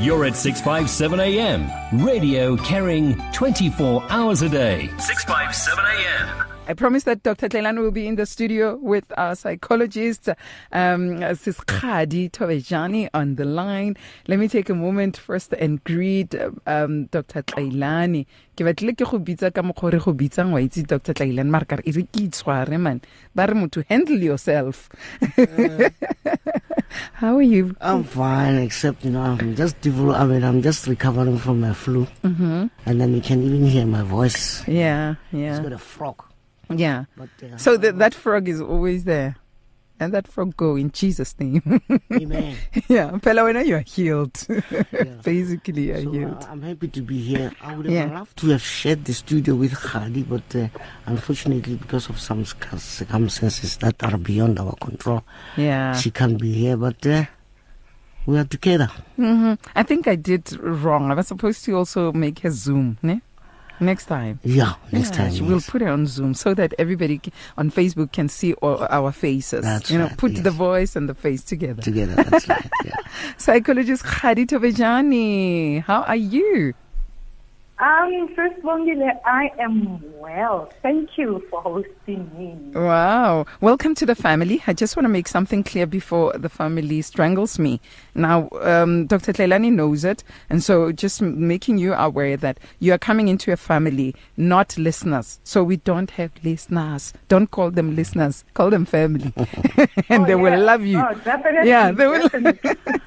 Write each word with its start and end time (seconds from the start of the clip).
You're 0.00 0.24
at 0.24 0.34
657 0.34 1.20
AM. 1.20 1.70
Radio 2.02 2.56
carrying 2.56 3.18
24 3.32 4.02
hours 4.08 4.40
a 4.40 4.48
day. 4.48 4.86
657 4.96 5.84
AM. 5.84 6.49
I 6.70 6.74
promise 6.74 7.02
that 7.02 7.24
Dr. 7.24 7.48
Tlailane 7.48 7.78
will 7.78 7.90
be 7.90 8.06
in 8.06 8.14
the 8.14 8.24
studio 8.24 8.76
with 8.76 9.02
our 9.18 9.34
psychologist, 9.34 10.28
um, 10.70 11.18
Sis 11.34 11.58
Kgadi 11.58 12.30
Thobejane 12.30 13.08
on 13.12 13.34
the 13.34 13.44
line. 13.44 13.96
Let 14.28 14.38
me 14.38 14.46
take 14.46 14.70
a 14.70 14.74
moment 14.76 15.16
first 15.16 15.52
and 15.54 15.82
greet 15.82 16.32
um, 16.68 17.06
Dr. 17.06 17.42
Tlailane. 17.42 18.24
ke 18.60 18.64
batlile 18.68 18.92
ke 18.92 19.06
go 19.08 19.18
bitsa 19.24 19.48
ka 19.56 19.62
mokgwa 19.64 19.90
re 19.94 19.98
go 20.04 20.12
bitsang 20.12 20.52
wa 20.52 20.60
itse 20.60 20.84
dr 20.84 21.14
tlailan 21.16 21.48
mare 21.48 21.64
kare 21.64 21.80
e 21.88 21.94
re 21.96 22.02
ke 22.04 22.28
itshware 22.28 22.76
man 22.86 23.00
ba 23.32 23.46
re 23.48 23.56
motho 23.56 23.80
handle 23.88 24.20
yourself 24.20 24.90
how 27.24 27.32
are 27.40 27.48
you 27.54 27.72
i'm 27.80 28.04
fine 28.04 28.60
except 28.60 29.00
you 29.02 29.12
know 29.16 29.24
i'm 29.24 29.56
just 29.56 29.80
develop, 29.80 30.20
i 30.20 30.26
mean 30.28 30.44
i'm 30.44 30.60
just 30.60 30.84
recovering 30.92 31.38
from 31.40 31.64
my 31.64 31.72
flu 31.72 32.04
mm-hmm. 32.20 32.68
and 32.84 33.00
then 33.00 33.16
you 33.16 33.22
can 33.24 33.40
even 33.40 33.64
hear 33.64 33.86
my 33.86 34.02
voice 34.04 34.60
yeah 34.68 35.16
yeah 35.32 35.56
it's 35.56 35.64
got 35.64 35.72
a 35.72 35.80
frog 35.80 36.29
yeah. 36.70 37.04
But, 37.16 37.28
uh, 37.42 37.56
so 37.56 37.76
that 37.76 38.14
frog 38.14 38.48
is 38.48 38.60
always 38.60 39.04
there. 39.04 39.36
And 40.02 40.14
that 40.14 40.26
frog 40.26 40.56
go 40.56 40.76
in 40.76 40.90
Jesus' 40.92 41.38
name. 41.38 41.82
Amen. 42.10 42.56
yeah. 42.88 43.10
Pelawena, 43.20 43.66
you 43.66 43.76
are 43.76 43.84
healed. 43.86 44.46
yeah. 44.48 45.04
Basically, 45.22 45.88
you 45.88 45.94
are 45.94 46.02
so, 46.02 46.10
healed. 46.10 46.42
Uh, 46.42 46.46
I'm 46.48 46.62
happy 46.62 46.88
to 46.88 47.02
be 47.02 47.20
here. 47.20 47.52
I 47.60 47.76
would 47.76 47.84
have 47.84 47.94
yeah. 47.94 48.18
loved 48.18 48.38
to 48.38 48.48
have 48.48 48.62
shared 48.62 49.04
the 49.04 49.12
studio 49.12 49.54
with 49.56 49.72
Kgadi, 49.72 50.26
but 50.26 50.56
uh, 50.56 50.68
unfortunately, 51.04 51.74
because 51.74 52.08
of 52.08 52.18
some 52.18 52.46
circumstances 52.46 53.76
that 53.76 54.02
are 54.02 54.16
beyond 54.16 54.58
our 54.58 54.74
control, 54.76 55.22
yeah, 55.58 55.94
she 55.94 56.10
can't 56.10 56.40
be 56.40 56.50
here. 56.50 56.78
But 56.78 57.06
uh, 57.06 57.24
we 58.24 58.38
are 58.38 58.44
together. 58.44 58.90
Mm-hmm. 59.18 59.54
I 59.76 59.82
think 59.82 60.08
I 60.08 60.16
did 60.16 60.58
wrong. 60.60 61.10
I 61.10 61.14
was 61.14 61.28
supposed 61.28 61.62
to 61.66 61.76
also 61.76 62.10
make 62.12 62.42
a 62.42 62.50
Zoom. 62.50 62.96
Ne? 63.02 63.20
Next 63.80 64.06
time. 64.06 64.40
Yeah, 64.44 64.74
next 64.92 65.14
yeah, 65.14 65.30
time. 65.30 65.46
We'll 65.46 65.62
put 65.62 65.82
it 65.82 65.88
on 65.88 66.06
Zoom 66.06 66.34
so 66.34 66.52
that 66.54 66.74
everybody 66.78 67.20
on 67.56 67.70
Facebook 67.70 68.12
can 68.12 68.28
see 68.28 68.52
all 68.54 68.86
our 68.90 69.10
faces. 69.10 69.62
That's 69.64 69.90
you 69.90 69.98
know, 69.98 70.06
right, 70.06 70.18
put 70.18 70.32
yes. 70.32 70.42
the 70.42 70.50
voice 70.50 70.96
and 70.96 71.08
the 71.08 71.14
face 71.14 71.42
together. 71.42 71.80
Together, 71.80 72.14
that's 72.14 72.46
right. 72.48 72.70
Yeah. 72.84 72.96
Psychologist 73.38 74.04
Kgadi 74.04 74.46
Thobejane, 74.46 75.82
how 75.82 76.02
are 76.02 76.16
you? 76.16 76.74
Um, 77.80 78.28
first 78.36 78.60
Bongile, 78.60 79.18
I 79.24 79.50
am 79.58 80.02
well. 80.18 80.70
Thank 80.82 81.16
you 81.16 81.42
for 81.48 81.62
hosting 81.62 82.30
me. 82.36 82.78
Wow. 82.78 83.46
Welcome 83.62 83.94
to 83.94 84.04
the 84.04 84.14
family. 84.14 84.62
I 84.66 84.74
just 84.74 84.96
want 84.96 85.04
to 85.04 85.08
make 85.08 85.26
something 85.26 85.64
clear 85.64 85.86
before 85.86 86.34
the 86.34 86.50
family 86.50 87.00
strangles 87.00 87.58
me. 87.58 87.80
Now, 88.14 88.50
um, 88.60 89.06
Dr. 89.06 89.32
Tlailane 89.32 89.72
knows 89.72 90.04
it. 90.04 90.22
And 90.50 90.62
so 90.62 90.92
just 90.92 91.22
making 91.22 91.78
you 91.78 91.94
aware 91.94 92.36
that 92.36 92.60
you 92.80 92.92
are 92.92 92.98
coming 92.98 93.28
into 93.28 93.50
a 93.50 93.56
family, 93.56 94.14
not 94.36 94.76
listeners. 94.76 95.40
So 95.42 95.64
we 95.64 95.78
don't 95.78 96.10
have 96.12 96.32
listeners. 96.44 97.14
Don't 97.28 97.50
call 97.50 97.70
them 97.70 97.96
listeners. 97.96 98.44
Call 98.52 98.68
them 98.68 98.84
family. 98.84 99.32
and 100.10 100.24
oh, 100.24 100.26
they 100.26 100.32
yeah. 100.32 100.34
will 100.34 100.60
love 100.60 100.84
you. 100.84 100.98
Oh, 100.98 101.14
definitely. 101.24 101.70
Yeah, 101.70 101.92
they 101.92 102.06
will. 102.06 102.28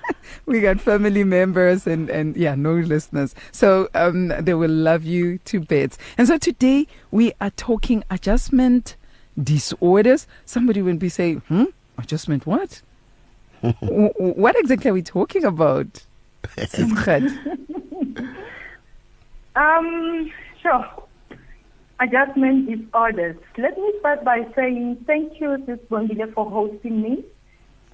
We 0.45 0.61
got 0.61 0.79
family 0.79 1.23
members 1.23 1.87
and, 1.87 2.09
and 2.09 2.35
yeah, 2.35 2.55
no 2.55 2.73
listeners. 2.73 3.35
So 3.51 3.89
um, 3.93 4.29
they 4.39 4.53
will 4.53 4.62
love 4.69 5.03
you 5.03 5.37
to 5.39 5.59
bits. 5.59 5.97
And 6.17 6.27
so 6.27 6.37
today 6.37 6.87
we 7.11 7.33
are 7.41 7.51
talking 7.51 8.03
adjustment 8.09 8.95
disorders. 9.41 10.27
Somebody 10.45 10.81
will 10.81 10.97
be 10.97 11.09
saying, 11.09 11.41
hmm, 11.47 11.65
adjustment 11.97 12.45
what? 12.45 12.81
what 13.79 14.55
exactly 14.57 14.91
are 14.91 14.93
we 14.93 15.01
talking 15.01 15.45
about? 15.45 16.05
um, 19.55 20.31
sure. 20.61 20.85
Adjustment 21.99 22.69
disorders. 22.69 23.37
Let 23.57 23.77
me 23.77 23.93
start 23.99 24.25
by 24.25 24.45
saying 24.55 25.03
thank 25.07 25.39
you, 25.39 25.63
Sis 25.65 25.79
Bongile, 25.89 26.33
for 26.33 26.49
hosting 26.49 27.01
me. 27.01 27.23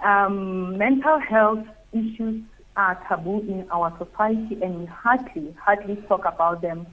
Um, 0.04 0.78
mental 0.78 1.20
health 1.20 1.68
issues 1.92 2.42
are 2.80 2.98
taboo 3.10 3.40
in 3.42 3.68
our 3.72 3.92
society 3.98 4.58
and 4.64 4.80
we 4.80 4.86
hardly, 4.86 5.54
hardly 5.62 5.98
talk 6.08 6.24
about 6.24 6.62
them. 6.62 6.88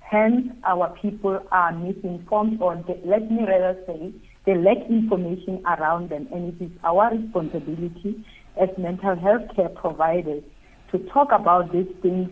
Hence, 0.00 0.52
our 0.64 0.90
people 1.00 1.42
are 1.50 1.72
misinformed, 1.72 2.60
or 2.60 2.76
they, 2.86 3.00
let 3.04 3.30
me 3.30 3.44
rather 3.46 3.78
say, 3.86 4.12
they 4.44 4.56
lack 4.56 4.78
information 4.90 5.62
around 5.64 6.10
them. 6.10 6.28
And 6.32 6.52
it 6.52 6.64
is 6.64 6.70
our 6.84 7.14
responsibility 7.16 8.22
as 8.60 8.68
mental 8.76 9.16
health 9.16 9.54
care 9.56 9.70
providers 9.70 10.42
to 10.90 10.98
talk 11.14 11.32
about 11.32 11.72
these 11.72 11.88
things 12.02 12.28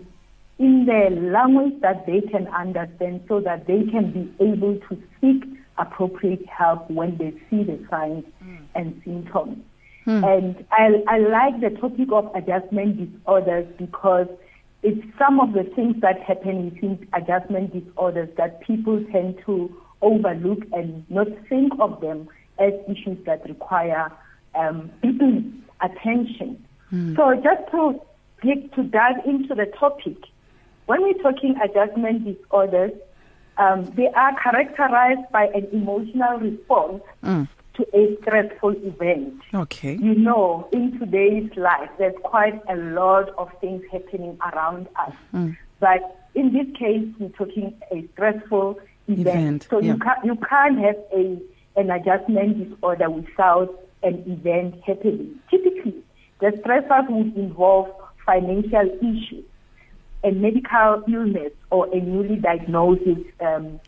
in 0.58 0.84
the 0.84 1.08
language 1.30 1.80
that 1.80 2.04
they 2.04 2.20
can 2.20 2.48
understand 2.48 3.22
so 3.28 3.40
that 3.40 3.66
they 3.66 3.84
can 3.84 4.10
be 4.12 4.44
able 4.44 4.74
to 4.90 5.02
seek 5.20 5.44
appropriate 5.78 6.44
help 6.46 6.90
when 6.90 7.16
they 7.16 7.30
see 7.48 7.62
the 7.62 7.78
signs 7.88 8.24
mm. 8.44 8.58
and 8.74 9.00
symptoms. 9.04 9.58
Hmm. 10.08 10.24
And 10.24 10.64
I, 10.72 11.04
I 11.06 11.18
like 11.18 11.60
the 11.60 11.68
topic 11.78 12.08
of 12.12 12.34
adjustment 12.34 12.96
disorders 12.96 13.66
because 13.76 14.26
it's 14.82 15.06
some 15.18 15.38
of 15.38 15.52
the 15.52 15.64
things 15.64 16.00
that 16.00 16.18
happen 16.22 16.70
within 16.70 17.06
adjustment 17.12 17.74
disorders 17.74 18.30
that 18.38 18.62
people 18.62 19.04
tend 19.12 19.38
to 19.44 19.70
overlook 20.00 20.60
and 20.72 21.04
not 21.10 21.26
think 21.50 21.74
of 21.78 22.00
them 22.00 22.26
as 22.58 22.72
issues 22.88 23.22
that 23.26 23.46
require 23.46 24.10
um, 24.54 24.90
attention. 25.82 26.64
Hmm. 26.88 27.14
So 27.14 27.34
just 27.34 27.70
to 27.72 28.00
get 28.42 28.72
to 28.76 28.84
dive 28.84 29.26
into 29.26 29.54
the 29.54 29.66
topic, 29.78 30.16
when 30.86 31.02
we're 31.02 31.22
talking 31.22 31.54
adjustment 31.62 32.24
disorders, 32.24 32.92
um, 33.58 33.84
they 33.94 34.06
are 34.06 34.34
characterized 34.40 35.30
by 35.30 35.48
an 35.48 35.68
emotional 35.70 36.38
response 36.38 37.02
Hmm. 37.22 37.42
To 37.78 37.86
a 37.96 38.16
stressful 38.20 38.74
event. 38.84 39.40
Okay. 39.54 39.94
You 39.94 40.14
know, 40.16 40.68
in 40.72 40.98
today's 40.98 41.50
life, 41.56 41.88
there's 41.96 42.14
quite 42.24 42.60
a 42.68 42.76
lot 42.76 43.30
of 43.38 43.50
things 43.60 43.82
happening 43.90 44.36
around 44.52 44.88
us. 44.98 45.14
Mm. 45.32 45.56
But 45.80 46.28
in 46.34 46.52
this 46.52 46.66
case, 46.76 47.06
we're 47.18 47.28
talking 47.30 47.74
a 47.92 48.06
stressful 48.12 48.80
event. 49.06 49.28
Event, 49.28 49.66
So 49.70 49.80
yeah. 49.80 49.92
you 49.92 49.98
can't 49.98 50.24
you 50.24 50.36
can't 50.36 50.78
have 50.80 50.96
a 51.12 51.38
an 51.76 51.90
adjustment 51.90 52.68
disorder 52.68 53.08
without 53.08 53.80
an 54.02 54.24
event 54.26 54.82
happening. 54.84 55.38
Typically, 55.50 55.94
the 56.40 56.48
stressors 56.48 57.08
would 57.08 57.36
involve 57.36 57.88
financial 58.26 58.90
issues, 58.98 59.44
a 60.24 60.32
medical 60.32 61.04
illness, 61.08 61.52
or 61.70 61.86
a 61.94 62.00
newly 62.00 62.36
diagnosed 62.36 63.02
um, 63.40 63.80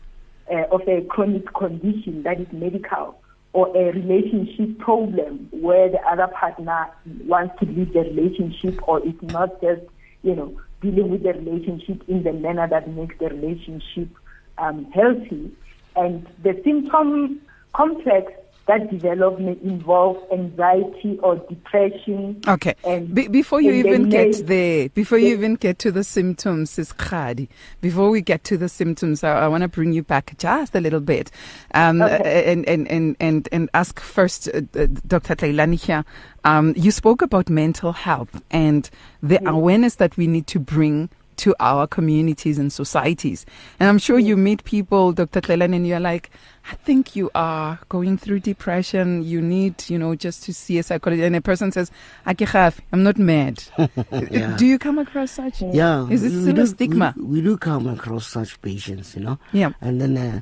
uh, 0.49 0.63
of 0.71 0.81
a 0.87 1.01
chronic 1.09 1.53
condition 1.53 2.23
that 2.23 2.39
is 2.39 2.47
medical 2.51 3.20
or 3.53 3.75
a 3.75 3.91
relationship 3.91 4.79
problem 4.79 5.49
where 5.51 5.89
the 5.89 5.99
other 6.07 6.27
partner 6.27 6.87
wants 7.25 7.53
to 7.59 7.65
leave 7.65 7.93
the 7.93 7.99
relationship 7.99 8.79
or 8.87 9.05
is 9.05 9.13
not 9.23 9.61
just, 9.61 9.81
you 10.23 10.35
know, 10.35 10.59
dealing 10.81 11.09
with 11.09 11.23
the 11.23 11.33
relationship 11.33 12.01
in 12.07 12.23
the 12.23 12.33
manner 12.33 12.67
that 12.67 12.89
makes 12.89 13.15
the 13.19 13.27
relationship 13.27 14.09
um, 14.57 14.85
healthy. 14.91 15.51
And 15.95 16.25
the 16.43 16.59
symptom 16.63 17.41
complex 17.73 18.31
that 18.71 18.89
development 18.89 19.63
may 19.63 19.69
involve 19.69 20.17
anxiety 20.31 21.19
or 21.21 21.35
depression. 21.49 22.39
Okay. 22.47 22.73
And, 22.85 23.13
Be- 23.13 23.27
before 23.27 23.59
you 23.61 23.73
even 23.73 24.07
get 24.09 24.31
may- 24.31 24.41
there, 24.43 24.89
before 24.89 25.17
you 25.17 25.33
even 25.33 25.55
get 25.55 25.77
to 25.79 25.91
the 25.91 26.03
symptoms, 26.05 26.79
is 26.79 26.93
Kgadi. 26.93 27.49
Before 27.81 28.09
we 28.09 28.21
get 28.21 28.43
to 28.45 28.57
the 28.57 28.69
symptoms, 28.69 29.23
I, 29.23 29.41
I 29.41 29.47
want 29.49 29.63
to 29.63 29.67
bring 29.67 29.91
you 29.91 30.03
back 30.03 30.35
just 30.37 30.73
a 30.73 30.79
little 30.79 31.01
bit, 31.01 31.31
um, 31.73 32.01
Okay. 32.01 32.51
and, 32.51 32.65
and 32.67 32.87
and 32.89 33.15
and 33.19 33.49
and 33.51 33.69
ask 33.73 33.99
first, 33.99 34.47
uh, 34.47 34.61
uh, 34.79 34.87
Dr. 35.05 35.35
Here. 35.75 36.05
Um, 36.43 36.73
you 36.77 36.91
spoke 36.91 37.21
about 37.21 37.49
mental 37.49 37.91
health 37.91 38.41
and 38.51 38.89
the 39.21 39.45
awareness 39.47 39.95
that 39.95 40.15
we 40.17 40.27
need 40.27 40.47
to 40.47 40.59
bring 40.59 41.09
to 41.37 41.55
our 41.59 41.87
communities 41.87 42.57
and 42.57 42.71
societies. 42.71 43.45
And 43.79 43.89
I'm 43.89 43.97
sure 43.97 44.19
you 44.19 44.37
meet 44.37 44.63
people, 44.63 45.11
Dr. 45.13 45.41
Tlailane, 45.41 45.75
and 45.75 45.87
you're 45.87 45.99
like, 45.99 46.29
I 46.71 46.75
think 46.75 47.15
you 47.15 47.31
are 47.33 47.79
going 47.89 48.17
through 48.17 48.41
depression. 48.41 49.23
You 49.23 49.41
need, 49.41 49.89
you 49.89 49.97
know, 49.97 50.13
just 50.15 50.43
to 50.43 50.53
see 50.53 50.77
a 50.77 50.83
psychologist. 50.83 51.25
And 51.25 51.35
a 51.35 51.41
person 51.41 51.71
says, 51.71 51.89
"Ake 52.27 52.45
khaf, 52.47 52.79
I'm 52.91 53.03
not 53.03 53.17
mad. 53.17 53.63
Yeah. 54.29 54.55
Do 54.57 54.65
you 54.65 54.77
come 54.77 54.99
across 54.99 55.31
such? 55.31 55.61
Yeah. 55.61 56.07
Is 56.09 56.21
we 56.21 56.29
still 56.29 56.53
do- 56.53 56.61
a 56.61 56.67
stigma? 56.67 57.13
We, 57.17 57.23
we 57.23 57.41
do 57.41 57.57
come 57.57 57.87
across 57.87 58.27
such 58.27 58.61
patients, 58.61 59.15
you 59.15 59.23
know. 59.23 59.39
Yeah. 59.51 59.71
And 59.81 59.99
then 60.01 60.17
uh, 60.17 60.41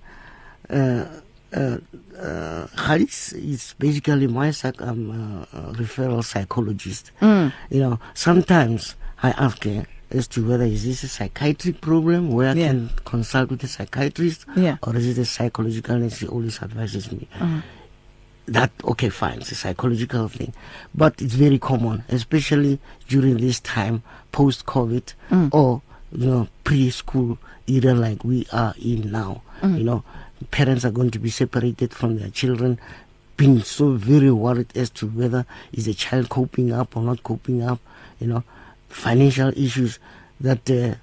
uh, 0.73 1.05
uh, 1.55 1.77
uh, 2.19 2.67
Khalis 2.75 3.33
is 3.33 3.73
basically 3.79 4.27
my 4.27 4.51
psych- 4.51 4.81
um, 4.81 5.09
uh, 5.53 5.57
uh, 5.57 5.71
referral 5.73 6.23
psychologist. 6.23 7.11
Mm. 7.21 7.53
You 7.69 7.79
know, 7.79 7.99
sometimes 8.13 8.95
I 9.23 9.31
ask 9.31 9.63
her 9.63 9.85
as 10.11 10.27
to 10.27 10.47
whether 10.47 10.63
is 10.65 10.85
this 10.85 11.03
a 11.03 11.07
psychiatric 11.07 11.81
problem 11.81 12.31
where 12.31 12.55
Yeah. 12.55 12.65
I 12.65 12.67
can 12.69 12.89
consult 13.05 13.49
with 13.51 13.63
a 13.63 13.67
psychiatrist 13.67 14.45
Yeah. 14.55 14.77
or 14.83 14.95
is 14.95 15.07
it 15.07 15.17
a 15.21 15.25
psychological 15.25 15.95
and 15.95 16.11
she 16.11 16.27
always 16.27 16.61
advises 16.61 17.11
me. 17.11 17.27
Uh-huh. 17.39 17.61
that 18.47 18.71
okay 18.83 19.09
fine 19.09 19.37
it's 19.37 19.51
a 19.51 19.55
psychological 19.55 20.27
thing 20.27 20.51
but 20.95 21.21
it's 21.21 21.35
very 21.35 21.59
common 21.59 22.03
especially 22.09 22.79
during 23.07 23.37
this 23.37 23.59
time 23.59 24.01
post 24.31 24.65
covid 24.65 25.13
mm. 25.29 25.49
or 25.53 25.83
you 26.11 26.25
know 26.25 26.47
preschool 26.65 27.37
era 27.67 27.93
like 27.93 28.23
we 28.23 28.47
are 28.51 28.73
in 28.81 29.11
now 29.11 29.43
mm. 29.61 29.77
you 29.77 29.83
know 29.83 30.03
parents 30.49 30.83
are 30.83 30.89
going 30.89 31.11
to 31.11 31.19
be 31.19 31.29
separated 31.29 31.93
from 31.93 32.17
their 32.17 32.31
children 32.31 32.79
being 33.37 33.61
so 33.61 33.91
very 33.91 34.31
worried 34.31 34.75
as 34.75 34.89
to 34.89 35.05
whether 35.05 35.45
is 35.71 35.85
the 35.85 35.93
child 35.93 36.27
coping 36.29 36.73
up 36.73 36.97
or 36.97 37.03
not 37.03 37.21
coping 37.21 37.61
up 37.61 37.79
you 38.19 38.25
know 38.25 38.43
financial 38.89 39.49
issues 39.49 39.99
that 40.41 40.69
uh, 40.69 40.95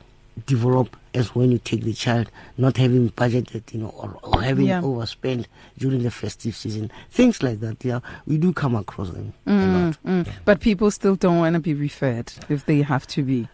develop 0.47 0.97
as 1.15 1.35
when 1.35 1.51
you 1.51 1.59
take 1.59 1.83
the 1.83 1.95
child, 1.95 2.31
not 2.59 2.77
having 2.77 3.11
budgeted, 3.11 3.73
you 3.73 3.81
know, 3.81 3.89
or, 3.89 4.19
or 4.23 4.43
having 4.43 4.67
yeah. 4.67 4.83
overspent 4.83 5.49
during 5.79 6.03
the 6.03 6.11
festive 6.11 6.55
season, 6.55 6.91
things 7.11 7.43
like 7.43 7.61
that. 7.61 7.83
Yeah, 7.85 8.01
we 8.27 8.37
do 8.37 8.53
come 8.53 8.75
across 8.75 9.11
them 9.11 9.33
mm. 9.47 9.97
Mm. 10.05 10.27
Yeah. 10.27 10.33
But 10.45 10.61
people 10.61 10.91
still 10.91 11.17
don't 11.17 11.39
want 11.39 11.55
to 11.55 11.61
be 11.61 11.75
referred 11.75 12.33
if 12.49 12.67
they 12.67 12.83
have 12.83 13.07
to 13.09 13.23
be. 13.23 13.49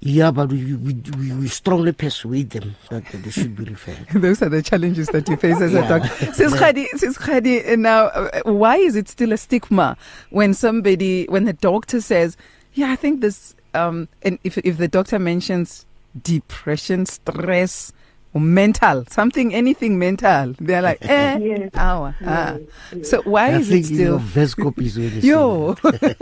Yeah, 0.00 0.30
but 0.30 0.50
we, 0.50 0.74
we, 0.74 0.92
we, 1.32 1.48
strongly 1.48 1.90
persuade 1.92 2.50
them 2.50 2.76
that 2.90 3.04
they 3.06 3.30
should 3.30 3.56
be 3.56 3.64
referred. 3.70 4.06
Those 4.12 4.42
are 4.42 4.50
the 4.50 4.62
challenges 4.62 5.08
that 5.08 5.26
you 5.28 5.36
face 5.36 5.60
as 5.60 5.72
yeah. 5.72 5.84
a 5.86 5.88
doctor. 5.88 6.32
Sis 6.34 6.52
Kgadi, 6.52 6.86
Sis 6.96 7.16
Kgadi, 7.16 7.78
now, 7.78 8.06
uh, 8.08 8.42
why 8.44 8.76
is 8.76 8.94
it 8.94 9.08
still 9.08 9.32
a 9.32 9.38
stigma 9.38 9.96
when 10.30 10.52
somebody, 10.52 11.24
when 11.28 11.44
the 11.44 11.54
doctor 11.54 12.02
says, 12.02 12.36
yeah, 12.76 12.92
I 12.92 12.96
think 12.96 13.22
this, 13.22 13.54
um, 13.74 14.08
and 14.22 14.38
if, 14.44 14.58
if 14.58 14.76
the 14.76 14.86
doctor 14.86 15.18
mentions 15.18 15.86
depression, 16.22 17.06
stress, 17.06 17.92
or 18.34 18.40
mental, 18.40 19.04
something, 19.08 19.54
anything 19.54 19.98
mental. 19.98 20.54
They're 20.60 20.82
like, 20.82 20.98
eh, 21.08 21.38
yes. 21.38 21.70
hour. 21.74 22.14
Ah. 22.24 22.58
Yes. 22.94 23.10
So 23.10 23.22
why 23.22 23.48
I 23.48 23.58
is 23.58 23.70
it 23.70 23.86
still 23.86 24.18
yo? 25.24 25.74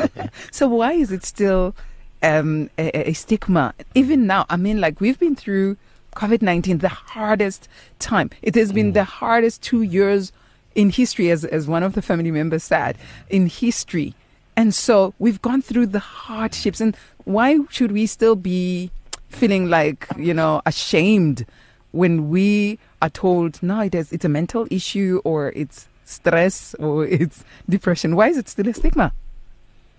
so 0.52 0.68
why 0.68 0.92
is 0.92 1.10
it 1.10 1.24
still 1.24 1.74
um, 2.22 2.70
a, 2.78 3.10
a, 3.10 3.12
stigma? 3.14 3.74
Even 3.96 4.28
now, 4.28 4.46
I 4.48 4.56
mean, 4.56 4.80
like 4.80 5.00
we've 5.00 5.18
been 5.18 5.34
through 5.34 5.76
COVID 6.14 6.40
nineteen, 6.40 6.78
the 6.78 6.88
hardest 6.88 7.68
time. 7.98 8.30
It 8.42 8.54
has 8.54 8.72
been 8.72 8.92
mm. 8.92 8.94
the 8.94 9.04
hardest 9.04 9.62
two 9.62 9.82
years 9.82 10.30
in 10.76 10.90
history, 10.90 11.32
as 11.32 11.44
as 11.44 11.66
one 11.66 11.82
of 11.82 11.94
the 11.94 12.02
family 12.02 12.30
members 12.30 12.62
said, 12.62 12.96
in 13.28 13.48
history. 13.48 14.14
And 14.56 14.74
so 14.74 15.14
we've 15.18 15.42
gone 15.42 15.62
through 15.62 15.86
the 15.86 15.98
hardships. 15.98 16.80
And 16.80 16.96
why 17.24 17.58
should 17.70 17.92
we 17.92 18.06
still 18.06 18.36
be 18.36 18.90
feeling 19.28 19.68
like, 19.68 20.06
you 20.16 20.34
know, 20.34 20.62
ashamed 20.64 21.46
when 21.92 22.28
we 22.28 22.78
are 23.02 23.10
told, 23.10 23.62
no, 23.62 23.80
it 23.80 23.94
is, 23.94 24.12
it's 24.12 24.24
a 24.24 24.28
mental 24.28 24.66
issue 24.70 25.20
or 25.24 25.52
it's 25.56 25.88
stress 26.04 26.74
or 26.74 27.06
it's 27.20 27.44
depression? 27.68 28.16
Why 28.16 28.28
is 28.28 28.38
it 28.38 28.48
still 28.48 28.68
a 28.68 28.74
stigma? 28.74 29.12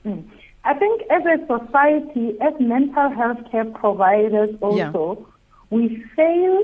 Mm. 0.05 0.23
I 0.63 0.73
think 0.73 1.03
as 1.11 1.21
a 1.25 1.45
society, 1.45 2.35
as 2.41 2.53
mental 2.59 3.09
health 3.11 3.37
care 3.51 3.65
providers 3.65 4.49
also, 4.61 5.17
yeah. 5.19 5.25
we 5.69 6.03
fail 6.15 6.63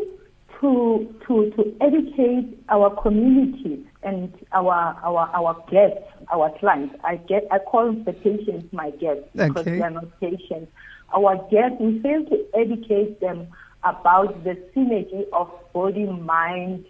to, 0.59 1.15
to, 1.27 1.51
to 1.51 1.75
educate 1.81 2.57
our 2.69 2.89
communities 3.01 3.85
and 4.01 4.33
our, 4.53 4.97
our, 5.03 5.29
our 5.33 5.63
guests, 5.69 6.03
our 6.31 6.49
clients. 6.59 6.95
I 7.03 7.17
get, 7.17 7.47
I 7.51 7.59
call 7.59 7.91
the 7.93 8.13
patients 8.13 8.71
my 8.71 8.91
guests 8.91 9.23
because 9.33 9.57
okay. 9.57 9.77
they 9.77 9.81
are 9.81 9.89
not 9.89 10.19
patients 10.19 10.71
our 11.13 11.35
guests, 11.49 11.77
we 11.79 11.99
fail 11.99 12.25
to 12.25 12.45
educate 12.53 13.19
them 13.19 13.47
about 13.83 14.43
the 14.43 14.55
synergy 14.75 15.25
of 15.33 15.49
body, 15.73 16.05
mind, 16.05 16.85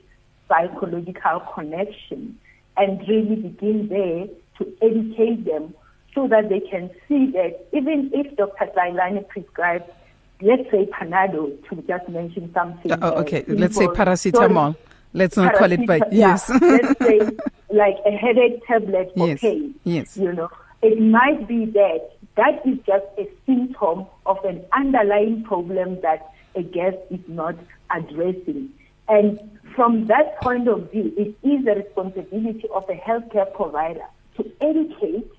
psychological 0.48 1.42
connection 1.54 2.38
and 2.78 3.00
really 3.08 3.36
begin 3.36 3.88
there 3.88 4.28
to 4.58 4.74
educate 4.82 5.46
them 5.46 5.74
so 6.14 6.28
that 6.28 6.50
they 6.50 6.60
can 6.60 6.90
see 7.08 7.32
that 7.32 7.66
even 7.72 8.12
if 8.14 8.36
Dr. 8.36 8.70
Tlailane 8.76 9.28
prescribes, 9.30 9.86
let's 10.42 10.70
say 10.70 10.86
Panado, 10.88 11.58
to 11.70 11.76
just 11.84 12.10
mention 12.10 12.52
something. 12.54 12.92
Uh, 12.92 13.12
okay, 13.18 13.46
let's 13.48 13.78
say 13.78 13.88
paracetamol. 13.88 14.76
let's 15.14 15.38
not 15.38 15.56
call 15.56 15.72
it 15.72 15.88
by, 15.88 16.02
yes. 16.12 16.50
let's 16.50 17.00
say 17.00 17.20
like 17.74 17.98
a 18.06 18.12
headache 18.12 18.66
tablet 18.68 19.12
for 19.16 19.28
yes. 19.28 19.40
pain. 19.40 19.76
Yes. 19.84 20.18
You 20.18 20.34
know, 20.34 20.50
it 20.82 21.00
might 21.00 21.48
be 21.48 21.66
that 21.66 22.12
that 22.38 22.66
is 22.66 22.78
just 22.86 23.06
a 23.18 23.30
symptom 23.46 24.06
of 24.26 24.44
an 24.46 24.64
underlying 24.74 25.44
problem 25.44 26.00
that 26.02 26.34
a 26.56 26.64
guest 26.64 26.98
is 27.10 27.20
not 27.28 27.56
addressing. 27.96 28.70
And 29.08 29.40
from 29.76 30.08
that 30.08 30.40
point 30.42 30.68
of 30.68 30.92
view, 30.92 31.14
it 31.18 31.36
is 31.48 31.66
the 31.66 31.76
responsibility 31.76 32.66
of 32.74 32.90
a 32.90 32.96
healthcare 32.96 33.54
provider 33.54 34.06
to 34.38 34.52
educate 34.62 35.30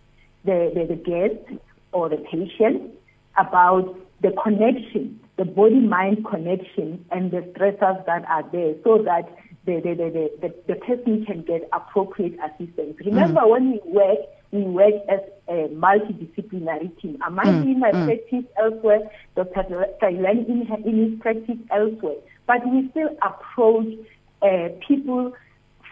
the, 0.44 0.70
the, 0.74 0.86
the 0.88 0.96
guest 0.96 1.60
or 1.92 2.08
the 2.08 2.16
patient 2.16 2.92
about 3.36 3.98
the 4.20 4.32
connection, 4.42 5.18
the 5.36 5.44
body 5.44 5.80
mind 5.80 6.24
connection, 6.26 7.04
and 7.10 7.30
the 7.30 7.38
stressors 7.38 8.04
that 8.06 8.24
are 8.28 8.44
there 8.52 8.74
so 8.84 9.02
that 9.02 9.28
the, 9.64 9.80
the, 9.80 9.94
the, 9.94 10.30
the, 10.40 10.54
the 10.66 10.74
person 10.80 11.24
can 11.24 11.42
get 11.42 11.68
appropriate 11.72 12.36
assistance. 12.44 12.96
Remember, 13.04 13.42
mm. 13.42 13.50
when 13.50 13.72
we 13.72 13.80
work, 13.84 14.18
we 14.50 14.62
work 14.62 14.94
as 15.08 15.20
a 15.48 15.68
multidisciplinary 15.68 17.00
team. 17.00 17.18
Am 17.24 17.38
I 17.38 17.44
might 17.44 17.54
mm, 17.54 17.64
be 17.64 17.70
in 17.72 17.80
my 17.80 17.92
mm. 17.92 18.04
practice 18.06 18.50
elsewhere, 18.58 19.00
Dr. 19.36 19.86
Tlailane 20.02 20.48
in, 20.48 20.68
in 20.84 21.10
his 21.10 21.20
practice 21.20 21.58
elsewhere, 21.70 22.16
but 22.46 22.66
we 22.68 22.88
still 22.90 23.16
approach 23.22 23.94
uh, 24.42 24.68
people 24.86 25.32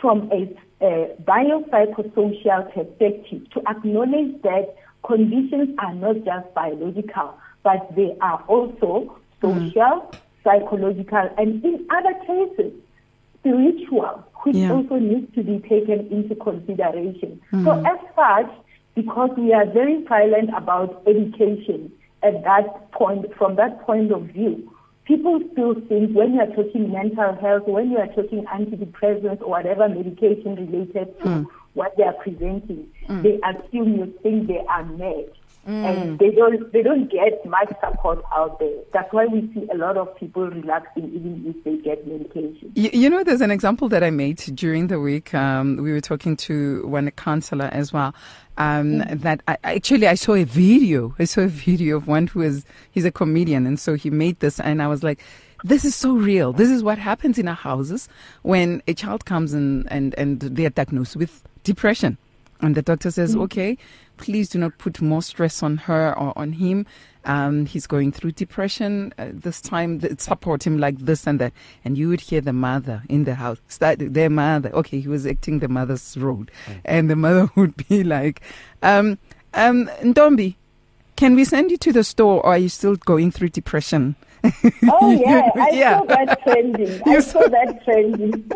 from 0.01 0.31
a, 0.33 0.53
a 0.85 1.15
biopsychosocial 1.23 2.75
perspective 2.75 3.49
to 3.51 3.61
acknowledge 3.69 4.43
that 4.43 4.75
conditions 5.07 5.71
are 5.79 5.95
not 5.95 6.17
just 6.25 6.55
biological, 6.55 7.35
but 7.63 7.95
they 7.95 8.17
are 8.21 8.43
also 8.49 9.17
social, 9.41 9.73
mm. 9.73 10.15
psychological, 10.43 11.31
and 11.39 11.65
in 11.65 11.87
other 11.91 12.15
cases, 12.27 12.73
spiritual 13.41 14.25
which 14.45 14.57
yeah. 14.57 14.73
also 14.73 14.97
needs 14.97 15.33
to 15.35 15.43
be 15.43 15.59
taken 15.61 16.09
into 16.11 16.35
consideration. 16.35 17.41
Mm-hmm. 17.53 17.65
So 17.65 17.73
as 17.85 17.99
such, 18.17 18.51
because 18.95 19.31
we 19.37 19.53
are 19.53 19.67
very 19.67 20.05
silent 20.09 20.51
about 20.57 21.03
education 21.07 21.93
at 22.23 22.43
that 22.45 22.91
point, 22.93 23.27
from 23.37 23.57
that 23.57 23.81
point 23.83 24.13
of 24.13 24.23
view, 24.25 24.73
people 25.05 25.41
still 25.53 25.75
think 25.89 26.15
when 26.15 26.35
you 26.35 26.41
are 26.41 26.55
talking 26.55 26.93
mental 26.93 27.35
health, 27.41 27.67
when 27.67 27.91
you 27.91 27.99
are 27.99 28.09
talking 28.09 28.45
antidepressants 28.47 29.41
or 29.43 29.51
whatever 29.51 29.89
medication 29.89 30.57
related 30.57 31.19
to 31.21 31.25
mm. 31.25 31.47
what 31.75 31.97
they 31.97 32.03
are 32.03 32.13
presenting, 32.15 32.89
mm. 33.09 33.23
they 33.23 33.41
assume 33.49 33.95
you 33.95 34.15
think 34.23 34.49
they 34.49 34.63
are 34.69 34.85
mad. 34.85 35.31
Mm. 35.69 35.85
And 35.85 36.19
they 36.19 36.31
don't 36.31 36.73
they 36.73 36.83
don't 36.83 37.11
get 37.11 37.45
much 37.45 37.69
support 37.85 38.25
out 38.35 38.59
there. 38.59 38.77
That's 38.95 39.13
why 39.13 39.27
we 39.27 39.43
see 39.53 39.69
a 39.71 39.77
lot 39.77 39.99
of 39.99 40.17
people 40.17 40.49
relapsing 40.49 41.13
even 41.15 41.45
if 41.47 41.63
they 41.65 41.77
get 41.77 42.07
medication. 42.07 42.73
You, 42.75 42.91
you 42.93 43.11
know, 43.11 43.23
there's 43.23 43.43
an 43.43 43.51
example 43.51 43.89
that 43.91 44.03
I 44.03 44.11
made 44.11 44.39
during 44.55 44.87
the 44.87 44.99
week. 44.99 45.35
Um, 45.35 45.77
we 45.77 45.93
were 45.93 46.01
talking 46.01 46.37
to 46.39 46.87
one 46.87 47.11
counselor 47.11 47.67
as 47.73 47.93
well. 47.93 48.15
Um, 48.57 49.01
mm. 49.01 49.21
That 49.21 49.43
I, 49.49 49.59
actually 49.65 50.07
I 50.07 50.15
saw 50.15 50.35
a 50.35 50.45
video. 50.45 51.15
I 51.19 51.25
saw 51.25 51.43
a 51.43 51.49
video 51.49 51.99
of 51.99 52.09
one 52.09 52.27
who 52.27 52.41
is 52.41 52.65
he's 52.91 53.05
a 53.05 53.13
comedian, 53.13 53.67
and 53.67 53.79
so 53.79 53.95
he 53.95 54.09
made 54.09 54.41
this, 54.41 54.61
and 54.61 54.83
I 54.83 54.87
was 54.87 55.03
like 55.03 55.21
this 55.63 55.85
is 55.85 55.95
so 55.95 56.15
real. 56.15 56.53
This 56.55 56.71
is 56.71 56.83
what 56.83 56.99
happens 56.99 57.39
in 57.39 57.47
our 57.47 57.55
houses 57.55 58.09
when 58.43 58.83
a 58.89 58.95
child 58.95 59.27
comes 59.27 59.53
in 59.53 59.87
and, 59.89 60.15
and 60.15 60.41
they 60.41 60.65
are 60.65 60.71
diagnosed 60.71 61.17
with 61.17 61.43
depression. 61.65 62.17
And 62.63 62.75
the 62.75 62.83
doctor 62.83 63.11
says, 63.11 63.35
mm. 63.35 63.43
okay, 63.43 63.79
please 64.17 64.49
do 64.49 64.59
not 64.59 64.77
put 64.79 65.01
more 65.01 65.23
stress 65.23 65.63
on 65.63 65.77
her 65.79 66.17
or 66.19 66.37
on 66.37 66.53
him. 66.53 66.87
Um, 67.25 67.67
he's 67.67 67.87
going 67.87 68.13
through 68.13 68.33
depression 68.33 69.13
uh, 69.19 69.29
this 69.33 69.61
time. 69.61 70.01
Support 70.19 70.67
him 70.67 70.79
like 70.79 70.99
this 70.99 71.27
and 71.27 71.39
that. 71.41 71.53
And 71.85 71.97
you 71.99 72.09
would 72.09 72.21
hear 72.21 72.41
the 72.41 72.53
mother 72.53 73.03
in 73.09 73.25
the 73.25 73.35
house, 73.35 73.59
start 73.69 73.99
their 74.01 74.31
mother. 74.31 74.71
Okay, 74.71 75.01
he 75.01 75.09
was 75.09 75.27
acting 75.27 75.59
the 75.59 75.69
mother's 75.69 76.17
role. 76.17 76.45
Mm. 76.67 76.81
And 76.85 77.11
the 77.11 77.17
mother 77.17 77.51
would 77.57 77.77
be 77.89 78.05
like, 78.05 78.41
um, 78.83 79.19
um, 79.55 79.87
Ntombi, 80.03 80.57
can 81.17 81.35
we 81.35 81.45
send 81.45 81.71
you 81.71 81.77
to 81.79 81.93
the 81.93 82.05
store 82.05 82.37
or 82.45 82.53
are 82.53 82.59
you 82.59 82.69
still 82.69 82.97
going 82.97 83.31
through 83.31 83.51
depression? 83.51 84.17
Oh 84.93 85.11
yeah, 85.11 85.51
I 85.55 85.71
yeah. 85.71 85.99
saw 85.99 86.05
that 86.07 86.43
trending. 86.43 87.03
I 87.07 87.21
saw 87.21 87.41
that 87.41 87.85
trending. 87.85 88.51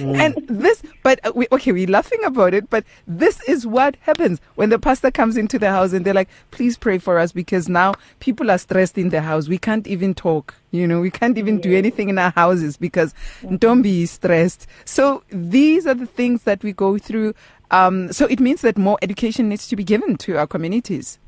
and 0.16 0.34
this, 0.48 0.82
but 1.02 1.20
uh, 1.24 1.32
we, 1.34 1.46
okay, 1.52 1.72
we're 1.72 1.88
laughing 1.88 2.22
about 2.24 2.54
it, 2.54 2.70
but 2.70 2.84
this 3.06 3.42
is 3.48 3.66
what 3.66 3.96
happens 4.00 4.40
when 4.54 4.70
the 4.70 4.78
pastor 4.78 5.10
comes 5.10 5.36
into 5.36 5.58
the 5.58 5.70
house 5.70 5.92
and 5.92 6.04
they're 6.04 6.14
like, 6.14 6.28
"Please 6.50 6.76
pray 6.76 6.98
for 6.98 7.18
us 7.18 7.32
because 7.32 7.68
now 7.68 7.94
people 8.20 8.50
are 8.50 8.58
stressed 8.58 8.96
in 8.96 9.10
the 9.10 9.20
house. 9.20 9.48
We 9.48 9.58
can't 9.58 9.86
even 9.86 10.14
talk. 10.14 10.54
You 10.70 10.86
know, 10.86 11.00
we 11.00 11.10
can't 11.10 11.38
even 11.38 11.60
do 11.60 11.76
anything 11.76 12.08
in 12.08 12.18
our 12.18 12.30
houses 12.30 12.76
because 12.76 13.12
mm-hmm. 13.42 13.56
don't 13.56 13.82
be 13.82 14.06
stressed." 14.06 14.66
So 14.84 15.22
these 15.30 15.86
are 15.86 15.94
the 15.94 16.06
things 16.06 16.44
that 16.44 16.62
we 16.62 16.72
go 16.72 16.98
through. 16.98 17.34
Um, 17.70 18.12
so 18.12 18.26
it 18.26 18.40
means 18.40 18.60
that 18.60 18.78
more 18.78 18.98
education 19.02 19.48
needs 19.48 19.66
to 19.68 19.76
be 19.76 19.84
given 19.84 20.16
to 20.18 20.36
our 20.36 20.46
communities. 20.46 21.18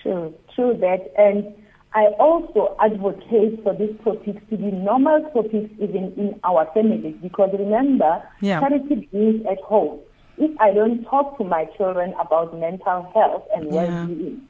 True, 0.00 0.34
true 0.54 0.76
that, 0.80 1.12
and 1.18 1.54
I 1.94 2.06
also 2.18 2.74
advocate 2.80 3.62
for 3.62 3.74
these 3.74 3.94
topics 4.02 4.40
to 4.50 4.56
be 4.56 4.70
normal 4.70 5.20
topics 5.34 5.70
even 5.78 6.12
in 6.16 6.40
our 6.42 6.66
families 6.72 7.16
because 7.20 7.50
remember, 7.58 8.22
yeah. 8.40 8.60
charity 8.60 8.94
begins 8.94 9.44
at 9.46 9.58
home. 9.60 10.00
if 10.38 10.50
I 10.60 10.72
don't 10.72 11.04
talk 11.04 11.36
to 11.38 11.44
my 11.44 11.66
children 11.76 12.14
about 12.18 12.58
mental 12.58 13.02
health 13.14 13.44
and 13.54 13.66
Yeah. 13.66 13.72
well-being, 14.06 14.40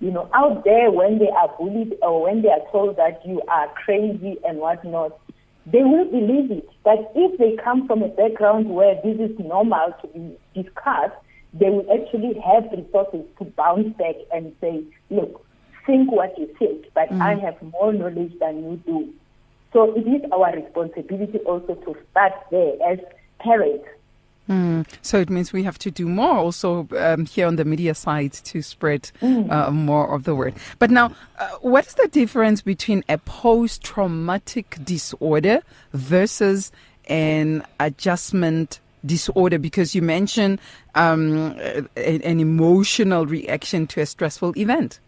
you 0.00 0.10
know, 0.12 0.28
out 0.32 0.62
there 0.64 0.90
when 0.92 1.18
they 1.18 1.28
are 1.30 1.48
bullied 1.58 1.94
or 2.00 2.22
when 2.22 2.42
they 2.42 2.48
are 2.48 2.64
told 2.70 2.96
that 2.96 3.20
you 3.26 3.42
are 3.48 3.68
crazy 3.84 4.38
and 4.46 4.58
whatnot, 4.58 5.18
they 5.66 5.82
will 5.82 6.04
believe 6.04 6.50
it. 6.52 6.68
But 6.84 7.10
if 7.16 7.38
they 7.38 7.56
come 7.62 7.86
from 7.88 8.02
a 8.04 8.08
background 8.08 8.70
where 8.70 8.94
this 9.02 9.18
is 9.18 9.36
normal 9.40 9.92
to 10.02 10.06
be 10.08 10.38
discussed, 10.62 11.18
they 11.52 11.70
will 11.70 11.86
actually 11.92 12.38
have 12.40 12.64
resources 12.72 13.24
to 13.38 13.44
bounce 13.44 13.94
back 13.98 14.14
and 14.32 14.54
say, 14.60 14.84
look, 15.10 15.44
think 15.86 16.10
what 16.12 16.38
you 16.38 16.48
think, 16.58 16.86
but 16.94 17.10
I 17.12 17.34
have 17.34 17.60
more 17.62 17.92
knowledge 17.92 18.38
than 18.38 18.58
you 18.58 18.76
do. 18.86 19.12
So 19.72 19.94
it 19.94 20.06
is 20.06 20.30
our 20.30 20.54
responsibility 20.54 21.38
also 21.40 21.74
to 21.74 21.96
start 22.10 22.32
there 22.50 22.74
as 22.86 22.98
parents. 23.38 23.86
Mm. 24.48 24.86
So 25.02 25.18
it 25.18 25.30
means 25.30 25.52
we 25.52 25.62
have 25.62 25.78
to 25.78 25.90
do 25.90 26.08
more 26.08 26.36
also 26.36 26.88
um, 26.98 27.26
here 27.26 27.46
on 27.46 27.56
the 27.56 27.64
media 27.64 27.94
side 27.94 28.32
to 28.32 28.60
spread 28.60 29.10
uh, 29.22 29.70
more 29.70 30.12
of 30.14 30.24
the 30.24 30.34
word. 30.34 30.54
But 30.78 30.90
now, 30.90 31.14
uh, 31.38 31.48
what 31.60 31.86
is 31.86 31.94
the 31.94 32.08
difference 32.08 32.60
between 32.60 33.04
a 33.08 33.18
post 33.18 33.82
traumatic 33.82 34.78
disorder 34.84 35.62
versus 35.92 36.72
an 37.08 37.64
adjustment 37.78 38.80
disorder? 39.06 39.58
Because 39.58 39.94
you 39.94 40.02
mentioned 40.02 40.60
um, 40.96 41.54
a- 41.96 42.20
an 42.26 42.40
emotional 42.40 43.26
reaction 43.26 43.86
to 43.88 44.00
a 44.00 44.06
stressful 44.06 44.58
event. 44.58 44.98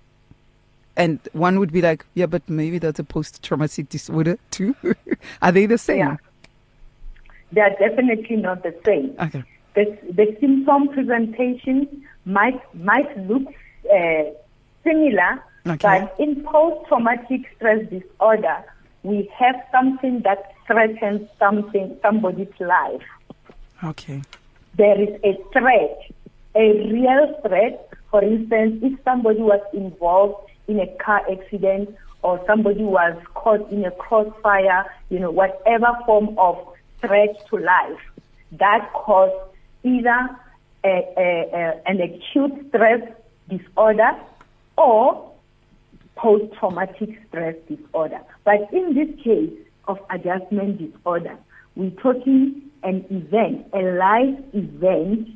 And 0.96 1.18
one 1.32 1.58
would 1.58 1.72
be 1.72 1.82
like, 1.82 2.04
yeah, 2.14 2.26
but 2.26 2.48
maybe 2.48 2.78
that's 2.78 2.98
a 3.00 3.04
post 3.04 3.42
traumatic 3.42 3.88
disorder 3.88 4.38
too. 4.50 4.76
Are 5.42 5.50
they 5.52 5.66
the 5.66 5.78
same? 5.78 5.98
Yeah. 5.98 6.16
They 7.52 7.60
are 7.60 7.70
definitely 7.70 8.36
not 8.36 8.62
the 8.62 8.74
same. 8.84 9.14
Okay. 9.20 9.42
the, 9.74 9.96
the 10.12 10.36
symptom 10.40 10.88
presentation 10.88 12.04
might 12.24 12.60
might 12.74 13.16
look 13.28 13.42
uh, 13.92 14.24
similar, 14.82 15.42
Okay. 15.66 15.76
but 15.82 16.14
in 16.18 16.42
post-traumatic 16.44 17.42
stress 17.56 17.80
disorder, 17.90 18.64
we 19.02 19.30
have 19.36 19.56
something 19.72 20.20
that 20.22 20.52
threatens 20.66 21.28
something 21.38 21.96
somebody's 22.02 22.48
life. 22.60 23.02
Okay. 23.82 24.22
There 24.76 25.00
is 25.00 25.14
a 25.24 25.36
threat, 25.52 26.10
a 26.54 26.88
real 26.92 27.40
threat. 27.46 27.88
For 28.10 28.22
instance, 28.22 28.80
if 28.82 28.98
somebody 29.04 29.40
was 29.40 29.60
involved 29.72 30.50
in 30.68 30.80
a 30.80 30.86
car 31.02 31.22
accident 31.30 31.94
or 32.22 32.42
somebody 32.46 32.82
was 32.82 33.16
caught 33.34 33.70
in 33.70 33.84
a 33.84 33.90
crossfire, 33.90 34.84
you 35.10 35.18
know, 35.18 35.30
whatever 35.30 35.88
form 36.06 36.38
of 36.38 36.56
threat 37.00 37.36
to 37.50 37.58
life, 37.58 38.00
that 38.52 38.90
caused 38.94 39.34
either 39.82 40.30
a, 40.84 40.88
a, 40.88 41.50
a, 41.52 41.82
an 41.86 42.00
acute 42.00 42.68
stress 42.68 43.02
disorder 43.48 44.12
or 44.78 45.30
post-traumatic 46.16 47.10
stress 47.28 47.56
disorder. 47.68 48.20
But 48.44 48.72
in 48.72 48.94
this 48.94 49.22
case 49.22 49.52
of 49.86 49.98
adjustment 50.10 50.78
disorder, 50.78 51.36
we're 51.76 51.90
talking 51.90 52.62
an 52.82 53.04
event, 53.10 53.66
a 53.72 53.82
life 53.82 54.38
event 54.52 55.28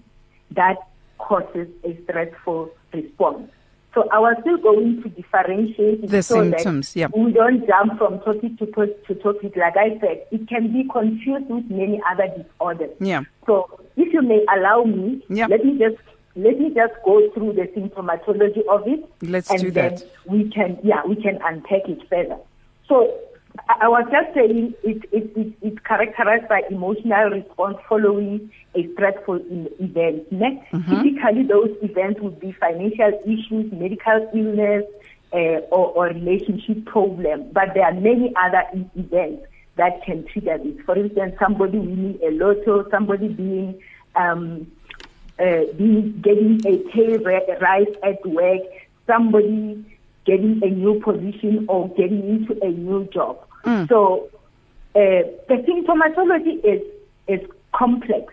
that 0.53 0.77
causes 1.19 1.69
a 1.85 1.99
stressful 2.05 2.71
response. 2.93 3.51
So 3.99 4.09
I 4.13 4.21
was 4.21 4.37
still 4.43 4.59
going 4.59 5.03
to 5.03 5.09
differentiate 5.09 6.09
The 6.09 6.23
so 6.23 6.37
symptoms, 6.37 6.93
that 6.93 7.01
yeah. 7.01 7.09
we 7.17 7.33
don't 7.33 7.67
jump 7.67 7.99
from 7.99 8.21
topic 8.21 8.57
to, 8.59 8.67
to, 8.67 8.95
to 9.09 9.15
topic. 9.17 9.57
Like 9.57 9.77
I 9.77 9.99
said, 9.99 10.25
it 10.31 10.49
can 10.49 10.73
be 10.73 10.89
confused 10.89 11.47
with 11.51 11.69
many 11.69 12.01
other 12.09 12.29
disorders. 12.29 12.95
Yeah. 13.01 13.23
So 13.45 13.81
if 13.97 14.13
you 14.13 14.23
may 14.23 14.45
allow 14.57 14.85
me, 14.85 15.21
Yeah. 15.29 15.49
let 15.49 15.65
me 15.65 15.77
just 15.81 15.97
let 16.37 16.61
me 16.61 16.69
just 16.73 16.95
go 17.05 17.29
through 17.35 17.55
the 17.55 17.63
symptomatology 17.77 18.65
of 18.69 18.87
it. 18.87 19.05
Let's 19.21 19.51
and 19.51 19.63
do 19.63 19.73
then 19.73 19.97
that. 19.97 20.05
We 20.27 20.49
can 20.49 20.79
yeah, 20.85 21.05
we 21.05 21.17
can 21.17 21.41
unpack 21.45 21.89
it 21.89 22.09
further. 22.09 22.39
So 22.89 23.13
I 23.81 23.89
was 23.89 24.05
just 24.11 24.35
saying 24.35 24.75
it, 24.83 25.05
it, 25.13 25.37
it, 25.37 25.53
it's 25.63 25.79
characterized 25.81 26.49
by 26.49 26.63
emotional 26.71 27.31
response 27.31 27.77
following 27.89 28.51
a 28.75 28.89
stressful 28.93 29.41
event. 29.81 30.31
Next, 30.33 30.71
Mm-hmm. 30.73 31.03
Typically, 31.03 31.43
those 31.45 31.77
events 31.83 32.21
would 32.21 32.39
be 32.41 32.53
financial 32.53 33.13
issues, 33.25 33.73
medical 33.73 34.29
illness, 34.35 34.85
uh, 35.33 35.61
or, 35.71 35.89
or 35.93 36.07
relationship 36.07 36.85
problem. 36.87 37.51
But 37.53 37.75
there 37.75 37.85
are 37.85 37.93
many 37.95 38.33
other 38.37 38.63
events 38.95 39.47
that 39.77 40.03
can 40.05 40.27
trigger 40.27 40.59
this. 40.59 40.75
For 40.85 40.97
instance, 40.97 41.37
somebody 41.39 41.79
winning 41.79 42.19
a 42.23 42.31
lotto, 42.31 42.89
somebody 42.91 43.29
being 43.29 43.81
um, 44.15 44.71
uh, 45.39 45.65
being 45.77 46.21
getting 46.23 46.61
a 46.67 46.79
pay 46.91 47.17
ri- 47.17 47.57
rise 47.61 47.95
at 48.03 48.25
work, 48.27 48.63
somebody 49.07 49.85
getting 50.25 50.61
a 50.63 50.69
new 50.69 51.01
position 51.01 51.65
or 51.69 51.89
getting 51.91 52.29
into 52.29 52.63
a 52.63 52.71
new 52.71 53.09
job. 53.13 53.39
So 53.89 54.29
uh, 54.95 55.23
the 55.49 55.65
symptomatology 55.67 56.65
is 56.65 56.83
is 57.27 57.49
complex. 57.75 58.33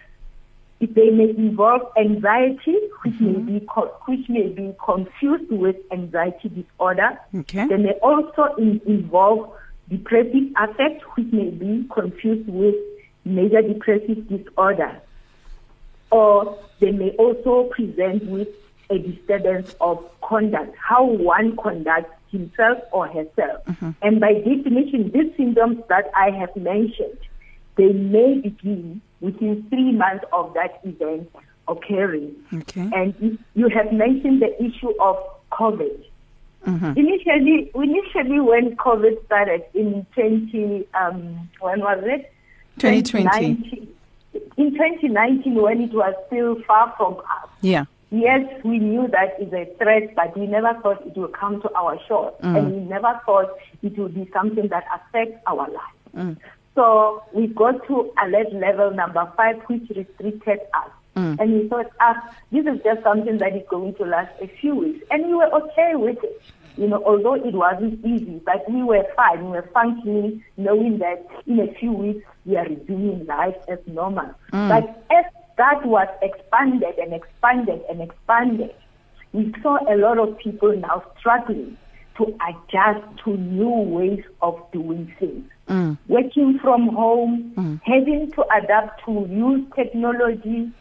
It, 0.79 0.93
they 0.93 1.09
may 1.09 1.29
involve 1.29 1.81
anxiety, 1.97 2.77
which 3.03 3.19
may 3.19 3.39
be 3.39 3.65
co- 3.67 3.93
which 4.05 4.27
may 4.29 4.47
be 4.47 4.75
confused 4.83 5.51
with 5.51 5.77
anxiety 5.91 6.49
disorder. 6.49 7.19
Okay. 7.33 7.67
They 7.67 7.77
may 7.77 7.93
also 8.01 8.55
in, 8.57 8.81
involve 8.85 9.51
depressive 9.89 10.51
affect, 10.57 11.03
which 11.15 11.31
may 11.31 11.49
be 11.49 11.87
confused 11.93 12.49
with 12.49 12.75
major 13.23 13.61
depressive 13.61 14.27
disorder 14.27 15.01
or 16.11 16.57
they 16.79 16.91
may 16.91 17.11
also 17.11 17.69
present 17.71 18.25
with 18.25 18.47
a 18.89 18.97
disturbance 18.99 19.75
of 19.81 20.05
conduct, 20.21 20.75
how 20.77 21.03
one 21.03 21.57
conducts 21.57 22.13
himself 22.37 22.77
or 22.91 23.07
herself. 23.07 23.61
And 24.01 24.19
by 24.19 24.33
definition, 24.33 25.11
these 25.13 25.31
symptoms 25.37 25.77
that 25.89 26.05
I 26.15 26.31
have 26.31 26.55
mentioned, 26.55 27.17
they 27.77 27.91
may 27.93 28.39
begin 28.39 29.01
within 29.21 29.65
three 29.69 29.91
months 29.91 30.25
of 30.31 30.53
that 30.53 30.79
event 30.83 31.29
occurring. 31.67 32.35
Okay. 32.53 32.87
And 32.93 33.13
you- 33.19 33.37
you 33.55 33.67
have 33.69 33.91
mentioned 33.91 34.41
the 34.41 34.51
issue 34.63 34.93
of 35.01 35.17
COVID. 35.51 35.97
Mm-hmm. 36.67 36.93
Initially, 37.03 37.71
initially 37.75 38.39
when 38.39 38.75
COVID 38.77 39.23
started 39.25 39.61
in 39.73 40.05
20, 40.13 40.85
um, 40.93 41.49
when 41.59 41.79
was 41.79 42.01
it? 42.03 42.31
2020. 42.79 43.55
2019. 43.55 43.87
In 44.57 44.71
2019, 44.71 45.55
when 45.55 45.81
it 45.81 45.93
was 45.93 46.13
still 46.27 46.55
far 46.67 46.93
from 46.97 47.13
us, 47.17 47.49
Yeah. 47.61 47.85
Yes, 48.11 48.41
we 48.63 48.79
knew 48.79 49.07
that 49.09 49.39
is 49.39 49.51
a 49.53 49.65
threat, 49.77 50.15
but 50.15 50.37
we 50.37 50.47
never 50.47 50.73
thought 50.81 51.05
it 51.05 51.17
would 51.17 51.33
come 51.33 51.61
to 51.61 51.73
our 51.73 51.99
shores, 52.07 52.33
mm. 52.41 52.57
and 52.57 52.71
we 52.73 52.79
never 52.81 53.19
thought 53.25 53.49
it 53.81 53.97
would 53.97 54.15
be 54.15 54.29
something 54.33 54.67
that 54.69 54.85
affects 54.93 55.41
our 55.47 55.67
lives. 55.67 56.15
Mm. 56.15 56.37
So 56.75 57.23
we 57.33 57.47
got 57.47 57.85
to 57.87 58.11
alert 58.21 58.53
level 58.53 58.91
number 58.91 59.31
five, 59.37 59.61
which 59.67 59.89
restricted 59.95 60.59
us. 60.73 60.91
Mm. 61.15 61.39
And 61.39 61.53
we 61.53 61.67
thought, 61.69 61.89
ah, 62.01 62.35
this 62.51 62.65
is 62.65 62.81
just 62.83 63.01
something 63.03 63.37
that 63.37 63.55
is 63.55 63.63
going 63.69 63.95
to 63.95 64.03
last 64.03 64.33
a 64.41 64.47
few 64.59 64.75
weeks. 64.75 65.05
And 65.09 65.25
we 65.27 65.33
were 65.33 65.49
okay 65.53 65.95
with 65.95 66.21
it. 66.21 66.41
You 66.77 66.87
know, 66.87 67.01
although 67.05 67.35
it 67.35 67.53
wasn't 67.53 68.05
easy, 68.05 68.41
but 68.45 68.69
we 68.69 68.83
were 68.83 69.05
fine. 69.15 69.45
We 69.45 69.51
were 69.51 69.69
functioning, 69.73 70.43
knowing 70.57 70.97
that 70.99 71.25
in 71.47 71.61
a 71.61 71.73
few 71.75 71.93
weeks 71.93 72.27
we 72.45 72.57
are 72.57 72.65
resuming 72.65 73.25
life 73.25 73.55
as 73.69 73.79
normal. 73.87 74.29
But 74.51 75.05
as 75.09 75.23
that 75.57 75.85
was 75.85 76.07
expanded 76.21 76.97
and 76.97 77.13
expanded 77.13 77.81
and 77.89 78.01
expanded, 78.01 78.73
we 79.33 79.53
saw 79.61 79.77
a 79.91 79.95
lot 79.97 80.17
of 80.17 80.37
people 80.37 80.75
now 80.75 81.03
struggling 81.19 81.77
to 82.17 82.37
adjust 82.47 83.05
to 83.23 83.35
new 83.37 83.69
ways 83.69 84.23
of 84.41 84.59
doing 84.71 85.13
things. 85.19 85.49
Mm. 85.67 85.97
Working 86.07 86.59
from 86.59 86.87
home, 86.89 87.53
mm. 87.57 87.81
having 87.83 88.31
to 88.31 88.45
adapt 88.55 89.03
to 89.05 89.27
use 89.29 89.65
technology, 89.75 90.71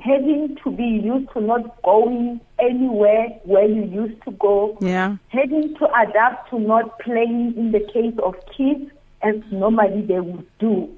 having 0.00 0.56
to 0.64 0.70
be 0.70 0.84
used 0.84 1.30
to 1.32 1.40
not 1.40 1.82
going 1.82 2.40
anywhere 2.58 3.28
where 3.44 3.68
you 3.68 3.84
used 3.84 4.22
to 4.24 4.30
go, 4.32 4.76
Yeah. 4.80 5.16
having 5.28 5.74
to 5.76 5.88
adapt 6.00 6.50
to 6.50 6.58
not 6.58 6.98
playing 7.00 7.54
in 7.56 7.72
the 7.72 7.80
case 7.80 8.18
of 8.22 8.34
kids 8.56 8.90
as 9.22 9.36
normally 9.50 10.02
they 10.02 10.20
would 10.20 10.46
do. 10.58 10.88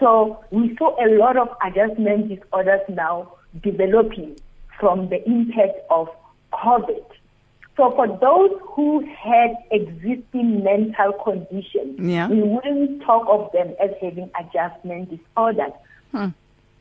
So 0.00 0.42
we 0.50 0.74
saw 0.76 0.96
a 0.98 1.08
lot 1.16 1.36
of 1.36 1.48
adjustment 1.64 2.28
disorders 2.28 2.80
now 2.88 3.34
developing 3.62 4.36
from 4.78 5.10
the 5.10 5.22
impact 5.28 5.78
of 5.90 6.08
COVID. 6.54 7.04
So 7.76 7.90
for 7.92 8.08
those 8.08 8.58
who 8.74 9.06
had 9.06 9.56
existing 9.70 10.64
mental 10.64 11.12
conditions, 11.12 12.00
Yeah. 12.00 12.28
we 12.28 12.42
wouldn't 12.42 13.02
talk 13.02 13.26
of 13.28 13.52
them 13.52 13.74
as 13.82 13.90
having 14.00 14.30
adjustment 14.38 15.10
disorders 15.10 15.72
hmm. 16.12 16.28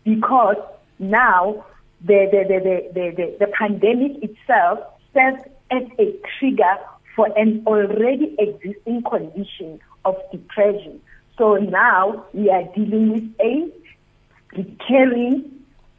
because 0.03 0.57
now 0.97 1.65
the, 2.01 2.27
the, 2.31 2.43
the, 2.47 2.59
the, 2.59 2.93
the, 2.93 3.15
the, 3.15 3.45
the 3.45 3.47
pandemic 3.47 4.23
itself 4.23 4.79
serves 5.13 5.43
as 5.71 5.83
a 5.99 6.15
trigger 6.37 6.77
for 7.15 7.27
an 7.37 7.63
already 7.67 8.35
existing 8.39 9.03
condition 9.03 9.79
of 10.05 10.15
depression. 10.31 11.01
So 11.39 11.55
now 11.55 12.25
we 12.33 12.49
are 12.49 12.63
dealing 12.75 13.13
with 13.13 13.23
a 13.39 13.71
recurring 14.57 15.49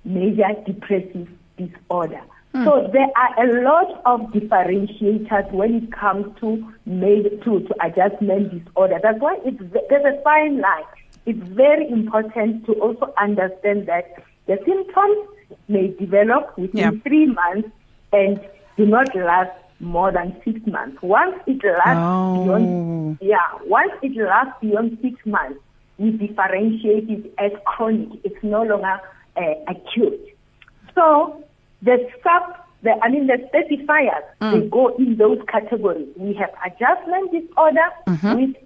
major 0.05 0.49
depressive 0.67 1.29
disorder. 1.57 2.21
Mm. 2.55 2.65
So 2.65 2.91
there 2.93 3.09
are 3.17 3.47
a 3.47 3.63
lot 3.65 4.03
of 4.05 4.21
differentiators 4.33 5.51
when 5.51 5.77
it 5.77 5.93
comes 5.93 6.27
to 6.41 6.73
made 6.85 7.43
to, 7.45 7.61
to 7.61 7.75
adjustment 7.81 8.67
disorder. 8.67 9.01
That's 9.03 9.19
why 9.19 9.39
it's 9.45 9.63
there's 9.89 10.05
a 10.05 10.21
fine 10.23 10.61
line. 10.61 10.85
It's 11.25 11.49
very 11.49 11.89
important 11.89 12.67
to 12.67 12.73
also 12.75 13.15
understand 13.19 13.87
that 13.87 14.23
the 14.47 14.59
symptoms 14.67 15.29
may 15.69 15.89
develop 15.89 16.59
within 16.59 16.79
yeah. 16.79 16.91
three 17.03 17.27
months 17.27 17.71
and 18.13 18.41
do 18.77 18.85
not 18.85 19.15
last 19.15 19.53
more 19.81 20.13
than 20.13 20.37
six 20.45 20.61
months. 20.67 20.99
Once 21.03 21.37
it 21.47 21.61
lasts 21.65 21.97
oh. 21.97 22.45
beyond 22.45 23.19
yeah, 23.21 23.39
once 23.65 23.93
it 24.03 24.17
lasts 24.17 24.55
beyond 24.61 24.99
six 25.03 25.15
months, 25.25 25.59
we 25.99 26.11
differentiate 26.13 27.09
it 27.09 27.35
as 27.39 27.53
chronic. 27.65 28.09
It's 28.25 28.43
no 28.43 28.63
longer 28.63 29.01
uh, 29.37 29.55
acute. 29.69 30.21
So 30.95 31.43
the 31.83 32.09
sub, 32.23 32.57
the, 32.83 32.93
I 33.03 33.09
mean 33.09 33.27
the 33.27 33.39
specifiers, 33.53 34.25
mm. 34.41 34.53
they 34.53 34.69
go 34.69 34.89
in 34.97 35.17
those 35.17 35.39
categories. 35.49 36.09
We 36.17 36.35
have 36.35 36.51
adjustment 36.65 37.33
disorder 37.33 37.89
mm-hmm. 38.07 38.35
with 38.37 38.57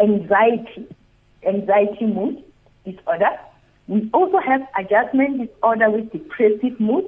anxiety, 0.00 0.86
anxiety 1.46 2.06
mood 2.06 2.42
disorder. 2.84 3.38
We 3.86 4.10
also 4.12 4.38
have 4.38 4.60
adjustment 4.78 5.48
disorder 5.48 5.90
with 5.90 6.12
depressive 6.12 6.78
mood. 6.78 7.04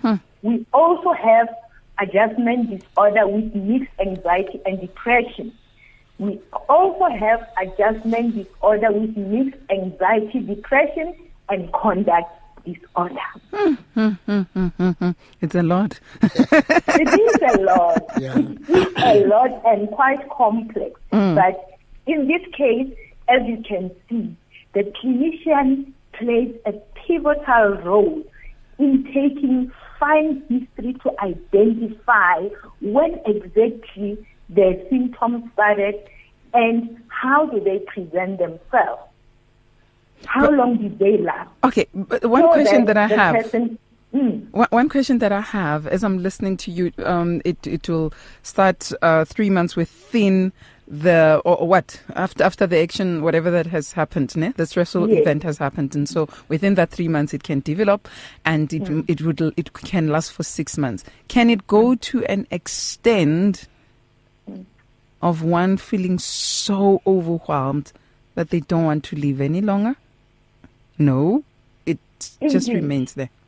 Hmm. 0.00 0.14
We 0.42 0.66
also 0.72 1.12
have 1.12 1.48
adjustment 1.98 2.70
disorder 2.70 3.26
with 3.26 3.54
mixed 3.54 3.92
anxiety 4.00 4.60
and 4.66 4.80
depression. 4.80 5.52
We 6.18 6.40
also 6.68 7.06
have 7.06 7.48
adjustment 7.60 8.34
disorder 8.34 8.92
with 8.92 9.16
mixed 9.16 9.60
anxiety, 9.70 10.40
depression, 10.40 11.14
and 11.48 11.72
conduct 11.72 12.30
disorder. 12.64 13.16
Hmm, 13.52 13.74
hmm, 13.94 14.10
hmm, 14.38 15.10
it's 15.40 15.54
a 15.54 15.62
lot. 15.62 15.98
it 16.22 17.20
is 17.20 17.56
a 17.56 17.60
lot. 17.60 18.02
Yeah. 18.20 18.38
It 18.38 18.70
is 18.70 18.92
a 18.98 19.26
lot 19.26 19.50
and 19.66 19.88
quite 19.90 20.28
complex. 20.30 21.00
Mm. 21.12 21.34
But 21.34 21.78
in 22.06 22.28
this 22.28 22.42
case, 22.56 22.92
as 23.28 23.40
you 23.46 23.62
can 23.66 23.90
see, 24.08 24.36
the 24.74 24.84
clinician 25.02 25.92
plays 26.12 26.54
a 26.66 26.72
pivotal 26.94 27.78
role 27.82 28.22
in 28.78 29.04
taking 29.04 29.72
fine 30.02 30.42
history 30.48 30.94
to 31.04 31.12
identify 31.20 32.48
when 32.80 33.20
exactly 33.24 34.18
the 34.48 34.84
symptoms 34.90 35.44
started 35.52 35.94
and 36.52 37.00
how 37.08 37.46
do 37.46 37.60
they 37.60 37.78
present 37.78 38.38
themselves. 38.38 39.02
How 40.26 40.46
but, 40.46 40.54
long 40.54 40.76
did 40.78 40.98
they 40.98 41.18
last? 41.18 41.50
Okay, 41.64 41.86
but 41.94 42.24
one 42.24 42.42
so 42.42 42.52
question 42.52 42.84
that, 42.86 42.94
that 42.94 43.10
I 43.12 43.14
have. 43.14 43.34
Person, 43.44 43.78
mm. 44.14 44.50
one, 44.50 44.68
one, 44.70 44.88
question 44.88 45.18
that 45.18 45.32
I 45.32 45.40
have 45.40 45.86
as 45.86 46.04
I'm 46.04 46.22
listening 46.22 46.56
to 46.58 46.70
you, 46.70 46.92
um, 47.04 47.40
it 47.44 47.66
it 47.66 47.88
will 47.88 48.12
start 48.42 48.92
uh, 49.02 49.24
three 49.24 49.50
months 49.50 49.76
within 49.76 50.52
the 50.92 51.40
or, 51.44 51.56
or, 51.56 51.68
what 51.68 52.02
after 52.16 52.44
after 52.44 52.66
the 52.66 52.78
action 52.78 53.22
whatever 53.22 53.50
that 53.50 53.66
has 53.66 53.92
happened 53.92 54.36
ne? 54.36 54.50
the 54.56 54.66
stressful 54.66 55.08
yes. 55.08 55.22
event 55.22 55.42
has 55.42 55.56
happened 55.56 55.94
and 55.94 56.06
so 56.06 56.28
within 56.48 56.74
that 56.74 56.90
3 56.90 57.08
months 57.08 57.32
it 57.32 57.42
can 57.42 57.60
develop 57.60 58.08
and 58.44 58.72
it 58.74 58.82
mm. 58.82 59.04
it 59.08 59.22
would 59.22 59.40
it 59.56 59.72
can 59.72 60.08
last 60.08 60.32
for 60.32 60.42
6 60.42 60.78
months 60.78 61.02
can 61.28 61.48
it 61.48 61.66
go 61.66 61.92
mm. 61.92 62.00
to 62.00 62.24
an 62.26 62.46
extent 62.50 63.68
mm. 64.50 64.66
of 65.22 65.42
one 65.42 65.78
feeling 65.78 66.18
so 66.18 67.00
overwhelmed 67.06 67.92
that 68.34 68.50
they 68.50 68.60
don't 68.60 68.84
want 68.84 69.04
to 69.04 69.16
live 69.16 69.40
any 69.40 69.62
longer 69.62 69.96
no 70.98 71.42
it 71.86 71.98
Indeed. 72.40 72.52
just 72.52 72.68
remains 72.68 73.14
there 73.14 73.26
hmm? 73.26 73.41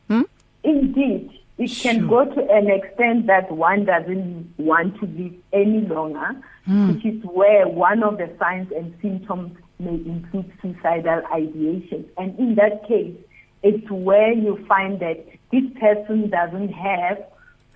Indeed 0.65 1.31
it 1.57 1.69
sure. 1.69 1.93
can 1.93 2.07
go 2.07 2.25
to 2.25 2.51
an 2.51 2.69
extent 2.69 3.27
that 3.27 3.49
one 3.49 3.85
doesn't 3.85 4.53
want 4.57 4.99
to 4.99 5.05
live 5.05 5.33
any 5.53 5.81
longer, 5.81 6.35
mm. 6.67 6.93
which 6.93 7.05
is 7.05 7.23
where 7.23 7.67
one 7.67 8.03
of 8.03 8.17
the 8.17 8.29
signs 8.37 8.71
and 8.75 8.93
symptoms 9.01 9.57
may 9.79 9.95
include 9.95 10.51
suicidal 10.61 11.21
ideation. 11.33 12.05
And 12.17 12.37
in 12.37 12.55
that 12.55 12.85
case, 12.87 13.15
it's 13.63 13.89
where 13.89 14.33
you 14.33 14.63
find 14.67 14.99
that 14.99 15.25
this 15.51 15.63
person 15.79 16.29
doesn't 16.29 16.73
have 16.73 17.23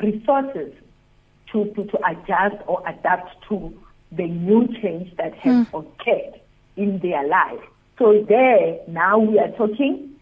resources 0.02 0.74
to, 1.52 1.66
to, 1.74 1.86
to 1.86 1.98
adjust 2.06 2.62
or 2.68 2.84
adapt 2.88 3.48
to 3.48 3.74
the 4.12 4.28
new 4.28 4.68
change 4.82 5.16
that 5.16 5.34
has 5.36 5.68
mm. 5.68 5.68
occurred 5.74 6.42
in 6.76 7.00
their 7.00 7.26
life. 7.28 7.62
So 7.98 8.26
there, 8.28 8.80
now 8.88 9.20
we 9.20 9.40
are 9.40 9.52
talking 9.52 10.16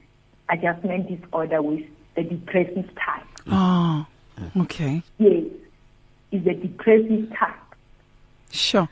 adjustment 0.49 1.09
disorder 1.09 1.61
with 1.61 1.83
the 2.17 2.23
depressive 2.23 2.89
type. 2.95 3.25
Oh, 3.49 4.05
okay. 4.57 5.03
Yes, 5.19 5.43
is 6.31 6.45
a 6.45 6.53
depressive 6.53 7.31
type. 7.37 7.55
Sure. 8.51 8.89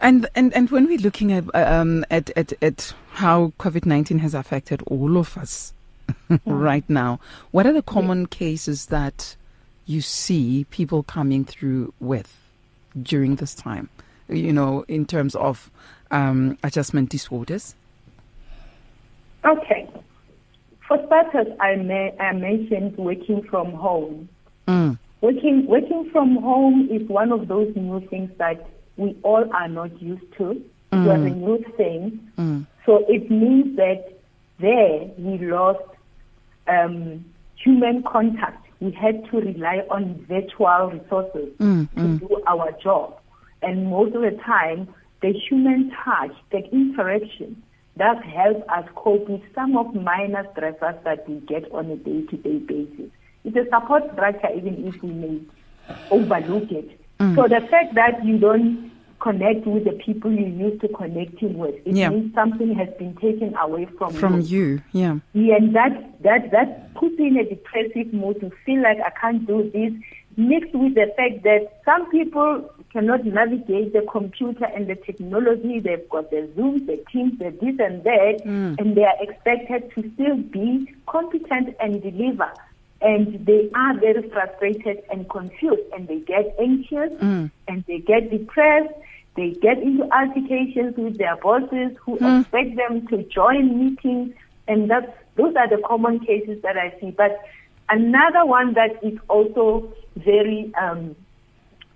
And 0.00 0.28
and 0.34 0.52
and 0.52 0.70
when 0.70 0.86
we're 0.86 0.98
looking 0.98 1.32
at 1.32 1.44
um 1.54 2.04
at 2.10 2.30
at, 2.36 2.52
at 2.62 2.92
how 3.12 3.52
COVID 3.58 3.86
nineteen 3.86 4.18
has 4.18 4.34
affected 4.34 4.82
all 4.82 5.16
of 5.16 5.38
us 5.38 5.72
right 6.44 6.88
now, 6.90 7.20
what 7.52 7.66
are 7.66 7.72
the 7.72 7.82
common 7.82 8.22
yes. 8.22 8.30
cases 8.30 8.86
that 8.86 9.36
you 9.86 10.00
see 10.00 10.66
people 10.70 11.02
coming 11.04 11.44
through 11.44 11.94
with 12.00 12.36
during 13.00 13.36
this 13.36 13.54
time? 13.54 13.88
You 14.28 14.52
know, 14.52 14.84
in 14.88 15.06
terms 15.06 15.34
of 15.36 15.70
um, 16.10 16.58
adjustment 16.62 17.10
disorders. 17.10 17.74
Okay. 19.44 19.88
For 20.88 20.98
starters, 21.06 21.48
I, 21.60 21.76
may, 21.76 22.16
I 22.18 22.32
mentioned 22.32 22.96
working 22.96 23.42
from 23.42 23.72
home. 23.72 24.28
Mm. 24.66 24.98
Working, 25.20 25.66
working 25.66 26.08
from 26.10 26.36
home 26.36 26.88
is 26.90 27.06
one 27.08 27.30
of 27.30 27.46
those 27.46 27.70
new 27.76 28.00
things 28.08 28.30
that 28.38 28.66
we 28.96 29.14
all 29.22 29.44
are 29.52 29.68
not 29.68 30.00
used 30.00 30.32
to. 30.38 30.64
Mm. 30.92 31.04
It 31.04 31.08
was 31.08 31.18
a 31.18 31.34
new 31.34 31.64
thing. 31.76 32.30
Mm. 32.38 32.66
So 32.86 33.04
it 33.06 33.30
means 33.30 33.76
that 33.76 34.14
there 34.60 35.10
we 35.18 35.46
lost 35.46 35.84
um, 36.66 37.22
human 37.62 38.02
contact. 38.02 38.66
We 38.80 38.92
had 38.92 39.28
to 39.30 39.36
rely 39.38 39.82
on 39.90 40.24
virtual 40.26 40.90
resources 40.90 41.52
mm, 41.58 41.90
to 41.94 42.00
mm. 42.00 42.20
do 42.20 42.42
our 42.46 42.72
job. 42.82 43.18
And 43.60 43.90
most 43.90 44.14
of 44.14 44.22
the 44.22 44.38
time, 44.42 44.88
the 45.20 45.32
human 45.32 45.90
touch, 45.90 46.32
the 46.50 46.64
interaction, 46.72 47.62
does 47.98 48.16
help 48.24 48.64
us 48.70 48.88
cope 48.94 49.28
with 49.28 49.42
some 49.54 49.76
of 49.76 49.94
minor 49.94 50.44
stressors 50.56 51.02
that 51.04 51.28
we 51.28 51.40
get 51.40 51.70
on 51.72 51.90
a 51.90 51.96
day-to-day 51.96 52.58
basis. 52.58 53.10
It's 53.44 53.56
a 53.56 53.64
support 53.70 54.04
structure 54.12 54.48
even 54.54 54.86
if 54.86 55.02
we 55.02 55.10
may 55.10 55.40
overlook 56.10 56.70
it. 56.70 57.00
Mm. 57.18 57.34
So 57.34 57.42
the 57.48 57.66
fact 57.66 57.94
that 57.94 58.24
you 58.24 58.38
don't 58.38 58.90
connect 59.20 59.66
with 59.66 59.84
the 59.84 59.92
people 59.92 60.30
you 60.30 60.46
used 60.46 60.80
to 60.82 60.88
connecting 60.88 61.58
with, 61.58 61.74
it 61.84 61.96
yeah. 61.96 62.08
means 62.10 62.34
something 62.34 62.74
has 62.74 62.88
been 62.98 63.16
taken 63.16 63.54
away 63.56 63.86
from, 63.98 64.12
from 64.14 64.40
you. 64.40 64.46
you. 64.46 64.82
Yeah. 64.92 65.18
Yeah, 65.32 65.56
and 65.56 65.74
that 65.74 66.22
that 66.22 66.50
that 66.52 66.94
puts 66.94 67.18
in 67.18 67.36
a 67.36 67.44
depressive 67.44 68.12
mood 68.12 68.40
to 68.40 68.50
feel 68.64 68.82
like 68.82 68.98
I 69.04 69.10
can't 69.10 69.46
do 69.46 69.68
this, 69.72 69.92
mixed 70.38 70.74
with 70.74 70.94
the 70.94 71.12
fact 71.16 71.42
that 71.42 71.80
some 71.84 72.08
people 72.10 72.70
cannot 72.92 73.24
navigate 73.24 73.92
the 73.92 74.02
computer 74.10 74.64
and 74.64 74.86
the 74.86 74.94
technology. 74.94 75.80
They've 75.80 76.08
got 76.08 76.30
the 76.30 76.48
Zoom, 76.54 76.86
the 76.86 77.04
Teams, 77.12 77.38
the 77.38 77.50
this 77.50 77.78
and 77.80 78.04
that, 78.04 78.42
mm. 78.44 78.78
and 78.78 78.96
they 78.96 79.04
are 79.04 79.16
expected 79.20 79.90
to 79.94 80.10
still 80.14 80.36
be 80.36 80.94
competent 81.06 81.76
and 81.80 82.00
deliver. 82.00 82.50
And 83.00 83.44
they 83.46 83.70
are 83.74 83.98
very 83.98 84.28
frustrated 84.30 85.02
and 85.10 85.28
confused, 85.28 85.82
and 85.92 86.08
they 86.08 86.20
get 86.20 86.54
anxious 86.58 87.12
mm. 87.20 87.50
and 87.68 87.84
they 87.86 87.98
get 87.98 88.30
depressed. 88.30 88.94
They 89.36 89.50
get 89.50 89.78
into 89.78 90.02
altercations 90.12 90.96
with 90.96 91.18
their 91.18 91.36
bosses 91.36 91.96
who 92.04 92.16
mm. 92.18 92.40
expect 92.40 92.76
them 92.76 93.06
to 93.08 93.22
join 93.24 93.78
meetings, 93.78 94.34
and 94.66 94.90
that's 94.90 95.12
those 95.36 95.54
are 95.54 95.68
the 95.68 95.80
common 95.86 96.18
cases 96.20 96.60
that 96.62 96.76
I 96.76 96.92
see. 97.00 97.10
But 97.10 97.40
another 97.88 98.44
one 98.44 98.74
that 98.74 99.02
is 99.02 99.18
also 99.28 99.92
very 100.16 100.72
um, 100.80 101.14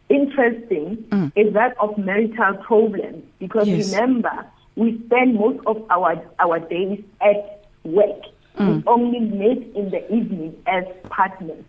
interesting 0.09 1.05
mm. 1.09 1.33
is 1.35 1.53
that 1.55 1.77
of 1.81 1.97
marital 1.99 2.55
problems 2.63 3.25
because 3.39 3.67
yes. 3.69 3.93
remember 3.93 4.47
we 4.77 5.01
spend 5.07 5.35
most 5.35 5.61
of 5.67 5.85
our 5.91 6.23
our 6.39 6.59
days 6.61 7.03
at 7.21 7.65
work. 7.85 8.23
Mm. 8.59 8.77
We 8.77 8.83
only 8.87 9.21
meet 9.21 9.75
in 9.75 9.91
the 9.91 10.05
evening 10.15 10.57
as 10.67 10.85
partners. 11.09 11.65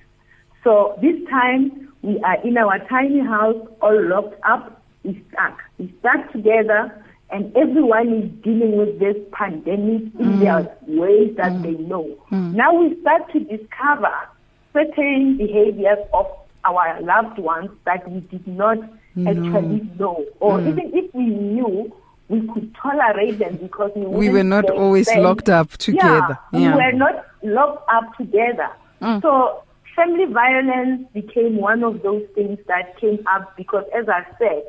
So 0.63 0.97
this 1.01 1.15
time 1.29 1.91
we 2.01 2.19
are 2.21 2.41
in 2.45 2.57
our 2.57 2.79
tiny 2.87 3.19
house, 3.19 3.67
all 3.81 4.01
locked 4.07 4.39
up. 4.45 4.81
We 5.03 5.21
stuck. 5.31 5.59
We 5.77 5.93
stuck 5.99 6.31
together, 6.31 7.03
and 7.29 7.55
everyone 7.57 8.13
is 8.13 8.29
dealing 8.43 8.77
with 8.77 8.99
this 8.99 9.17
pandemic 9.31 10.03
in 10.19 10.37
mm. 10.37 10.39
their 10.39 10.77
ways 10.87 11.35
that 11.37 11.51
mm. 11.51 11.63
they 11.63 11.83
know. 11.83 12.15
Mm. 12.31 12.53
Now 12.53 12.73
we 12.73 12.99
start 13.01 13.31
to 13.33 13.39
discover 13.39 14.13
certain 14.71 15.37
behaviors 15.37 15.99
of 16.13 16.27
our 16.65 17.01
loved 17.01 17.39
ones 17.39 17.69
that 17.85 18.09
we 18.09 18.19
did 18.21 18.47
not 18.47 18.77
no. 19.15 19.31
actually 19.31 19.89
know. 19.99 20.25
Or 20.39 20.59
mm. 20.59 20.69
even 20.69 20.91
if 20.93 21.13
we 21.13 21.25
knew, 21.25 21.93
we 22.29 22.47
could 22.47 22.73
tolerate 22.75 23.39
them 23.39 23.57
because 23.57 23.91
we, 23.95 24.05
we 24.05 24.29
were 24.29 24.43
not 24.43 24.69
always 24.69 25.07
spend. 25.07 25.23
locked 25.23 25.49
up 25.49 25.71
together. 25.77 26.37
Yeah, 26.51 26.59
yeah, 26.59 26.75
we 26.77 26.83
were 26.83 26.91
not 26.91 27.25
locked 27.43 27.89
up 27.89 28.15
together. 28.17 28.69
Mm. 29.01 29.21
So 29.21 29.63
family 29.95 30.25
violence 30.25 31.07
became 31.13 31.57
one 31.57 31.83
of 31.83 32.01
those 32.01 32.25
things 32.35 32.59
that 32.67 32.97
came 32.99 33.19
up 33.27 33.55
because, 33.57 33.85
as 33.95 34.07
I 34.07 34.25
said, 34.37 34.63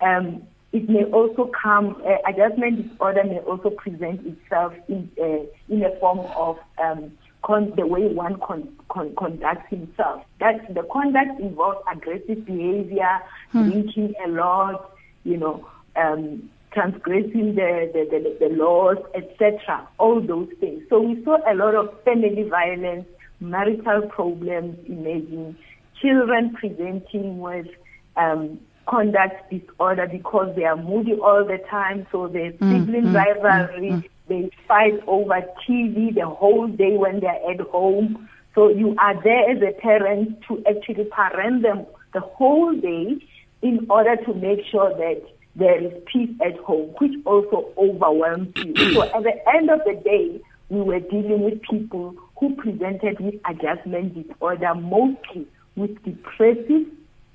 um, 0.00 0.42
it 0.74 0.88
may 0.88 1.04
also 1.04 1.48
come, 1.62 2.02
uh, 2.04 2.16
adjustment 2.28 2.90
disorder 2.90 3.22
may 3.22 3.38
also 3.38 3.70
present 3.70 4.26
itself 4.26 4.74
in, 4.88 5.08
uh, 5.22 5.46
in 5.72 5.84
a 5.84 5.96
form 6.00 6.18
of 6.36 6.58
um, 6.82 7.12
con- 7.44 7.72
the 7.76 7.86
way 7.86 8.08
one 8.08 8.40
con- 8.40 8.76
con- 8.88 9.14
conducts 9.16 9.70
himself. 9.70 10.24
That 10.40 10.74
the 10.74 10.82
conduct 10.92 11.40
involves 11.40 11.78
aggressive 11.90 12.44
behavior, 12.44 13.20
hmm. 13.52 13.70
drinking 13.70 14.14
a 14.26 14.28
lot, 14.28 14.96
you 15.22 15.36
know, 15.36 15.64
um, 15.94 16.50
transgressing 16.72 17.54
the, 17.54 17.88
the, 17.94 18.08
the, 18.10 18.48
the 18.48 18.54
laws, 18.56 18.96
etc. 19.14 19.88
All 19.98 20.20
those 20.20 20.48
things. 20.58 20.82
So 20.90 21.00
we 21.00 21.22
saw 21.22 21.38
a 21.48 21.54
lot 21.54 21.76
of 21.76 22.02
family 22.02 22.48
violence, 22.50 23.06
marital 23.38 24.08
problems 24.08 24.76
emerging, 24.88 25.56
children 26.02 26.52
presenting 26.58 27.38
with 27.38 27.68
um, 28.16 28.58
conduct 28.86 29.50
disorder 29.50 30.06
because 30.06 30.54
they 30.56 30.64
are 30.64 30.76
moody 30.76 31.14
all 31.14 31.44
the 31.44 31.58
time. 31.70 32.06
So 32.12 32.28
the 32.28 32.52
mm, 32.52 32.58
sibling 32.58 33.08
mm, 33.08 33.14
rivalry, 33.14 33.90
mm, 33.90 34.08
they 34.28 34.50
fight 34.66 35.00
over 35.06 35.42
TV 35.68 36.14
the 36.14 36.26
whole 36.26 36.68
day 36.68 36.96
when 36.96 37.20
they're 37.20 37.50
at 37.50 37.60
home. 37.60 38.28
So 38.54 38.68
you 38.68 38.94
are 38.98 39.20
there 39.22 39.50
as 39.50 39.62
a 39.62 39.72
parent 39.80 40.42
to 40.48 40.62
actually 40.68 41.04
parent 41.04 41.62
them 41.62 41.86
the 42.12 42.20
whole 42.20 42.74
day 42.74 43.16
in 43.62 43.86
order 43.90 44.16
to 44.16 44.34
make 44.34 44.60
sure 44.70 44.90
that 44.90 45.22
there 45.56 45.82
is 45.82 45.92
peace 46.12 46.30
at 46.44 46.56
home, 46.58 46.94
which 46.98 47.12
also 47.24 47.68
overwhelms 47.76 48.52
you. 48.56 48.74
so 48.94 49.02
at 49.02 49.22
the 49.22 49.48
end 49.54 49.70
of 49.70 49.80
the 49.84 50.00
day, 50.04 50.40
we 50.68 50.80
were 50.80 51.00
dealing 51.00 51.42
with 51.42 51.62
people 51.62 52.14
who 52.38 52.54
presented 52.56 53.20
with 53.20 53.34
adjustment 53.48 54.14
disorder, 54.14 54.74
mostly 54.74 55.46
with 55.76 56.02
depressive 56.04 56.86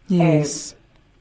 yes 0.08 0.74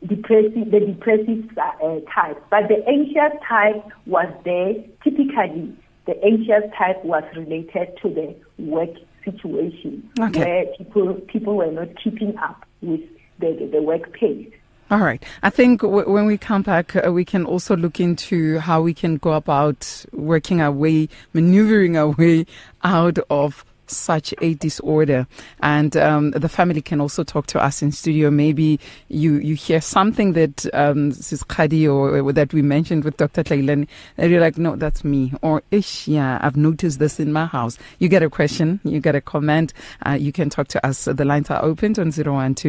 depressive, 0.07 0.71
the 0.71 0.81
depressive 0.81 1.45
uh, 1.59 2.01
type. 2.15 2.43
But 2.51 2.69
the 2.69 2.85
anxious 2.87 3.39
type 3.49 3.85
was 4.07 4.33
there. 4.45 4.75
Typically, 5.03 5.77
the 6.07 6.23
anxious 6.25 6.71
type 6.77 7.05
was 7.05 7.25
related 7.37 7.99
to 8.03 8.09
the 8.09 8.35
work 8.59 8.91
situation 9.25 10.09
okay. 10.21 10.45
where 10.45 10.67
people 10.77 11.15
people 11.27 11.57
were 11.57 11.71
not 11.71 11.89
keeping 12.03 12.37
up 12.39 12.65
with 12.81 13.01
the, 13.39 13.53
the, 13.59 13.67
the 13.67 13.83
work 13.83 14.13
pace. 14.13 14.51
All 14.91 15.01
right. 15.01 15.23
I 15.43 15.51
think 15.51 15.83
w- 15.83 16.11
when 16.11 16.25
we 16.25 16.39
come 16.39 16.63
back, 16.63 16.97
uh, 16.97 17.13
we 17.13 17.25
can 17.25 17.45
also 17.45 17.77
look 17.77 18.01
into 18.01 18.59
how 18.59 18.81
we 18.81 18.95
can 18.95 19.19
go 19.19 19.35
about 19.35 20.07
working 20.13 20.63
our 20.63 20.73
way, 20.73 21.11
maneuvering 21.35 21.99
our 21.99 22.09
way 22.13 22.47
out 22.83 23.19
of 23.29 23.67
such 23.91 24.35
a 24.41 24.55
disorder. 24.55 25.27
And 25.61 25.97
um, 25.97 26.31
the 26.33 26.49
family 26.49 26.83
can 26.83 27.01
also 27.01 27.25
talk 27.25 27.47
to 27.49 27.63
us 27.63 27.83
in 27.83 27.93
studio. 27.93 28.31
Maybe 28.31 28.81
you, 29.09 29.35
you 29.37 29.55
hear 29.55 29.81
something 29.81 30.33
that 30.35 30.67
um, 30.75 31.13
Sis 31.13 31.43
Kgadi 31.43 31.87
or, 31.87 32.21
or, 32.21 32.33
that 32.33 32.53
we 32.53 32.63
mentioned 32.63 33.05
with 33.05 33.17
Dr. 33.17 33.43
Tlailane, 33.43 33.87
and 34.17 34.31
you're 34.31 34.41
like, 34.41 34.59
no, 34.59 34.77
that's 34.77 35.05
me. 35.05 35.33
Or, 35.43 35.63
ish, 35.71 36.09
yeah, 36.09 36.39
I've 36.41 36.57
noticed 36.57 36.99
this 36.99 37.19
in 37.21 37.33
my 37.33 37.47
house. 37.47 37.79
You 37.99 38.09
get 38.09 38.23
a 38.23 38.31
question, 38.31 38.81
you 38.85 39.01
get 39.01 39.15
a 39.15 39.21
comment, 39.21 39.73
uh, 40.07 40.13
you 40.13 40.33
can 40.33 40.51
talk 40.51 40.69
to 40.69 40.87
us. 40.87 41.05
The 41.07 41.25
lines 41.25 41.51
are 41.51 41.65
opened 41.65 41.99
on 41.99 42.13
012 42.13 42.65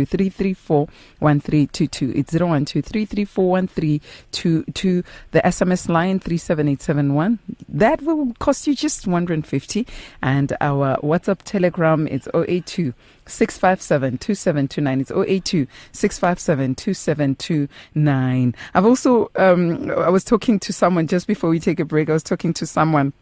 It's 2.16 2.32
012 4.32 5.04
The 5.32 5.42
SMS 5.42 5.90
line 5.90 6.20
37871. 6.20 7.40
That 7.68 8.02
will 8.02 8.34
cost 8.40 8.68
you 8.68 8.76
just 8.76 9.08
150 9.08 9.88
and 10.22 10.56
our 10.62 10.98
WhatsApp, 11.10 11.40
Telegram, 11.44 12.08
it's 12.08 12.28
082 12.34 12.94
657 13.26 14.18
2729. 14.18 15.02
It's 15.02 15.12
082 15.12 15.68
657 15.92 16.76
2729. 16.76 18.56
I've 18.74 18.86
also, 18.86 19.32
um, 19.36 19.92
I 19.92 20.10
was 20.10 20.24
talking 20.24 20.60
to 20.60 20.74
someone 20.74 21.08
just 21.08 21.28
before 21.28 21.50
we 21.50 21.60
take 21.60 21.80
a 21.80 21.86
break, 21.86 22.10
I 22.10 22.14
was 22.14 22.24
talking 22.24 22.54
to 22.54 22.66
someone 22.66 23.14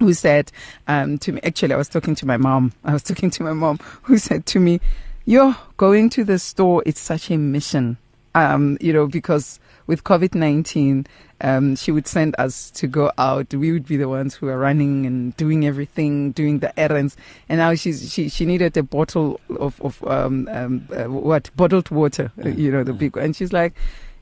who 0.00 0.12
said 0.12 0.50
um, 0.88 1.18
to 1.18 1.32
me, 1.32 1.40
actually, 1.44 1.74
I 1.74 1.76
was 1.76 1.88
talking 1.88 2.14
to 2.16 2.26
my 2.26 2.36
mom. 2.36 2.72
I 2.84 2.92
was 2.92 3.02
talking 3.02 3.30
to 3.30 3.42
my 3.42 3.52
mom 3.52 3.78
who 4.02 4.18
said 4.18 4.46
to 4.46 4.60
me, 4.60 4.80
You're 5.24 5.56
going 5.76 6.10
to 6.10 6.24
the 6.24 6.38
store, 6.38 6.82
it's 6.86 7.00
such 7.00 7.30
a 7.30 7.36
mission. 7.36 7.96
Um, 8.36 8.78
you 8.80 8.92
know, 8.92 9.06
because 9.06 9.60
with 9.86 10.04
COVID 10.04 10.34
19, 10.34 11.06
um, 11.40 11.76
she 11.76 11.92
would 11.92 12.06
send 12.06 12.34
us 12.38 12.70
to 12.72 12.86
go 12.86 13.12
out. 13.18 13.52
We 13.52 13.72
would 13.72 13.86
be 13.86 13.96
the 13.96 14.08
ones 14.08 14.34
who 14.34 14.48
are 14.48 14.58
running 14.58 15.06
and 15.06 15.36
doing 15.36 15.66
everything, 15.66 16.32
doing 16.32 16.60
the 16.60 16.78
errands. 16.78 17.16
And 17.48 17.58
now 17.58 17.74
she's, 17.74 18.12
she 18.12 18.28
she 18.28 18.46
needed 18.46 18.76
a 18.76 18.82
bottle 18.82 19.40
of 19.58 19.80
of 19.80 20.02
um, 20.04 20.48
um, 20.50 20.88
uh, 20.94 21.04
what 21.04 21.50
bottled 21.56 21.90
water, 21.90 22.32
you 22.42 22.70
know, 22.70 22.84
the 22.84 22.92
big. 22.92 23.16
One 23.16 23.26
and 23.26 23.36
she's 23.36 23.52
like, 23.52 23.74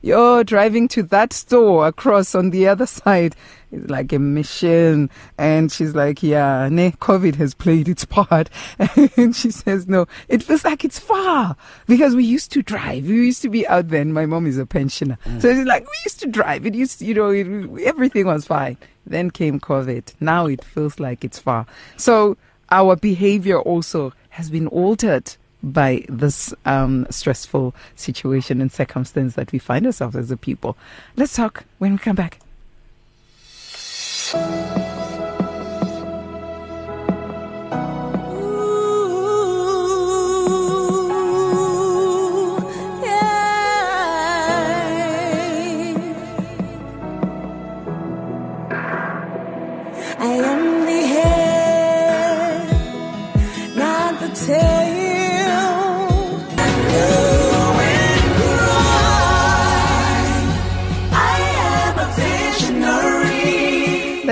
you're 0.03 0.43
driving 0.43 0.89
to 0.89 1.01
that 1.03 1.31
store 1.31 1.87
across 1.87 2.35
on 2.35 2.49
the 2.49 2.67
other 2.67 2.85
side. 2.85 3.37
It's 3.71 3.89
like 3.89 4.11
a 4.11 4.19
mission. 4.19 5.09
And 5.37 5.71
she's 5.71 5.95
like, 5.95 6.21
yeah, 6.21 6.67
ne, 6.69 6.91
COVID 6.91 7.35
has 7.35 7.55
played 7.55 7.87
its 7.87 8.03
part. 8.03 8.49
And 9.17 9.33
she 9.33 9.49
says, 9.49 9.87
no, 9.87 10.05
it 10.27 10.43
feels 10.43 10.65
like 10.65 10.83
it's 10.83 10.99
far 10.99 11.55
because 11.87 12.15
we 12.15 12.25
used 12.25 12.51
to 12.51 12.61
drive. 12.61 13.07
We 13.07 13.15
used 13.15 13.41
to 13.43 13.49
be 13.49 13.65
out 13.65 13.87
there. 13.87 14.01
And 14.01 14.13
my 14.13 14.25
mom 14.25 14.45
is 14.45 14.57
a 14.57 14.65
pensioner. 14.65 15.17
Mm. 15.25 15.41
So 15.41 15.53
she's 15.53 15.65
like, 15.65 15.83
we 15.83 15.97
used 16.03 16.19
to 16.19 16.27
drive. 16.27 16.65
It 16.65 16.75
used 16.75 16.99
to, 16.99 17.05
you 17.05 17.13
know, 17.13 17.29
it, 17.29 17.85
everything 17.85 18.27
was 18.27 18.45
fine. 18.45 18.77
Then 19.07 19.31
came 19.31 19.57
COVID. 19.57 20.15
Now 20.19 20.47
it 20.47 20.65
feels 20.65 20.99
like 20.99 21.23
it's 21.23 21.39
far. 21.39 21.65
So 21.95 22.35
our 22.71 22.97
behavior 22.97 23.59
also 23.59 24.11
has 24.31 24.49
been 24.49 24.67
altered 24.67 25.37
by 25.63 26.05
this 26.09 26.53
um, 26.65 27.07
stressful 27.09 27.73
situation 27.95 28.59
and 28.61 28.71
circumstance 28.71 29.35
that 29.35 29.51
we 29.51 29.59
find 29.59 29.85
ourselves 29.85 30.15
as 30.15 30.29
a 30.29 30.37
people. 30.37 30.77
Let's 31.15 31.35
talk 31.35 31.63
when 31.79 31.93
we 31.93 31.97
come 31.97 32.15
back. 32.15 32.39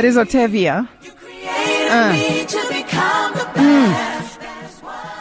That 0.01 0.07
is 0.07 0.17
Octavia. 0.17 0.89
Uh. 1.91 2.13
Mm. 3.53 3.91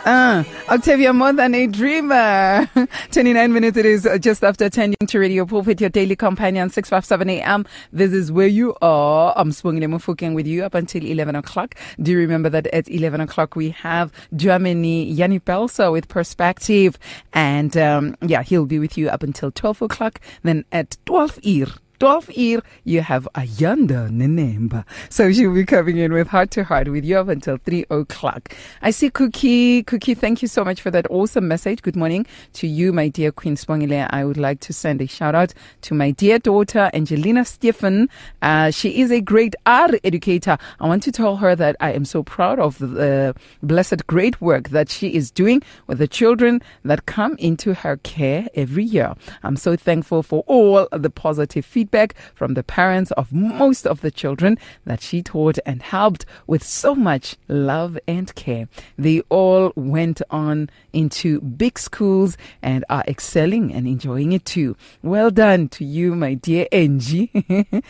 Uh, 0.06 0.44
Octavia, 0.70 1.12
more 1.12 1.34
than 1.34 1.54
a 1.54 1.66
dreamer. 1.66 2.66
29 3.10 3.52
minutes 3.52 3.76
it 3.76 3.84
is 3.84 4.08
just 4.20 4.42
after 4.42 4.70
10 4.70 4.94
to 5.06 5.18
Radio 5.18 5.44
Pulpit, 5.44 5.82
your 5.82 5.90
daily 5.90 6.16
companion, 6.16 6.70
657 6.70 7.28
AM. 7.28 7.66
This 7.92 8.14
is 8.14 8.32
where 8.32 8.46
you 8.46 8.74
are. 8.80 9.34
I'm 9.36 9.50
Spongile 9.50 9.84
Mofokeng 9.84 10.34
with 10.34 10.46
you 10.46 10.64
up 10.64 10.72
until 10.72 11.04
11 11.04 11.36
o'clock. 11.36 11.74
Do 12.00 12.12
you 12.12 12.18
remember 12.18 12.48
that 12.48 12.66
at 12.68 12.88
11 12.88 13.20
o'clock 13.20 13.56
we 13.56 13.68
have 13.72 14.10
Germany 14.34 15.04
Yanni 15.04 15.40
Pelsa 15.40 15.92
with 15.92 16.08
Perspective. 16.08 16.98
And, 17.34 17.76
um, 17.76 18.16
yeah, 18.22 18.42
he'll 18.42 18.64
be 18.64 18.78
with 18.78 18.96
you 18.96 19.10
up 19.10 19.22
until 19.22 19.50
12 19.50 19.82
o'clock. 19.82 20.22
Then 20.42 20.64
at 20.72 20.96
12 21.04 21.38
ear. 21.42 21.66
12 22.00 22.30
year, 22.30 22.62
you 22.84 23.02
have 23.02 23.28
Ayanda 23.34 24.08
Nenemba. 24.08 24.86
So 25.10 25.30
she'll 25.30 25.52
be 25.52 25.66
coming 25.66 25.98
in 25.98 26.14
with 26.14 26.28
heart 26.28 26.50
to 26.52 26.64
heart 26.64 26.88
with 26.88 27.04
you 27.04 27.18
up 27.18 27.28
until 27.28 27.58
3 27.58 27.84
o'clock. 27.90 28.54
I 28.80 28.90
see 28.90 29.10
Cookie. 29.10 29.82
Cookie, 29.82 30.14
thank 30.14 30.40
you 30.40 30.48
so 30.48 30.64
much 30.64 30.80
for 30.80 30.90
that 30.92 31.06
awesome 31.10 31.46
message. 31.46 31.82
Good 31.82 31.96
morning 31.96 32.24
to 32.54 32.66
you, 32.66 32.94
my 32.94 33.08
dear 33.08 33.30
Queen 33.30 33.54
Spongile. 33.54 34.08
I 34.08 34.24
would 34.24 34.38
like 34.38 34.60
to 34.60 34.72
send 34.72 35.02
a 35.02 35.06
shout 35.06 35.34
out 35.34 35.52
to 35.82 35.92
my 35.92 36.10
dear 36.12 36.38
daughter, 36.38 36.90
Angelina 36.94 37.44
Stephen. 37.44 38.08
Uh, 38.40 38.70
she 38.70 39.02
is 39.02 39.10
a 39.10 39.20
great 39.20 39.54
art 39.66 39.90
educator. 40.02 40.56
I 40.80 40.88
want 40.88 41.02
to 41.02 41.12
tell 41.12 41.36
her 41.36 41.54
that 41.54 41.76
I 41.80 41.92
am 41.92 42.06
so 42.06 42.22
proud 42.22 42.58
of 42.58 42.78
the 42.78 43.34
blessed 43.62 44.06
great 44.06 44.40
work 44.40 44.70
that 44.70 44.88
she 44.88 45.08
is 45.08 45.30
doing 45.30 45.62
with 45.86 45.98
the 45.98 46.08
children 46.08 46.62
that 46.82 47.04
come 47.04 47.36
into 47.36 47.74
her 47.74 47.98
care 47.98 48.48
every 48.54 48.84
year. 48.84 49.12
I'm 49.42 49.56
so 49.56 49.76
thankful 49.76 50.22
for 50.22 50.44
all 50.46 50.88
the 50.92 51.10
positive 51.10 51.66
feedback 51.66 51.89
feedback 51.90 52.14
from 52.34 52.54
the 52.54 52.62
parents 52.62 53.10
of 53.12 53.32
most 53.32 53.86
of 53.86 54.00
the 54.00 54.10
children 54.10 54.58
that 54.84 55.00
she 55.00 55.22
taught 55.22 55.58
and 55.66 55.82
helped 55.82 56.24
with 56.46 56.62
so 56.62 56.94
much 56.94 57.36
love 57.48 57.98
and 58.06 58.34
care. 58.34 58.68
They 58.96 59.20
all 59.28 59.72
went 59.74 60.22
on 60.30 60.70
into 60.92 61.40
big 61.40 61.78
schools 61.78 62.36
and 62.62 62.84
are 62.88 63.04
excelling 63.08 63.72
and 63.72 63.86
enjoying 63.86 64.32
it 64.32 64.44
too. 64.44 64.76
Well 65.02 65.30
done 65.30 65.68
to 65.70 65.84
you, 65.84 66.14
my 66.14 66.34
dear 66.34 66.66
Angie. 66.72 67.30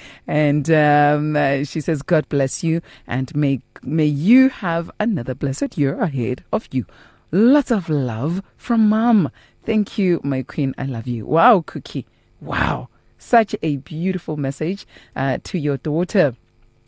and 0.27 0.71
um, 0.71 1.37
uh, 1.37 1.65
she 1.65 1.81
says, 1.81 2.03
God 2.03 2.29
bless 2.29 2.65
you 2.65 2.81
and 3.07 3.35
may, 3.35 3.61
may 3.83 4.07
you 4.07 4.49
have 4.49 4.91
another 4.99 5.35
blessed 5.35 5.77
year 5.77 6.01
ahead 6.01 6.43
of 6.53 6.69
you. 6.73 6.87
Lots 7.33 7.71
of 7.71 7.89
love 7.89 8.43
from 8.57 8.89
mom. 8.89 9.31
Thank 9.65 9.99
you, 9.99 10.21
my 10.25 10.43
queen. 10.43 10.75
I 10.79 10.85
love 10.85 11.07
you. 11.07 11.27
Wow, 11.27 11.63
Cookie. 11.65 12.07
Wow. 12.41 12.89
Such 13.21 13.55
a 13.63 13.77
beautiful 13.77 14.37
message 14.37 14.87
uh, 15.15 15.39
to 15.45 15.59
your 15.59 15.77
daughter 15.77 16.35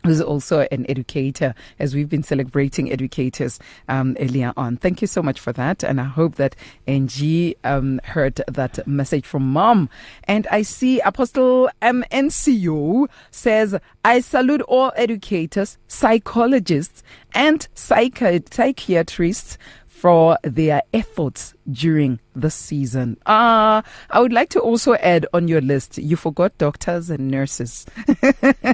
who's 0.05 0.21
also 0.21 0.67
an 0.73 0.85
educator, 0.89 1.55
as 1.79 1.95
we've 1.95 2.09
been 2.09 2.23
celebrating 2.23 2.91
educators 2.91 3.59
um, 3.89 4.17
earlier 4.19 4.53
on. 4.57 4.77
Thank 4.77 5.01
you 5.01 5.07
so 5.07 5.23
much 5.23 5.39
for 5.39 5.53
that. 5.53 5.85
And 5.85 6.01
I 6.01 6.05
hope 6.05 6.37
that 6.37 6.57
Angie 6.87 7.57
um, 7.63 8.01
heard 8.05 8.43
that 8.49 8.85
message 8.87 9.27
from 9.27 9.53
mom. 9.53 9.89
And 10.25 10.47
I 10.51 10.63
see 10.63 11.01
Apostle 11.01 11.71
MNCO 11.81 13.09
says, 13.31 13.79
I 14.05 14.21
salute 14.21 14.63
all 14.63 14.93
educators, 14.97 15.79
psychologists, 15.87 17.03
and 17.35 17.69
psychi- 17.77 18.53
psychiatrists 18.53 19.57
for 19.87 20.37
their 20.43 20.83
efforts 20.93 21.55
during 21.71 22.19
the 22.35 22.51
season. 22.51 23.17
Ah, 23.27 23.79
uh, 23.79 23.83
I 24.11 24.21
would 24.21 24.33
like 24.33 24.49
to 24.51 24.61
also 24.61 24.95
add 24.95 25.27
on 25.33 25.49
your 25.49 25.61
list, 25.61 25.99
you 25.99 26.17
forgot 26.17 26.57
doctors 26.59 27.11
and 27.11 27.31
nurses. 27.31 27.87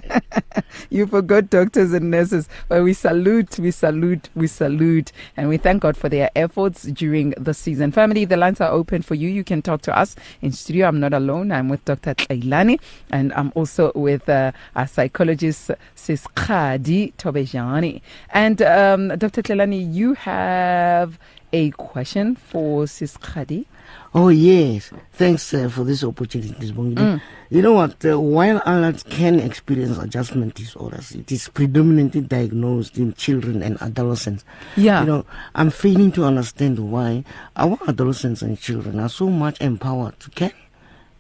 you 0.90 1.06
forgot 1.06 1.50
doctors 1.50 1.92
and 1.92 2.10
nurses. 2.10 2.48
But 2.68 2.82
we 2.82 2.92
salute, 2.92 3.58
we 3.58 3.70
salute, 3.70 4.30
we 4.34 4.46
salute, 4.46 5.12
and 5.36 5.48
we 5.48 5.56
thank 5.56 5.82
God 5.82 5.96
for 5.96 6.08
their 6.08 6.30
efforts 6.36 6.84
during 6.84 7.30
the 7.30 7.54
season. 7.54 7.92
Family, 7.92 8.24
the 8.24 8.36
lines 8.36 8.60
are 8.60 8.70
open 8.70 9.02
for 9.02 9.14
you. 9.14 9.28
You 9.28 9.44
can 9.44 9.62
talk 9.62 9.82
to 9.82 9.96
us 9.96 10.16
in 10.40 10.52
studio. 10.52 10.88
I'm 10.88 11.00
not 11.00 11.12
alone. 11.12 11.52
I'm 11.52 11.68
with 11.68 11.84
Dr. 11.84 12.14
Tlailane, 12.14 12.80
and 13.10 13.32
I'm 13.34 13.52
also 13.54 13.92
with 13.94 14.28
uh, 14.28 14.52
our 14.76 14.86
psychologist, 14.86 15.70
Sis 15.94 16.26
Kgadi 16.28 17.14
Thobejane. 17.14 18.00
And 18.30 18.62
um, 18.62 19.08
Dr. 19.08 19.42
Tlailane, 19.42 19.92
you 19.92 20.14
have 20.14 21.18
a 21.52 21.70
question 21.72 22.36
for 22.36 22.86
Sis 22.86 23.16
Kgadi? 23.16 23.66
Oh, 24.14 24.28
yes. 24.28 24.90
Thanks 25.12 25.52
uh, 25.52 25.68
for 25.68 25.84
this 25.84 26.02
opportunity, 26.02 26.72
mm. 26.72 27.20
You 27.50 27.62
know 27.62 27.72
what? 27.72 28.04
Uh, 28.04 28.20
while 28.20 28.62
adults 28.66 29.02
can 29.02 29.38
experience 29.40 29.98
adjustment 29.98 30.54
disorders, 30.54 31.12
it 31.12 31.30
is 31.30 31.48
predominantly 31.48 32.22
diagnosed 32.22 32.98
in 32.98 33.14
children 33.14 33.62
and 33.62 33.80
adolescents. 33.82 34.44
Yeah. 34.76 35.00
You 35.00 35.06
know, 35.06 35.26
I'm 35.54 35.70
failing 35.70 36.12
to 36.12 36.24
understand 36.24 36.78
why 36.90 37.24
our 37.56 37.78
adolescents 37.86 38.42
and 38.42 38.58
children 38.58 38.98
are 38.98 39.08
so 39.08 39.28
much 39.28 39.60
empowered 39.60 40.18
to 40.20 40.30
can, 40.30 40.52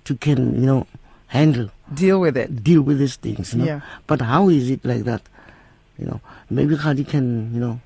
to 0.04 0.16
can, 0.16 0.60
you 0.60 0.66
know, 0.66 0.86
handle. 1.28 1.70
Deal 1.92 2.20
with 2.20 2.36
it. 2.36 2.62
Deal 2.62 2.82
with 2.82 2.98
these 2.98 3.16
things. 3.16 3.52
You 3.52 3.60
know? 3.60 3.64
Yeah. 3.64 3.80
But 4.06 4.22
how 4.22 4.48
is 4.48 4.70
it 4.70 4.84
like 4.84 5.04
that? 5.04 5.22
You 5.98 6.06
know, 6.06 6.20
maybe 6.48 6.76
Kgadi 6.76 7.08
can, 7.08 7.52
you 7.54 7.60
know, 7.60 7.80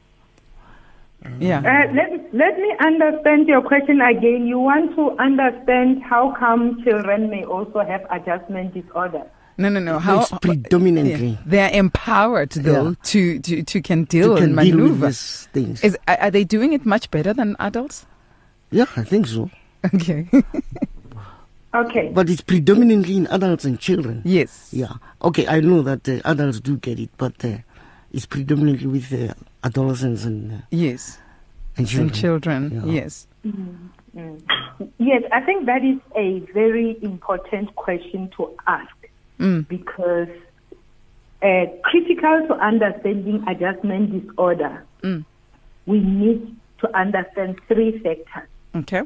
yeah. 1.38 1.58
Uh, 1.58 1.92
let, 1.92 2.34
let 2.34 2.58
me 2.58 2.74
understand 2.80 3.48
your 3.48 3.62
question 3.62 4.00
again. 4.00 4.46
You 4.46 4.58
want 4.58 4.94
to 4.96 5.16
understand 5.18 6.02
how 6.02 6.34
come 6.38 6.82
children 6.84 7.30
may 7.30 7.44
also 7.44 7.80
have 7.80 8.02
adjustment 8.10 8.74
disorder? 8.74 9.24
No, 9.58 9.68
no, 9.68 9.80
no. 9.80 9.98
How 9.98 10.20
it's 10.20 10.30
predominantly 10.40 11.28
yeah. 11.28 11.36
they 11.44 11.60
are 11.60 11.70
empowered 11.70 12.50
though 12.50 12.88
yeah. 12.88 12.94
to, 13.02 13.38
to 13.40 13.62
to 13.62 13.82
can 13.82 14.04
deal 14.04 14.34
to 14.34 14.40
can 14.40 14.44
and 14.44 14.56
maneuver 14.56 14.94
deal 14.94 15.06
with 15.08 15.48
things. 15.52 15.84
Is 15.84 15.98
are 16.08 16.30
they 16.30 16.44
doing 16.44 16.72
it 16.72 16.86
much 16.86 17.10
better 17.10 17.34
than 17.34 17.56
adults? 17.58 18.06
Yeah, 18.70 18.86
I 18.96 19.04
think 19.04 19.26
so. 19.26 19.50
Okay. 19.94 20.28
okay. 21.74 22.12
But 22.14 22.30
it's 22.30 22.40
predominantly 22.40 23.16
in 23.16 23.26
adults 23.26 23.64
and 23.64 23.80
children. 23.80 24.22
Yes. 24.24 24.68
Yeah. 24.72 24.92
Okay, 25.20 25.44
I 25.48 25.58
know 25.58 25.82
that 25.82 26.08
uh, 26.08 26.20
adults 26.24 26.60
do 26.60 26.76
get 26.76 27.00
it, 27.00 27.10
but 27.18 27.44
uh, 27.44 27.58
it's 28.12 28.26
predominantly 28.26 28.86
with 28.86 29.12
uh, 29.12 29.34
adolescents 29.64 30.24
and 30.24 30.52
uh, 30.52 30.56
yes, 30.70 31.18
and 31.76 31.88
children. 31.88 32.08
And 32.08 32.16
children. 32.16 32.72
Yeah. 32.86 32.92
Yes. 32.92 33.26
Mm-hmm. 33.44 34.20
Mm. 34.20 34.42
Yes, 34.98 35.22
I 35.32 35.40
think 35.40 35.66
that 35.66 35.82
is 35.84 35.98
a 36.16 36.40
very 36.52 36.98
important 37.02 37.74
question 37.76 38.30
to 38.36 38.50
ask 38.66 38.94
mm. 39.40 39.66
because 39.66 40.28
uh, 41.42 41.64
critical 41.82 42.46
to 42.48 42.54
understanding 42.54 43.44
adjustment 43.48 44.28
disorder, 44.28 44.84
mm. 45.02 45.24
we 45.86 46.00
need 46.00 46.56
to 46.80 46.96
understand 46.96 47.58
three 47.68 47.98
factors. 48.00 48.48
Okay. 48.74 49.02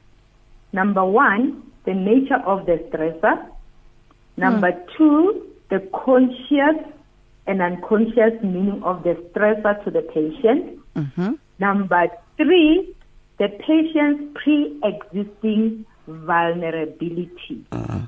Number 0.73 1.05
one, 1.05 1.63
the 1.85 1.95
nature 1.95 2.43
of 2.45 2.67
the 2.67 2.79
stressor. 2.91 3.47
Number 4.37 4.73
mm. 4.73 4.87
two, 4.97 5.47
the 5.71 5.81
conscious 5.95 6.96
and 7.47 7.63
unconscious 7.63 8.43
meaning 8.43 8.83
of 8.83 9.03
the 9.03 9.15
stressor 9.31 9.83
to 9.85 9.91
the 9.91 10.03
patient. 10.03 10.79
Mm-hmm. 10.95 11.35
Number 11.59 12.09
three, 12.37 12.95
the 13.39 13.49
patient's 13.49 14.39
pre-existing 14.43 15.87
vulnerability. 16.07 17.65
Uh-huh. 17.73 17.99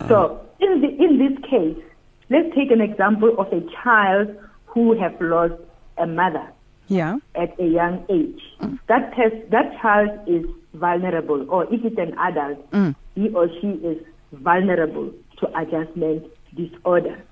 Uh-huh. 0.00 0.08
So 0.08 0.46
in, 0.60 0.80
the, 0.80 0.88
in 0.88 1.18
this 1.18 1.50
case, 1.50 1.82
let's 2.30 2.54
take 2.54 2.70
an 2.70 2.80
example 2.80 3.34
of 3.38 3.52
a 3.52 3.60
child 3.82 4.36
who 4.66 4.98
have 4.98 5.20
lost 5.20 5.54
a 5.96 6.06
mother 6.06 6.52
yeah. 6.88 7.16
at 7.34 7.58
a 7.58 7.66
young 7.66 8.04
age. 8.08 8.40
Mm. 8.60 8.78
That, 8.88 9.12
pers- 9.14 9.50
that 9.50 9.80
child 9.80 10.10
is 10.26 10.44
vulnerable, 10.74 11.50
or 11.50 11.64
if 11.72 11.84
it's 11.84 11.98
an 11.98 12.16
adult, 12.18 12.70
mm. 12.70 12.94
he 13.14 13.28
or 13.30 13.48
she 13.60 13.68
is 13.68 13.98
vulnerable 14.32 15.12
to 15.38 15.58
adjustment 15.58 16.24
disorder. 16.54 17.22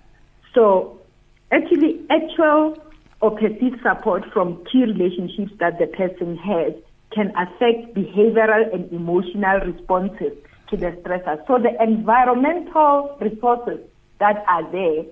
So 0.54 1.00
actually, 1.52 2.00
actual 2.10 2.82
or 3.20 3.30
perceived 3.30 3.80
support 3.82 4.24
from 4.32 4.62
key 4.70 4.84
relationships 4.84 5.52
that 5.58 5.78
the 5.78 5.86
person 5.86 6.36
has 6.36 6.72
can 7.12 7.32
affect 7.36 7.94
behavioral 7.94 8.72
and 8.74 8.92
emotional 8.92 9.60
responses 9.60 10.32
to 10.68 10.76
the 10.76 10.90
stressor. 11.02 11.38
So 11.46 11.58
the 11.58 11.72
environmental 11.82 13.16
resources 13.20 13.80
that 14.20 14.44
are 14.48 14.70
there 14.70 15.04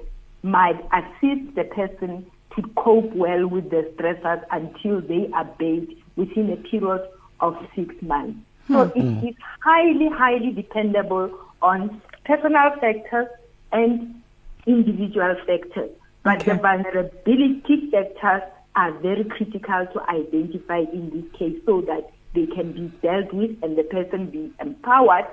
might 0.42 0.79
assist 0.92 1.55
the 1.55 1.64
person 1.64 2.27
to 2.57 2.62
cope 2.77 3.12
well 3.14 3.47
with 3.47 3.70
the 3.70 3.90
stressors 3.97 4.42
until 4.51 5.01
they 5.01 5.31
abate 5.37 5.99
within 6.16 6.51
a 6.53 6.57
period 6.68 7.03
of 7.40 7.55
six 7.75 7.94
months. 8.03 8.38
So 8.70 8.85
Hmm. 8.85 8.88
it 8.94 9.27
is 9.27 9.35
highly, 9.62 10.09
highly 10.12 10.53
dependable 10.53 11.31
on 11.62 12.03
personal 12.25 12.70
factors 12.81 13.29
and 13.73 14.23
individual 14.66 15.37
factors. 15.47 15.90
But 16.24 16.40
Okay. 16.42 16.52
the 16.52 16.58
vulnerability 16.58 17.90
factors 17.90 18.42
are 18.74 18.92
very 18.98 19.24
critical 19.24 19.87
to 19.92 20.00
identify 20.08 20.78
in 20.92 21.10
this 21.10 21.38
case 21.38 21.56
so 21.64 21.80
that 21.82 22.10
they 22.34 22.46
can 22.46 22.72
be 22.72 22.90
dealt 23.02 23.32
with 23.32 23.52
and 23.62 23.78
the 23.78 23.84
person 23.84 24.26
be 24.30 24.52
empowered 24.60 25.26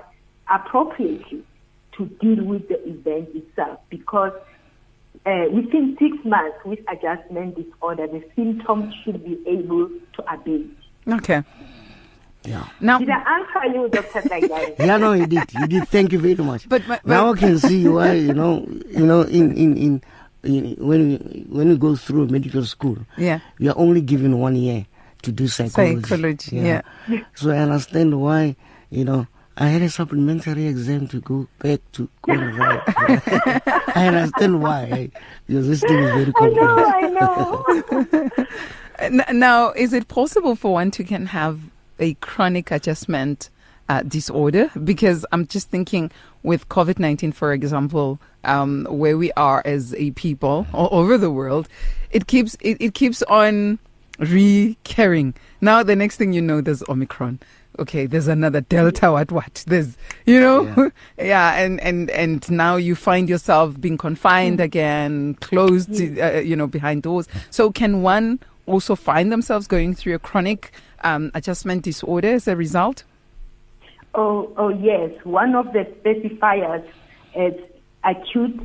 appropriately 0.48 1.42
to 1.96 2.06
deal 2.20 2.44
with 2.44 2.68
the 2.68 2.78
event 2.88 3.28
itself 3.34 3.80
because 3.90 4.32
uh, 5.26 5.44
within 5.52 5.96
six 5.98 6.16
months 6.24 6.56
with 6.64 6.78
adjustment 6.88 7.54
disorder, 7.56 8.06
the 8.06 8.22
symptoms 8.36 8.94
should 9.04 9.24
be 9.24 9.38
able 9.46 9.88
to 10.14 10.32
abate. 10.32 10.70
Okay. 11.08 11.42
Yeah. 12.44 12.66
Now, 12.80 12.98
Did 12.98 13.10
I 13.10 13.38
answer 13.38 13.78
you, 13.78 13.88
Dr. 13.88 14.22
Dagari? 14.28 14.76
Yeah, 14.86 14.96
no, 14.96 15.12
you 15.12 15.26
did. 15.26 15.52
You 15.52 15.66
did. 15.68 15.88
Thank 15.88 16.12
you 16.12 16.18
very 16.18 16.34
much. 16.36 16.68
But 16.68 16.86
my- 16.88 17.00
now 17.04 17.32
I 17.32 17.36
can 17.38 17.58
see 17.58 17.86
why 17.88 18.12
you 18.14 18.34
know, 18.34 18.66
you 18.88 19.06
know, 19.06 19.22
in 19.22 19.52
in 19.52 19.76
in, 19.76 19.76
in 19.76 20.02
Uh, 20.44 20.74
when 20.78 21.08
we, 21.08 21.46
when 21.48 21.68
we 21.68 21.76
go 21.76 21.94
through 21.94 22.26
medical 22.28 22.64
school, 22.64 22.98
yeah. 23.16 23.40
we 23.58 23.68
are 23.68 23.78
only 23.78 24.00
given 24.00 24.38
one 24.38 24.56
year 24.56 24.86
to 25.22 25.30
do 25.30 25.46
psychology. 25.46 26.02
Psychology, 26.02 26.56
yeah. 26.56 26.82
So 27.34 27.50
I 27.50 27.58
understand 27.58 28.20
why 28.20 28.56
you 28.90 29.04
know. 29.04 29.26
I 29.54 29.66
had 29.66 29.82
a 29.82 29.90
supplementary 29.90 30.66
exam 30.66 31.08
to 31.08 31.20
go 31.20 31.46
back 31.58 31.80
to 31.92 32.08
go 32.22 32.32
and 32.32 32.56
write. 32.56 32.80
I 33.94 34.06
understand 34.06 34.62
why 34.62 34.84
eh? 34.84 35.06
because 35.46 35.68
this 35.68 35.80
thing 35.82 35.98
is 35.98 36.10
very 36.10 36.32
I 36.40 36.48
know. 36.48 37.64
I 37.68 38.40
know. 38.40 38.46
Now, 39.32 39.72
is 39.72 39.92
it 39.92 40.08
possible 40.08 40.54
for 40.54 40.72
one 40.72 40.90
to 40.92 41.04
can 41.04 41.26
have 41.26 41.60
a 41.98 42.14
chronic 42.14 42.70
adjustment 42.70 43.50
uh, 43.92 44.02
disorder? 44.02 44.70
Because 44.82 45.26
I'm 45.32 45.46
just 45.46 45.68
thinking 45.68 46.10
with 46.42 46.68
COVID 46.68 46.98
19, 46.98 47.32
for 47.32 47.52
example, 47.52 48.18
um, 48.44 48.86
where 48.90 49.18
we 49.18 49.32
are 49.32 49.62
as 49.64 49.94
a 49.94 50.10
people 50.12 50.66
all 50.72 50.88
over 50.92 51.18
the 51.18 51.30
world, 51.30 51.68
it 52.10 52.26
keeps 52.26 52.56
it, 52.60 52.78
it 52.80 52.94
keeps 52.94 53.22
on 53.24 53.78
recurring. 54.18 55.34
Now, 55.60 55.82
the 55.82 55.96
next 55.96 56.16
thing 56.16 56.32
you 56.32 56.40
know, 56.40 56.60
there's 56.60 56.82
Omicron. 56.88 57.40
okay, 57.78 58.06
there's 58.06 58.28
another 58.28 58.60
Delta, 58.60 59.10
what, 59.12 59.32
what? 59.32 59.64
There's, 59.66 59.96
you 60.26 60.40
know, 60.40 60.62
yeah, 60.76 60.88
yeah 61.24 61.54
and, 61.54 61.80
and, 61.80 62.10
and 62.10 62.50
now 62.50 62.76
you 62.76 62.94
find 62.94 63.28
yourself 63.28 63.80
being 63.80 63.96
confined 63.96 64.58
mm. 64.58 64.64
again, 64.64 65.34
closed, 65.40 65.90
uh, 65.90 66.40
you 66.50 66.54
know, 66.54 66.66
behind 66.66 67.02
doors. 67.02 67.28
So 67.50 67.70
can 67.72 68.02
one 68.02 68.40
also 68.66 68.94
find 68.94 69.32
themselves 69.32 69.66
going 69.66 69.94
through 69.94 70.14
a 70.14 70.18
chronic 70.18 70.72
um, 71.02 71.30
adjustment 71.34 71.82
disorder 71.82 72.34
as 72.34 72.46
a 72.46 72.56
result? 72.56 73.04
Oh, 74.14 74.52
oh 74.56 74.68
yes. 74.68 75.10
One 75.24 75.54
of 75.54 75.66
the 75.72 75.84
specifiers 76.00 76.84
is 77.34 77.54
acute 78.04 78.60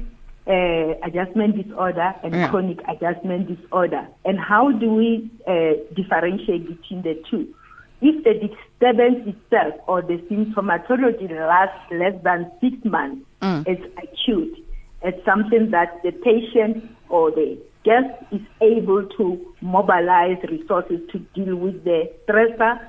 uh, 0.48 0.94
adjustment 1.04 1.62
disorder 1.62 2.14
and 2.24 2.34
yeah. 2.34 2.50
chronic 2.50 2.80
adjustment 2.88 3.48
disorder. 3.48 4.08
And 4.26 4.40
how 4.40 4.72
do 4.72 4.94
we 4.94 5.30
uh, 5.48 5.74
differentiate 5.96 6.68
between 6.68 7.02
the 7.02 7.22
two? 7.30 7.54
If 8.00 8.24
the 8.24 8.34
disturbance 8.34 9.28
itself 9.28 9.74
or 9.88 10.02
the 10.02 10.18
symptomatology 10.30 11.32
lasts 11.32 11.92
less 11.92 12.14
than 12.24 12.52
six 12.62 12.76
months, 12.86 13.26
mm. 13.42 13.68
it's 13.68 13.84
acute. 13.98 14.64
It's 15.02 15.24
something 15.26 15.72
that 15.72 16.02
the 16.04 16.12
patient 16.12 16.84
or 17.10 17.32
the 17.32 17.58
guest 17.84 18.14
is 18.32 18.42
able 18.62 19.08
to 19.18 19.54
mobilize 19.62 20.38
resources 20.50 21.00
to 21.12 21.20
deal 21.34 21.56
with 21.56 21.84
the 21.84 22.12
stressor 22.28 22.80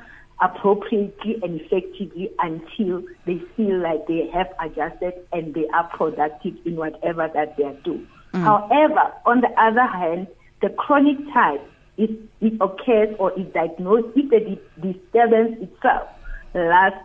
appropriately 0.41 1.39
and 1.43 1.61
effectively 1.61 2.31
until 2.39 3.03
they 3.27 3.41
feel 3.57 3.79
like 3.79 4.07
they 4.07 4.29
have 4.33 4.49
adjusted 4.61 5.15
and 5.33 5.55
they 5.55 5.67
are 5.69 5.85
productive 5.97 6.55
in 6.65 6.77
whatever 6.77 7.29
that 7.35 7.57
they 7.57 7.65
are 7.65 7.77
doing. 7.85 8.07
Mm. 8.33 8.43
However, 8.43 9.13
on 9.27 9.41
the 9.41 9.51
other 9.61 9.87
hand, 9.87 10.29
the 10.63 10.69
chronic 10.71 11.17
type, 11.33 11.61
if 11.97 12.11
it 12.41 12.53
occurs 12.61 13.15
or 13.19 13.33
is 13.39 13.47
diagnosed 13.53 14.09
if 14.15 14.31
the 14.31 14.59
disturbance 14.81 15.57
itself 15.61 16.09
lasts 16.55 16.99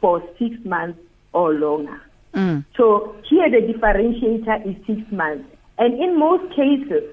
for 0.00 0.22
six 0.38 0.56
months 0.64 0.98
or 1.32 1.52
longer. 1.54 2.00
Mm. 2.34 2.64
So 2.76 3.14
here 3.28 3.48
the 3.50 3.72
differentiator 3.72 4.66
is 4.66 4.76
six 4.86 5.00
months. 5.12 5.48
And 5.78 5.94
in 6.00 6.18
most 6.18 6.52
cases, 6.54 7.04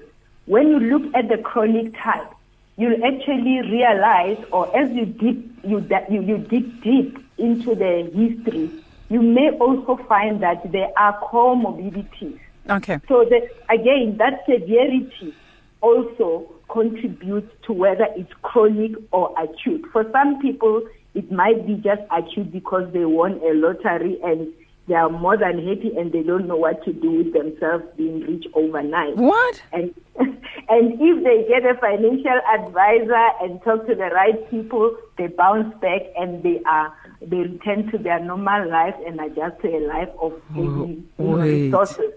when 0.46 0.68
you 0.68 0.80
look 0.80 1.14
at 1.14 1.28
the 1.28 1.38
chronic 1.38 1.94
type, 2.02 2.32
you'll 2.78 3.04
actually 3.04 3.60
realize, 3.62 4.38
or 4.52 4.74
as 4.74 4.90
you 4.92 5.04
deep 5.04 5.58
you, 5.64 5.86
you, 6.08 6.22
you 6.22 6.38
dig 6.38 6.80
deep 6.82 7.18
into 7.36 7.74
the 7.74 8.10
history, 8.14 8.70
you 9.10 9.20
may 9.20 9.50
also 9.50 9.96
find 10.08 10.42
that 10.42 10.72
there 10.72 10.90
are 10.96 11.20
comorbidities. 11.28 12.38
Okay. 12.70 13.00
So 13.08 13.24
that 13.24 13.50
again, 13.68 14.16
that 14.18 14.44
severity 14.48 15.34
also 15.80 16.50
contributes 16.68 17.50
to 17.64 17.72
whether 17.72 18.06
it's 18.16 18.32
chronic 18.42 18.92
or 19.10 19.34
acute. 19.38 19.84
For 19.92 20.08
some 20.12 20.40
people, 20.40 20.86
it 21.14 21.32
might 21.32 21.66
be 21.66 21.74
just 21.74 22.02
acute 22.10 22.52
because 22.52 22.92
they 22.92 23.04
won 23.04 23.40
a 23.42 23.54
lottery 23.54 24.18
and 24.22 24.52
they 24.88 24.94
are 24.94 25.10
more 25.10 25.36
than 25.36 25.58
happy 25.66 25.92
and 25.96 26.12
they 26.12 26.22
don't 26.22 26.48
know 26.48 26.56
what 26.56 26.82
to 26.84 26.92
do 26.92 27.10
with 27.12 27.32
themselves 27.34 27.84
being 27.96 28.20
rich 28.20 28.46
overnight. 28.54 29.16
What? 29.16 29.62
And 29.72 29.94
and 30.18 30.98
if 31.00 31.24
they 31.24 31.46
get 31.46 31.64
a 31.64 31.78
financial 31.78 32.40
advisor 32.54 33.28
and 33.42 33.62
talk 33.62 33.86
to 33.86 33.94
the 33.94 34.10
right 34.14 34.50
people, 34.50 34.96
they 35.18 35.26
bounce 35.26 35.74
back 35.80 36.02
and 36.16 36.42
they 36.42 36.60
are 36.64 36.92
they 37.20 37.36
return 37.36 37.90
to 37.90 37.98
their 37.98 38.18
normal 38.18 38.68
life 38.70 38.94
and 39.06 39.20
adjust 39.20 39.60
to 39.60 39.68
a 39.68 39.80
life 39.86 40.10
of 40.20 40.40
saving 40.54 41.06
resources. 41.18 42.12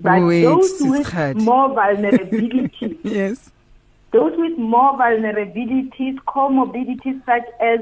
But 0.00 0.22
Wait, 0.22 0.42
those 0.42 0.80
with 0.80 1.36
more 1.36 1.68
vulnerability, 1.72 2.98
yes, 3.02 3.50
those 4.12 4.32
with 4.36 4.58
more 4.58 4.98
vulnerabilities, 4.98 6.16
comorbidities 6.26 7.24
such 7.24 7.48
as 7.60 7.80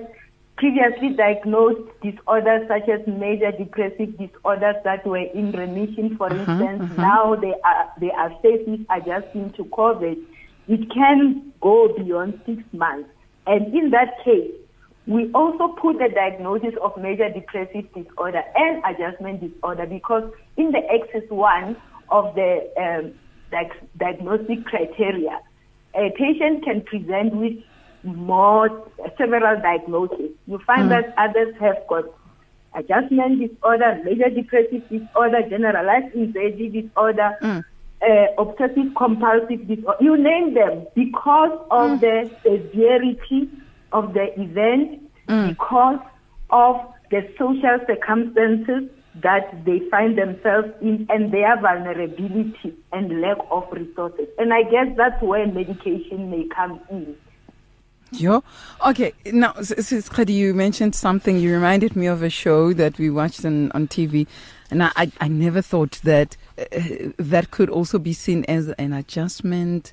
previously 0.61 1.09
diagnosed 1.17 1.89
disorders 2.03 2.69
such 2.69 2.87
as 2.87 3.01
major 3.07 3.51
depressive 3.51 4.17
disorders 4.19 4.77
that 4.85 5.05
were 5.07 5.27
in 5.35 5.53
remission, 5.53 6.17
for 6.19 6.31
uh-huh, 6.31 6.53
instance, 6.53 6.83
uh-huh. 6.83 7.03
now 7.03 7.35
they 7.35 7.55
are 7.65 7.93
they 7.99 8.11
are 8.11 8.31
with 8.43 8.87
adjusting 8.91 9.51
to 9.55 9.65
COVID. 9.65 10.23
It 10.69 10.91
can 10.93 11.53
go 11.63 11.89
beyond 11.97 12.43
six 12.45 12.63
months, 12.73 13.09
and 13.47 13.75
in 13.75 13.91
that 13.91 14.23
case, 14.23 14.53
we 15.07 15.33
also 15.33 15.69
put 15.81 15.99
the 15.99 16.11
diagnosis 16.15 16.75
of 16.83 16.95
major 17.01 17.31
depressive 17.31 17.89
disorder 17.95 18.43
and 18.55 18.83
adjustment 18.85 19.41
disorder 19.41 19.87
because 19.87 20.31
in 20.59 20.73
the 20.73 20.83
axis 20.93 21.29
one 21.31 21.75
of 22.11 22.35
the 22.35 22.69
um, 22.77 23.15
diagnostic 23.99 24.67
criteria, 24.67 25.41
a 25.95 26.11
patient 26.19 26.65
can 26.65 26.83
present 26.83 27.35
with 27.35 27.55
more 28.03 28.91
several 29.19 29.61
diagnoses. 29.61 30.31
You 30.47 30.59
find 30.67 30.89
mm. 30.89 30.89
that 30.91 31.15
others 31.19 31.55
have 31.61 31.77
got 31.89 32.05
adjustment 32.75 33.41
disorder, 33.41 34.01
major 34.05 34.31
depressive 34.31 34.89
disorder, 34.89 35.43
generalized 35.49 36.15
anxiety 36.15 36.69
disorder, 36.69 37.37
mm. 37.43 37.65
uh, 38.03 38.43
obsessive 38.43 38.95
compulsive 38.97 39.67
disorder. 39.67 39.99
You 40.01 40.17
name 40.17 40.55
them 40.55 40.87
because 40.95 41.59
of 41.71 41.91
mm. 41.91 42.01
the 42.01 42.31
severity 42.43 43.51
of 43.93 44.15
the 44.15 44.41
event, 44.41 45.03
mm. 45.29 45.49
because 45.49 45.99
of 46.51 46.77
the 47.11 47.29
social 47.39 47.79
circumstances 47.87 48.89
that 49.17 49.65
they 49.65 49.81
find 49.91 50.17
themselves 50.17 50.69
in 50.81 51.07
and 51.11 51.33
their 51.33 51.61
vulnerability 51.61 52.75
and 52.93 53.21
lack 53.21 53.39
of 53.51 53.65
resources. 53.73 54.29
And 54.39 54.53
I 54.53 54.63
guess 54.63 54.87
that's 54.97 55.21
where 55.21 55.47
medication 55.47 56.31
may 56.31 56.47
come 56.55 56.81
in. 56.91 57.17
Yeah. 58.13 58.41
Okay. 58.87 59.13
Now, 59.27 59.55
Sis 59.61 60.09
Kgadi, 60.09 60.35
you 60.35 60.55
mentioned 60.55 60.95
something. 60.95 61.39
You 61.39 61.53
reminded 61.53 61.97
me 61.97 62.07
of 62.07 62.23
a 62.23 62.31
show 62.31 62.73
that 62.73 62.99
we 62.99 63.11
watched 63.11 63.45
on, 63.45 63.71
on 63.73 63.89
TV. 63.89 64.27
And 64.71 64.83
I, 64.83 64.91
I, 64.97 65.13
I 65.21 65.29
never 65.29 65.63
thought 65.63 66.01
that 66.05 66.37
uh, 66.59 66.65
that 67.19 67.51
could 67.51 67.71
also 67.71 67.99
be 67.99 68.13
seen 68.13 68.45
as 68.47 68.69
an 68.71 68.93
adjustment 68.93 69.93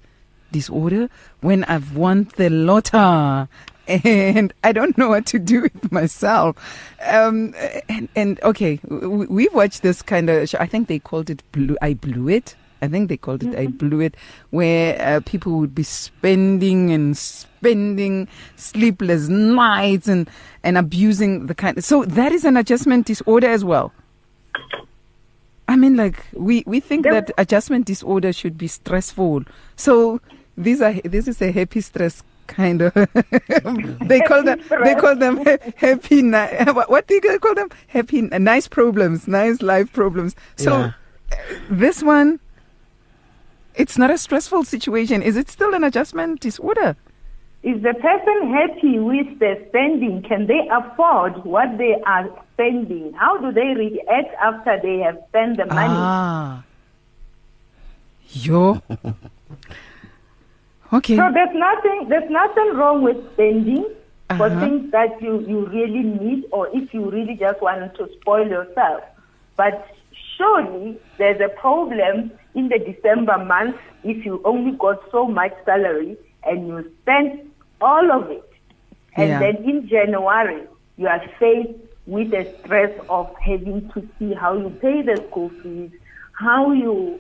disorder 0.52 1.10
when 1.42 1.64
I've 1.66 1.96
won 1.96 2.30
the 2.38 2.50
lotto 2.50 3.48
and 3.88 4.54
I 4.64 4.72
don't 4.72 4.98
know 4.98 5.10
what 5.10 5.26
to 5.28 5.40
do 5.40 5.62
with 5.62 5.92
myself. 5.92 6.58
Um, 7.06 7.54
and, 7.88 8.10
and 8.16 8.40
okay, 8.44 8.80
we've 8.84 9.54
watched 9.54 9.82
this 9.82 10.02
kind 10.02 10.30
of 10.30 10.50
show. 10.50 10.58
I 10.60 10.68
think 10.68 10.88
they 10.88 11.00
called 11.00 11.30
it 11.30 11.44
Blue. 11.52 11.78
I 11.82 11.94
blew 11.94 12.30
it. 12.30 12.56
I 12.82 12.88
think 12.88 13.10
they 13.10 13.18
called 13.18 13.44
it 13.44 13.52
mm-hmm. 13.52 13.60
I 13.60 13.68
blew 13.68 14.02
it, 14.02 14.16
where 14.52 15.02
uh, 15.02 15.22
people 15.26 15.54
would 15.54 15.74
be 15.74 15.84
spending 15.84 16.92
and 16.92 17.18
spending 17.60 18.28
sleepless 18.56 19.28
nights 19.28 20.08
and 20.08 20.30
and 20.64 20.78
abusing 20.78 21.48
the 21.48 21.56
kind. 21.56 21.84
So 21.84 22.06
that 22.06 22.32
is 22.32 22.46
an 22.46 22.58
adjustment 22.58 23.06
disorder 23.08 23.48
as 23.48 23.64
well. 23.64 23.92
I 25.68 25.76
mean, 25.76 25.96
like 25.96 26.24
we 26.34 26.64
we 26.66 26.80
think 26.80 27.04
that 27.06 27.32
adjustment 27.38 27.86
disorder 27.86 28.32
should 28.32 28.58
be 28.58 28.68
stressful. 28.68 29.44
So 29.76 30.22
these 30.58 30.82
are 30.82 30.94
this 31.04 31.28
is 31.28 31.42
a 31.42 31.52
happy 31.52 31.82
stress 31.82 32.24
kind 32.48 32.82
of. 32.82 32.94
they 34.08 34.22
call 34.22 34.44
them 34.44 34.62
they 34.84 34.96
call 34.96 35.16
them 35.16 35.44
happy. 35.76 36.22
What 36.88 37.08
do 37.08 37.16
you 37.22 37.40
call 37.40 37.56
them? 37.56 37.70
Happy 37.88 38.22
nice 38.22 38.68
problems, 38.68 39.28
nice 39.28 39.62
life 39.62 39.92
problems. 39.92 40.36
So 40.56 40.72
yeah. 40.72 40.92
this 41.70 42.02
one 42.02 42.40
it's 43.76 43.98
not 43.98 44.10
a 44.10 44.18
stressful 44.18 44.64
situation. 44.64 45.22
Is 45.22 45.38
it 45.38 45.50
still 45.50 45.74
an 45.76 45.84
adjustment 45.84 46.40
disorder? 46.40 46.96
Is 47.68 47.84
the 47.84 47.94
person 47.96 48.54
happy 48.54 48.98
with 48.98 49.40
the 49.40 49.62
spending? 49.68 50.22
Can 50.22 50.48
they 50.48 50.70
afford 50.72 51.44
what 51.44 51.78
they 51.78 51.98
are 52.06 52.30
spending? 52.54 53.12
How 53.12 53.38
do 53.40 53.52
they 53.52 53.76
react 53.76 54.34
after 54.42 54.80
they 54.82 55.00
have 55.00 55.22
spent 55.28 55.58
the 55.58 55.66
money? 55.66 55.94
Ah. 55.94 56.64
Yo. 58.30 58.82
okay. 60.94 61.18
So 61.18 61.30
there's 61.34 61.54
nothing 61.54 62.08
there's 62.08 62.32
nothing 62.32 62.74
wrong 62.74 63.02
with 63.02 63.18
spending 63.34 63.86
uh-huh. 64.30 64.38
for 64.38 64.50
things 64.62 64.90
that 64.94 65.22
you, 65.22 65.42
you 65.42 65.66
really 65.66 66.04
need 66.04 66.46
or 66.54 66.70
if 66.74 66.94
you 66.94 67.12
really 67.12 67.36
just 67.36 67.62
want 67.62 67.94
to 67.96 68.10
spoil 68.22 68.48
yourself. 68.48 69.04
But 69.58 69.86
surely 70.38 70.98
there's 71.18 71.42
a 71.42 71.50
problem 71.50 72.32
in 72.56 72.70
the 72.70 72.80
December 72.80 73.38
month 73.40 73.76
if 74.06 74.26
you 74.26 74.42
only 74.46 74.72
got 74.78 75.02
so 75.12 75.28
much 75.28 75.52
salary 75.66 76.16
and 76.46 76.70
you 76.70 76.90
spent 77.02 77.47
all 77.82 78.12
of 78.12 78.30
it. 78.30 78.50
And 79.16 79.30
yeah. 79.30 79.40
then 79.40 79.56
in 79.64 79.88
January, 79.88 80.68
you 80.98 81.08
are 81.08 81.22
faced 81.40 81.80
with 82.06 82.32
the 82.32 82.52
stress 82.60 82.92
of 83.10 83.34
having 83.44 83.90
to 83.94 84.08
see 84.18 84.34
how 84.34 84.58
you 84.58 84.70
pay 84.82 85.02
the 85.02 85.18
school 85.30 85.52
fees, 85.62 85.92
how 86.34 86.72
you 86.72 87.20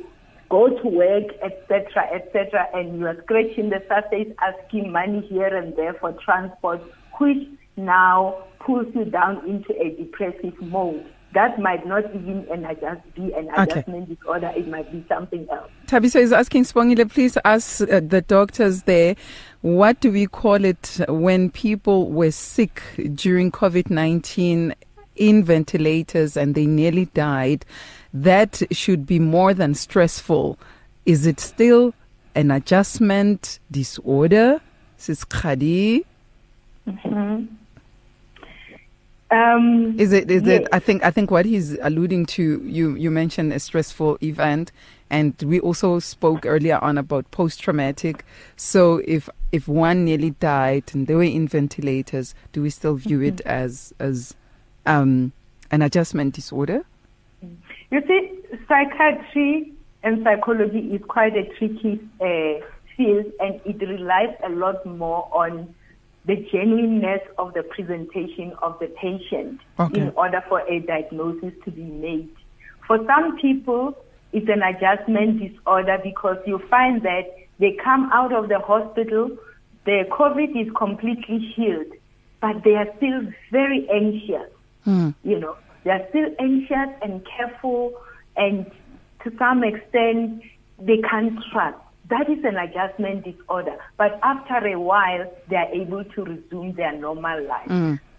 go 0.50 0.70
to 0.70 0.88
work, 0.88 1.26
etc., 1.44 2.04
etc., 2.14 2.68
and 2.74 3.00
you 3.00 3.06
are 3.06 3.22
scratching 3.24 3.70
the 3.70 3.84
surface, 3.90 4.34
asking 4.42 4.92
money 4.92 5.22
here 5.28 5.54
and 5.54 5.76
there 5.76 5.94
for 5.96 6.14
transport, 6.24 6.82
which 7.20 7.48
now 7.76 8.44
pulls 8.60 8.88
you 8.96 9.06
down 9.06 9.48
into 9.48 9.74
a 9.80 9.90
depressive 9.96 10.60
mode. 10.62 11.06
That 11.34 11.60
might 11.60 11.86
not 11.86 12.06
even 12.16 12.48
an 12.52 12.66
adjust, 12.66 13.02
be 13.14 13.34
an 13.34 13.50
Okay. 13.50 13.64
adjustment 13.64 14.10
disorder. 14.10 14.52
It 14.56 14.68
might 14.68 14.92
be 14.92 15.06
something 15.08 15.48
else. 15.52 15.70
Tabiso 15.86 16.20
is 16.20 16.32
asking 16.32 16.64
Spongile, 16.64 17.10
please 17.12 17.38
ask 17.46 17.82
uh, 17.82 18.00
the 18.00 18.24
doctors 18.28 18.84
there, 18.84 19.16
what 19.62 20.00
do 20.00 20.12
we 20.12 20.26
call 20.26 20.64
it 20.64 21.00
when 21.10 21.52
people 21.52 22.10
were 22.10 22.32
sick 22.32 22.82
during 23.14 23.52
COVID 23.52 23.90
19 23.90 24.74
in 25.18 25.44
ventilators 25.44 26.38
and 26.38 26.56
they 26.56 26.66
nearly 26.66 27.06
died? 27.14 27.66
That 28.14 28.62
should 28.72 29.06
be 29.06 29.20
more 29.20 29.54
than 29.54 29.76
stressful. 29.76 30.58
Is 31.06 31.28
it 31.28 31.40
still 31.40 31.94
an 32.36 32.52
adjustment 32.52 33.60
disorder? 33.70 34.62
Sis 34.98 35.26
Kgadi? 35.26 36.04
Um, 39.30 40.00
Is 40.00 40.14
it? 40.14 40.32
Is 40.32 40.44
yes. 40.44 40.62
it? 40.62 40.68
I 40.72 40.80
think. 40.80 41.04
I 41.04 41.12
think 41.12 41.32
what 41.32 41.46
he's 41.46 41.78
alluding 41.82 42.28
to. 42.28 42.62
You 42.64 42.96
you 42.96 43.12
mentioned 43.12 43.52
a 43.52 43.60
stressful 43.60 44.18
event, 44.24 44.72
and 45.10 45.36
we 45.44 45.60
also 45.60 46.00
spoke 46.00 46.46
earlier 46.46 46.80
on 46.82 46.98
about 46.98 47.30
post 47.32 47.60
traumatic. 47.60 48.24
So 48.56 49.02
if 49.06 49.30
if 49.52 49.68
one 49.68 50.06
nearly 50.06 50.30
died 50.32 50.86
and 50.94 51.08
they 51.08 51.16
were 51.16 51.24
in 51.24 51.48
ventilators, 51.48 52.36
do 52.54 52.62
we 52.62 52.70
still 52.70 52.96
view 52.96 53.22
it 53.22 53.38
Mm-hmm. 53.38 53.50
as 53.50 53.94
as 54.00 54.34
um, 54.86 55.34
an 55.72 55.82
adjustment 55.82 56.34
disorder? 56.34 56.86
You 57.92 58.02
see, 58.08 58.32
psychiatry 58.68 59.74
and 60.04 60.24
psychology 60.24 60.80
is 60.96 61.02
quite 61.08 61.36
a 61.36 61.44
tricky 61.58 62.00
uh, 62.22 62.66
field, 62.96 63.26
and 63.42 63.60
it 63.66 63.86
relies 63.86 64.36
a 64.44 64.50
lot 64.50 64.86
more 64.86 65.28
on 65.34 65.74
the 66.28 66.36
genuineness 66.52 67.22
of 67.38 67.54
the 67.54 67.64
presentation 67.64 68.54
of 68.62 68.78
the 68.80 68.88
patient 68.88 69.60
Okay. 69.80 70.02
in 70.02 70.10
order 70.16 70.44
for 70.48 70.62
a 70.68 70.80
diagnosis 70.80 71.54
to 71.66 71.72
be 71.72 71.84
made. 71.84 72.30
For 72.86 72.98
some 73.06 73.38
people, 73.38 73.98
it's 74.34 74.48
an 74.50 74.62
adjustment 74.62 75.40
disorder 75.40 75.98
because 76.04 76.38
you 76.46 76.60
find 76.70 77.02
that 77.04 77.36
they 77.60 77.78
come 77.84 78.10
out 78.14 78.34
of 78.34 78.50
the 78.50 78.60
hospital, 78.60 79.32
their 79.86 80.06
COVID 80.06 80.62
is 80.62 80.72
completely 80.78 81.40
healed, 81.56 81.92
but 82.42 82.64
they 82.64 82.76
are 82.76 82.88
still 82.98 83.22
very 83.52 83.88
anxious 83.90 84.52
hmm. 84.88 85.10
you 85.24 85.38
know, 85.38 85.56
they 85.84 85.92
are 85.92 86.06
still 86.10 86.30
anxious 86.40 86.90
and 87.04 87.22
careful, 87.26 87.94
and 88.38 88.66
to 89.24 89.32
some 89.38 89.64
extent, 89.64 90.42
they 90.80 90.98
can't 90.98 91.38
trust. 91.52 91.78
That 92.10 92.30
is 92.30 92.44
an 92.46 92.58
adjustment 92.58 93.26
disorder. 93.26 93.78
But 93.98 94.20
after 94.24 94.66
a 94.68 94.80
while, 94.80 95.26
they 95.50 95.58
are 95.58 95.68
able 95.74 96.04
to 96.06 96.24
resume 96.24 96.74
their 96.74 96.94
normal 96.98 97.44
life. 97.48 97.68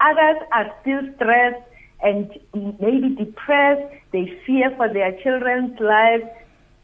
Others 0.01 0.37
are 0.53 0.75
still 0.83 1.01
stressed 1.17 1.63
and 2.03 2.31
maybe 2.79 3.15
depressed. 3.17 3.93
They 4.13 4.39
fear 4.47 4.71
for 4.77 4.93
their 4.93 5.13
children's 5.23 5.79
lives. 5.81 6.25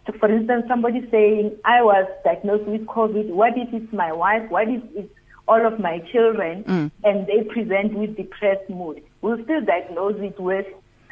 So 0.07 0.13
for 0.19 0.31
instance, 0.31 0.65
somebody 0.69 1.07
saying, 1.11 1.57
I 1.65 1.83
was 1.83 2.07
diagnosed 2.25 2.65
with 2.65 2.87
COVID. 2.87 3.29
What 3.31 3.53
if 3.57 3.73
it's 3.73 3.93
my 3.93 4.13
wife? 4.13 4.51
What 4.51 4.69
if 4.69 4.83
it's 4.95 5.13
all 5.47 5.65
of 5.67 5.79
my 5.79 5.99
children? 6.13 6.65
And 7.05 7.27
they 7.27 7.43
present 7.45 7.95
with 7.95 8.17
depressed 8.17 8.69
mood. 8.71 9.03
We'll 9.21 9.43
still 9.45 9.61
diagnose 9.63 10.17
it 10.21 10.39
with, 10.41 10.67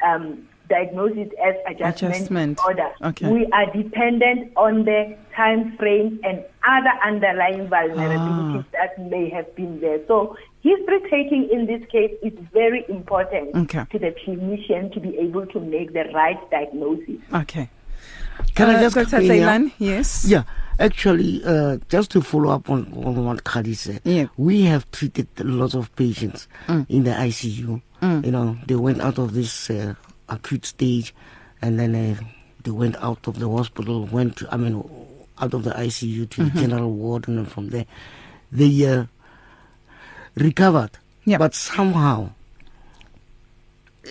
um, 0.05 0.47
diagnose 0.69 1.11
it 1.17 1.31
as 1.43 1.55
adjustment, 1.67 2.15
Adjustment. 2.15 2.57
disorder. 2.57 2.89
Okay. 3.03 3.29
We 3.31 3.45
are 3.51 3.65
dependent 3.73 4.51
on 4.55 4.85
the 4.85 5.15
time 5.35 5.75
frame 5.77 6.19
and 6.23 6.43
other 6.67 6.93
underlying 7.05 7.67
vulnerabilities 7.67 8.65
Ah. 8.65 8.71
that 8.73 9.09
may 9.09 9.29
have 9.29 9.53
been 9.55 9.79
there. 9.81 9.99
So 10.07 10.37
history 10.61 10.99
taking 11.09 11.49
in 11.51 11.65
this 11.65 11.81
case 11.91 12.13
is 12.23 12.33
very 12.53 12.85
important 12.87 13.55
Okay. 13.55 13.85
to 13.91 13.99
the 13.99 14.11
clinician 14.25 14.91
to 14.93 14.99
be 14.99 15.17
able 15.17 15.45
to 15.47 15.59
make 15.59 15.93
the 15.93 16.05
right 16.13 16.39
diagnosis. 16.49 17.19
Okay. 17.33 17.69
Can 18.55 18.69
I 18.69 18.75
Uh, 18.75 18.79
just 18.81 18.95
Dr. 18.95 19.09
come 19.09 19.21
in? 19.21 19.27
Tlailane? 19.29 19.71
Yes. 19.77 20.25
Yeah, 20.27 20.43
actually, 20.79 21.41
uh, 21.45 21.77
just 21.89 22.09
to 22.11 22.21
follow 22.21 22.49
up 22.51 22.69
on, 22.69 22.91
on 23.05 23.23
what 23.25 23.43
Kgadi 23.43 23.75
said, 23.75 24.01
Yeah. 24.05 24.25
we 24.37 24.63
have 24.63 24.89
treated 24.91 25.27
lots 25.39 25.75
of 25.75 25.95
patients 25.95 26.47
in 26.89 27.03
the 27.03 27.11
ICU. 27.11 27.81
You 28.01 28.31
know, 28.31 28.57
they 28.67 28.75
went 28.75 29.01
out 29.01 29.17
of 29.17 29.33
this 29.33 29.69
uh, 29.69 29.93
acute 30.29 30.65
stage, 30.65 31.13
and 31.61 31.79
then 31.79 31.95
uh, 31.95 32.23
they 32.63 32.71
went 32.71 32.95
out 32.97 33.27
of 33.27 33.39
the 33.39 33.49
hospital, 33.49 34.05
went, 34.05 34.37
to, 34.37 34.47
I 34.53 34.57
mean, 34.57 34.83
out 35.39 35.53
of 35.53 35.63
the 35.63 35.71
ICU 35.71 36.29
to 36.29 36.43
the 36.45 36.61
general 36.61 36.91
ward, 36.91 37.27
and 37.27 37.37
then 37.37 37.45
from 37.45 37.69
there, 37.69 37.85
they 38.51 38.85
uh, 38.85 39.05
recovered. 40.35 40.91
Yeah. 41.25 41.37
But 41.37 41.55
somehow, 41.55 42.31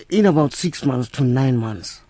in 0.09 0.25
about 0.25 0.53
six 0.53 0.85
months 0.85 1.09
to 1.09 1.23
nine 1.23 1.57
months, 1.57 2.01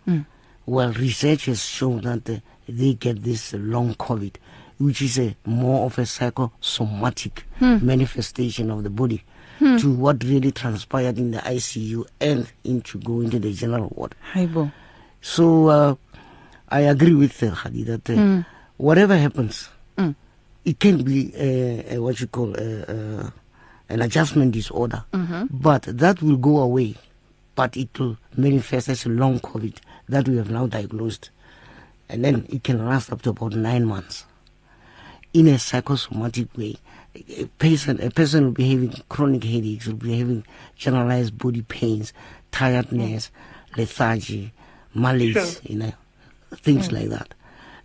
well, 0.65 0.93
research 0.93 1.45
has 1.45 1.63
shown 1.63 2.01
that 2.01 2.29
uh, 2.29 2.39
they 2.67 2.93
get 2.93 3.23
this 3.23 3.53
long 3.53 3.95
COVID, 3.95 4.35
which 4.77 5.01
is 5.01 5.19
a 5.19 5.35
more 5.45 5.85
of 5.85 5.99
a 5.99 6.05
psychosomatic 6.05 7.45
manifestation 7.59 8.71
of 8.71 8.83
the 8.83 8.89
body 8.89 9.23
to 9.59 9.91
what 9.93 10.23
really 10.23 10.51
transpired 10.51 11.17
in 11.17 11.31
the 11.31 11.37
ICU 11.39 12.05
and 12.19 12.51
into 12.63 12.97
going 12.99 13.29
to 13.29 13.39
the 13.39 13.53
general 13.53 13.91
ward. 13.95 14.13
Haibo. 14.33 14.71
So 15.21 15.67
uh, 15.67 15.95
I 16.69 16.81
agree 16.81 17.13
with 17.13 17.41
uh, 17.43 17.51
Kgadi 17.55 17.85
that 17.85 18.09
uh, 18.09 18.43
whatever 18.77 19.17
happens, 19.17 19.69
it 20.65 20.79
can 20.79 21.03
be 21.03 21.33
uh, 21.35 21.95
uh, 21.97 22.01
what 22.01 22.19
you 22.19 22.27
call 22.27 22.51
uh, 22.57 23.29
an 23.89 24.01
adjustment 24.01 24.51
disorder, 24.53 25.03
but 25.51 25.83
that 25.83 26.21
will 26.21 26.37
go 26.37 26.59
away. 26.59 26.95
But 27.55 27.77
it 27.77 27.97
will 27.99 28.17
manifest 28.35 28.89
as 28.89 29.05
a 29.05 29.09
long 29.09 29.39
COVID 29.39 29.77
that 30.09 30.27
we 30.27 30.37
have 30.37 30.49
now 30.49 30.65
diagnosed, 30.67 31.29
and 32.09 32.25
then 32.25 32.47
it 32.49 32.63
can 32.63 32.85
last 32.85 33.11
up 33.11 33.21
to 33.23 33.29
about 33.29 33.53
nine 33.53 33.85
months. 33.85 34.25
In 35.33 35.47
a 35.47 35.57
psychosomatic 35.59 36.55
way, 36.57 36.77
a 37.15 37.45
person 37.59 38.01
a 38.01 38.09
person 38.09 38.45
will 38.45 38.51
be 38.51 38.69
having 38.69 38.93
chronic 39.09 39.43
headaches, 39.43 39.87
will 39.87 39.95
be 39.95 40.17
having 40.17 40.45
generalized 40.75 41.37
body 41.37 41.61
pains, 41.61 42.13
tiredness, 42.51 43.31
lethargy, 43.77 44.51
malaise, 44.93 45.61
you 45.63 45.77
know, 45.77 45.93
things 46.55 46.87
hmm. 46.87 46.95
like 46.95 47.09
that. 47.09 47.33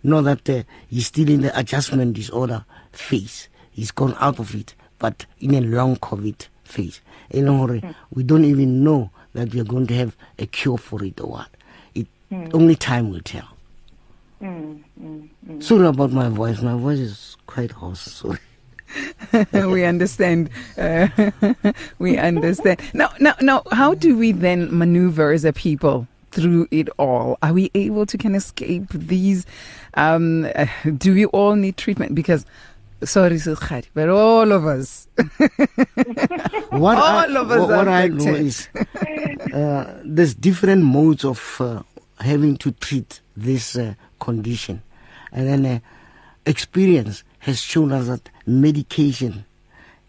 Know 0.01 0.21
that 0.21 0.49
uh, 0.49 0.63
he's 0.89 1.07
still 1.07 1.29
in 1.29 1.41
the 1.41 1.57
adjustment 1.57 2.13
disorder 2.13 2.65
phase. 2.91 3.49
He's 3.71 3.91
gone 3.91 4.15
out 4.19 4.39
of 4.39 4.55
it, 4.55 4.75
but 4.97 5.25
in 5.39 5.53
a 5.53 5.61
long 5.61 5.97
COVID 5.97 6.47
phase. 6.63 7.01
You 7.31 7.43
know, 7.43 7.67
hmm. 7.67 7.89
we 8.11 8.23
don't 8.23 8.45
even 8.45 8.83
know 8.83 9.11
that 9.33 9.53
we 9.53 9.59
are 9.59 9.65
going 9.65 9.87
to 9.87 9.95
have 9.95 10.15
a 10.39 10.45
cure 10.45 10.77
for 10.77 11.03
it 11.03 11.19
or 11.19 11.27
what. 11.27 11.49
It 11.93 12.07
hmm. 12.29 12.47
only 12.53 12.75
time 12.75 13.11
will 13.11 13.21
tell. 13.21 13.47
Sorry 15.59 15.85
about 15.85 16.11
my 16.11 16.29
voice. 16.29 16.61
My 16.61 16.77
voice 16.77 16.99
is 16.99 17.37
quite 17.45 17.71
hoarse. 17.71 17.99
Sorry. 17.99 18.39
we 19.53 19.85
understand. 19.85 20.49
Uh, 20.77 21.07
we 21.99 22.17
understand. 22.17 22.81
Now, 22.93 23.11
now, 23.19 23.35
now, 23.41 23.63
how 23.71 23.93
do 23.93 24.17
we 24.17 24.31
then 24.31 24.75
maneuver 24.75 25.31
as 25.31 25.45
a 25.45 25.53
people 25.53 26.07
through 26.31 26.67
it 26.71 26.89
all? 26.97 27.37
Are 27.41 27.53
we 27.53 27.71
able 27.75 28.05
to 28.05 28.17
can 28.17 28.35
escape 28.35 28.89
these? 28.89 29.45
Um, 29.95 30.47
uh, 30.55 30.67
do 30.97 31.13
we 31.13 31.25
all 31.25 31.55
need 31.55 31.77
treatment? 31.77 32.15
Because, 32.15 32.45
sorry, 33.03 33.37
Sis 33.37 33.59
Kgadi, 33.59 33.87
but 33.93 34.09
all 34.09 34.51
of 34.51 34.65
us. 34.65 35.07
What 36.69 36.97
I, 36.99 37.25
All 37.25 37.37
of 37.37 37.51
us 37.51 37.59
what, 37.61 37.71
are 37.71 37.77
what 37.77 37.87
I 37.87 38.07
know 38.09 38.35
is 38.35 38.69
uh, 39.53 39.99
there's 40.05 40.35
different 40.35 40.83
modes 40.83 41.25
of 41.25 41.57
uh, 41.59 41.81
having 42.19 42.57
to 42.57 42.71
treat 42.73 43.21
this 43.35 43.75
uh, 43.75 43.95
condition, 44.19 44.83
and 45.31 45.47
then 45.47 45.65
uh, 45.65 45.79
experience 46.45 47.23
has 47.39 47.61
shown 47.61 47.91
us 47.91 48.07
that 48.07 48.29
medication 48.45 49.45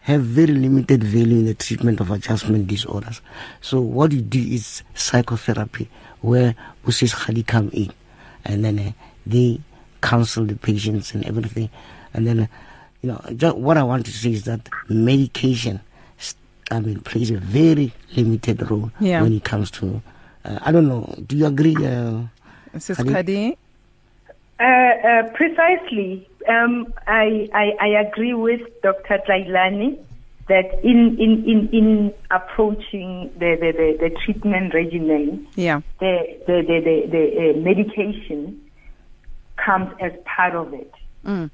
have 0.00 0.22
very 0.22 0.54
limited 0.54 1.04
value 1.04 1.38
in 1.40 1.44
the 1.46 1.54
treatment 1.54 2.00
of 2.00 2.10
adjustment 2.10 2.66
disorders. 2.66 3.20
So 3.60 3.80
what 3.80 4.12
you 4.12 4.22
do 4.22 4.40
is 4.40 4.82
psychotherapy, 4.94 5.88
where 6.22 6.54
Usis 6.86 7.14
Kgadi 7.14 7.46
come 7.46 7.70
in, 7.72 7.92
and 8.44 8.64
then 8.64 8.78
uh, 8.78 8.92
they 9.26 9.60
counsel 10.00 10.44
the 10.46 10.56
patients 10.56 11.14
and 11.14 11.24
everything, 11.26 11.68
and 12.14 12.26
then 12.26 12.40
uh, 12.40 12.46
you 13.02 13.08
know 13.08 13.54
what 13.54 13.76
I 13.76 13.82
want 13.82 14.06
to 14.06 14.12
say 14.12 14.32
is 14.32 14.44
that 14.44 14.68
medication, 14.88 15.80
I 16.70 16.80
mean, 16.80 17.00
plays 17.00 17.30
a 17.30 17.36
very 17.38 17.92
limited 18.16 18.70
role 18.70 18.90
Yeah. 19.00 19.22
when 19.22 19.34
it 19.34 19.44
comes 19.44 19.70
to. 19.72 20.02
Uh, 20.44 20.58
I 20.62 20.72
don't 20.72 20.88
know. 20.88 21.14
Do 21.26 21.36
you 21.36 21.46
agree? 21.46 21.76
Uh, 21.76 22.22
Sis 22.78 22.96
Kgadi? 22.98 23.56
Uh, 24.60 24.64
uh, 24.64 25.22
precisely. 25.32 26.28
Um, 26.46 26.92
I, 27.06 27.48
I, 27.54 27.70
I 27.80 28.00
agree 28.00 28.34
with 28.34 28.60
Dr. 28.82 29.18
Tlailane 29.26 29.98
that 30.48 30.84
in, 30.84 31.16
in, 31.18 31.44
in, 31.48 31.68
in 31.72 32.14
approaching 32.30 33.30
the, 33.38 33.56
the, 33.58 33.72
the, 33.72 34.08
the 34.10 34.16
treatment 34.24 34.74
regimen, 34.74 35.46
Yeah. 35.54 35.80
the, 36.00 36.38
the, 36.46 36.62
the, 36.66 36.80
the, 36.84 37.10
the 37.10 37.50
uh, 37.50 37.60
medication 37.60 38.60
comes 39.56 39.94
as 40.00 40.12
part 40.24 40.54
of 40.54 40.74
it. 40.74 40.92
Mm. 41.24 41.50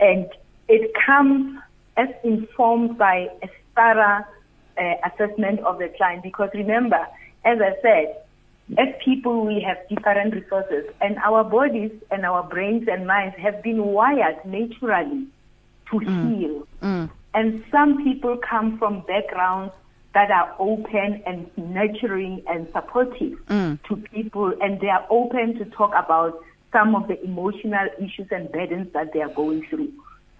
And 0.00 0.26
it 0.68 0.92
comes 1.06 1.60
as 1.96 2.08
informed 2.24 2.98
by 2.98 3.28
a 3.42 3.48
thorough 3.74 4.24
uh, 4.76 4.94
assessment 5.06 5.60
of 5.60 5.78
the 5.78 5.88
client 5.96 6.22
because 6.22 6.50
remember, 6.52 7.06
as 7.44 7.58
I 7.60 7.80
said, 7.80 8.22
as 8.78 8.88
people, 9.04 9.44
we 9.44 9.60
have 9.60 9.76
different 9.88 10.34
resources, 10.34 10.84
and 11.00 11.18
our 11.18 11.44
bodies 11.44 11.92
and 12.10 12.24
our 12.24 12.42
brains 12.42 12.88
and 12.88 13.06
minds 13.06 13.36
have 13.36 13.62
been 13.62 13.84
wired 13.84 14.36
naturally 14.44 15.26
to 15.90 15.96
Mm. 16.00 16.38
heal. 16.38 16.66
Mm. 16.82 17.10
And 17.34 17.64
some 17.70 18.02
people 18.04 18.36
come 18.38 18.78
from 18.78 19.00
backgrounds 19.00 19.72
that 20.14 20.30
are 20.30 20.54
open 20.58 21.22
and 21.26 21.50
nurturing 21.56 22.42
and 22.46 22.68
supportive 22.72 23.38
Mm. 23.48 23.82
to 23.84 23.96
people, 23.96 24.52
and 24.60 24.80
they 24.80 24.88
are 24.88 25.04
open 25.10 25.58
to 25.58 25.64
talk 25.66 25.92
about 25.94 26.38
some 26.70 26.94
of 26.94 27.08
the 27.08 27.22
emotional 27.24 27.88
issues 27.98 28.30
and 28.30 28.50
burdens 28.52 28.92
that 28.92 29.12
they 29.12 29.20
are 29.20 29.28
going 29.34 29.62
through. 29.66 29.90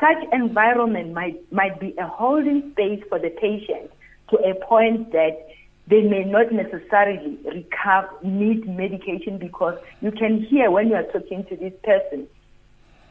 Such 0.01 0.25
environment 0.33 1.13
might, 1.13 1.41
might 1.53 1.79
be 1.79 1.95
a 1.99 2.07
holding 2.07 2.71
space 2.73 3.03
for 3.09 3.19
the 3.19 3.31
patient 3.31 3.91
to 4.31 4.37
a 4.39 4.55
point 4.55 5.13
that 5.13 5.47
they 5.93 6.01
may 6.01 6.25
not 6.25 6.51
necessarily 6.51 7.39
recover, 7.45 8.09
need 8.23 8.67
medication 8.67 9.37
because 9.37 9.79
you 10.01 10.11
can 10.11 10.43
hear 10.43 10.71
when 10.71 10.89
you 10.89 10.95
are 10.95 11.03
talking 11.03 11.45
to 11.51 11.57
this 11.57 11.75
person, 11.85 12.27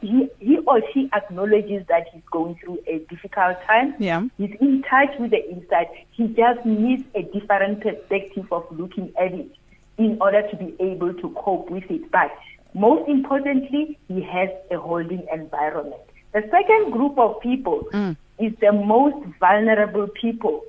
he, 0.00 0.28
he 0.40 0.58
or 0.66 0.82
she 0.92 1.08
acknowledges 1.14 1.86
that 1.86 2.08
he's 2.12 2.24
going 2.32 2.56
through 2.56 2.80
a 2.88 2.98
difficult 3.08 3.56
time. 3.68 3.94
Yeah. 4.00 4.26
He's 4.36 4.50
in 4.60 4.82
touch 4.82 5.16
with 5.20 5.30
the 5.30 5.48
inside. 5.48 5.86
He 6.10 6.26
just 6.26 6.66
needs 6.66 7.04
a 7.14 7.22
different 7.22 7.82
perspective 7.82 8.52
of 8.52 8.66
looking 8.72 9.12
at 9.16 9.32
it 9.32 9.52
in 9.96 10.18
order 10.20 10.42
to 10.50 10.56
be 10.56 10.74
able 10.80 11.14
to 11.14 11.30
cope 11.36 11.70
with 11.70 11.88
it. 11.88 12.10
But 12.10 12.32
most 12.74 13.08
importantly, 13.08 13.96
he 14.08 14.22
has 14.22 14.48
a 14.72 14.76
holding 14.76 15.24
environment. 15.32 16.02
The 16.32 16.42
second 16.50 16.90
group 16.90 17.16
of 17.16 17.40
people 17.40 17.86
mm. 17.92 18.16
is 18.40 18.52
the 18.60 18.72
most 18.72 19.24
vulnerable 19.38 20.08
people, 20.20 20.64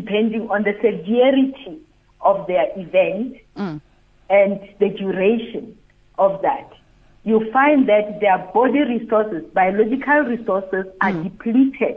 depending 0.00 0.48
on 0.50 0.62
the 0.62 0.74
severity 0.84 1.80
of 2.20 2.46
their 2.46 2.66
event 2.76 3.36
Mm. 3.56 3.80
and 4.30 4.60
the 4.78 4.88
duration 4.90 5.76
of 6.18 6.40
that. 6.42 6.68
You 7.24 7.50
find 7.52 7.88
that 7.88 8.20
their 8.20 8.38
body 8.54 8.82
resources, 8.94 9.42
biological 9.52 10.20
resources, 10.34 10.84
are 11.00 11.12
depleted. 11.12 11.96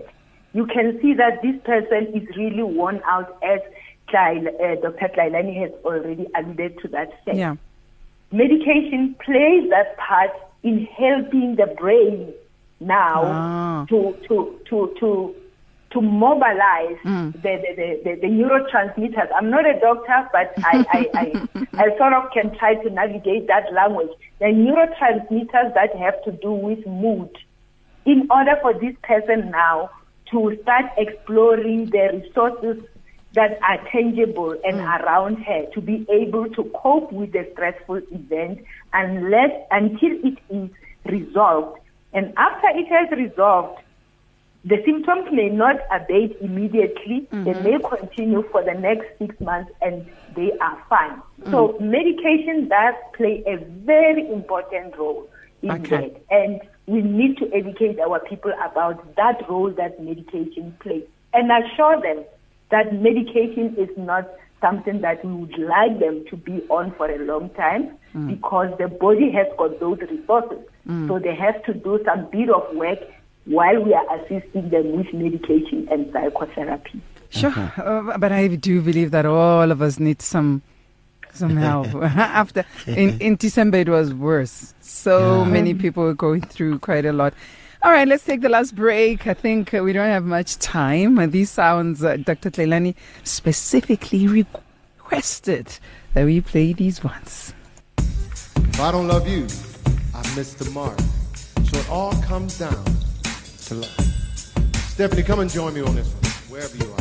You 0.53 0.65
can 0.65 0.99
see 1.01 1.13
that 1.13 1.41
this 1.43 1.57
person 1.63 2.01
is 2.19 2.25
really 2.35 2.63
worn 2.63 3.01
out, 3.05 3.37
as 3.43 3.59
Tlail, 4.09 4.47
uh, 4.47 4.75
Dr. 4.81 5.09
Tlailane 5.15 5.53
has 5.61 5.71
already 5.85 6.25
alluded 6.35 6.79
to 6.79 6.87
that 6.95 7.09
fact. 7.25 7.37
Yeah. 7.37 7.55
Medication 8.31 9.15
plays 9.23 9.69
that 9.69 9.97
part 9.97 10.31
in 10.63 10.85
helping 10.85 11.55
the 11.55 11.67
brain 11.79 12.33
now 12.79 13.21
Ah. 13.25 13.85
to, 13.89 14.15
to, 14.27 14.59
to, 14.69 14.95
to, 14.99 15.35
to 15.91 16.01
mobilize 16.01 16.97
Mm. 17.03 17.33
the, 17.33 17.39
the, 17.41 18.01
the, 18.03 18.15
the, 18.21 18.27
neurotransmitters. 18.27 19.29
I'm 19.35 19.49
not 19.49 19.65
a 19.65 19.79
doctor, 19.79 20.29
but 20.31 20.53
I, 20.63 20.85
I, 20.91 21.09
I, 21.13 21.57
I 21.73 21.97
sort 21.97 22.13
of 22.13 22.31
can 22.31 22.55
try 22.57 22.75
to 22.75 22.89
navigate 22.89 23.47
that 23.47 23.73
language. 23.73 24.11
The 24.39 24.45
neurotransmitters 24.45 25.73
that 25.73 25.95
have 25.95 26.23
to 26.23 26.31
do 26.31 26.51
with 26.51 26.85
mood. 26.85 27.29
In 28.05 28.27
order 28.31 28.55
for 28.61 28.73
this 28.73 28.95
person 29.03 29.51
now 29.51 29.89
to 30.31 30.57
start 30.61 30.85
exploring 30.97 31.89
the 31.89 32.21
resources 32.21 32.83
that 33.33 33.59
are 33.61 33.77
tangible 33.91 34.55
and 34.63 34.79
around 34.79 35.37
her 35.43 35.65
to 35.73 35.81
be 35.81 36.05
able 36.09 36.49
to 36.49 36.63
cope 36.75 37.11
with 37.11 37.31
the 37.31 37.47
stressful 37.53 38.01
event 38.11 38.59
unless 38.93 39.51
until 39.71 40.11
it 40.23 40.37
is 40.49 40.69
resolved. 41.05 41.79
And 42.13 42.33
after 42.37 42.67
it 42.69 42.87
has 42.87 43.11
resolved, 43.17 43.79
the 44.66 44.78
symptoms 44.86 45.30
may 45.32 45.49
not 45.49 45.78
abate 45.91 46.38
immediately. 46.41 47.28
They 47.32 47.38
mm-hmm. 47.38 47.64
may 47.64 47.80
continue 47.80 48.43
for 48.51 48.64
the 48.64 48.74
next 48.74 49.05
six 49.18 49.39
months 49.39 49.72
and 49.82 50.05
they 50.36 50.51
are 50.60 50.84
fine. 50.89 51.22
So 51.45 51.70
mm-hmm. 51.70 51.91
medication 51.91 52.68
does 52.68 52.95
play 53.16 53.43
a 53.47 53.57
very 53.86 54.30
important 54.30 54.97
role 54.97 55.30
in 55.62 55.72
Okay. 55.72 55.89
that. 55.89 56.22
And 56.30 56.62
we 56.88 57.01
need 57.01 57.38
to 57.38 57.49
educate 57.53 57.99
our 57.99 58.20
people 58.20 58.51
about 58.64 59.16
that 59.16 59.47
role 59.49 59.72
that 59.78 60.01
medication 60.03 60.76
plays 60.82 61.03
and 61.34 61.49
assure 61.51 62.01
them 62.01 62.26
that 62.72 62.93
medication 62.93 63.76
is 63.78 63.89
not 63.97 64.30
something 64.62 65.01
that 65.01 65.24
we 65.24 65.34
would 65.34 65.57
like 65.57 65.99
them 65.99 66.26
to 66.30 66.36
be 66.36 66.62
on 66.70 66.93
for 66.97 67.10
a 67.10 67.18
long 67.20 67.49
time 67.51 67.97
mm. 68.14 68.28
because 68.28 68.74
the 68.78 68.88
body 68.88 69.32
has 69.32 69.47
got 69.57 69.80
those 69.80 69.99
resources. 70.01 70.60
Mm. 70.88 71.07
So 71.07 71.20
they 71.20 71.36
have 71.36 71.64
to 71.64 71.74
do 71.74 71.99
some 72.05 72.30
bit 72.30 72.49
of 72.49 72.76
work 72.76 72.99
while 73.49 73.83
we 73.83 73.93
are 73.93 74.05
assisting 74.15 74.69
them 74.69 74.95
with 74.95 75.11
medication 75.11 75.87
and 75.91 76.11
psychotherapy. 76.13 77.01
Sure, 77.29 77.73
uh, 77.77 78.17
but 78.17 78.31
I 78.31 78.47
do 78.47 78.81
believe 78.81 79.11
that 79.11 79.25
all 79.25 79.71
of 79.71 79.81
us 79.81 79.99
need 79.99 80.21
some 80.21 80.61
some 81.33 81.57
help. 81.57 81.87
After 81.95 82.63
in 82.85 83.19
in 83.19 83.35
December 83.35 83.79
it 83.79 83.89
was 83.89 84.13
worse. 84.13 84.73
So 84.81 85.45
many 85.45 85.73
people 85.73 86.03
were 86.03 86.13
going 86.13 86.41
through 86.41 86.79
quite 86.79 87.05
a 87.05 87.13
lot. 87.13 87.33
All 87.81 87.91
right, 87.91 88.07
let's 88.07 88.25
take 88.25 88.41
the 88.41 88.49
last 88.49 88.75
break. 88.75 89.25
I 89.25 89.33
think 89.33 89.73
uh, 89.73 89.81
we 89.81 89.93
don't 89.93 90.09
have 90.09 90.25
much 90.25 90.57
time. 90.57 91.17
Uh, 91.17 91.27
these 91.27 91.49
sounds, 91.49 92.03
uh, 92.03 92.17
Dr. 92.17 92.51
Tlailane 92.51 92.93
specifically 93.23 94.27
requested 94.27 95.79
that 96.13 96.25
we 96.25 96.41
play 96.41 96.73
these 96.73 97.01
ones. 97.01 97.53
If 97.97 98.81
I 98.81 98.91
don't 98.91 99.07
love 99.07 99.29
you, 99.29 99.43
I 100.13 100.35
miss 100.35 100.55
the 100.55 100.69
mark. 100.71 100.99
So 101.71 101.79
it 101.79 101.89
all 101.89 102.11
comes 102.23 102.59
down 102.59 102.83
to 103.70 103.76
love. 103.76 103.89
Stephanie, 104.89 105.24
come 105.24 105.39
and 105.41 105.49
join 105.49 105.74
me 105.74 105.82
on 105.82 105.95
this 105.95 106.07
one, 106.07 106.24
wherever 106.49 106.76
you 106.76 106.91
are. 106.91 106.97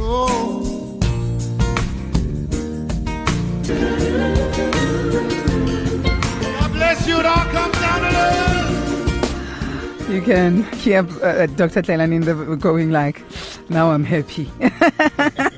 Oh. 0.00 0.98
God 6.58 6.72
bless 6.72 7.06
you. 7.06 7.18
It 7.18 7.26
all 7.26 7.44
comes 7.52 7.74
down 7.74 8.00
to 8.00 8.10
love. 8.10 8.40
You 10.10 10.22
can 10.22 10.62
hear 10.72 11.00
uh, 11.22 11.46
Dr. 11.46 11.82
Tlailane 11.82 12.14
in 12.14 12.22
the 12.22 12.56
going 12.56 12.90
like, 12.90 13.22
now 13.68 13.90
I'm 13.90 14.04
happy. 14.04 14.50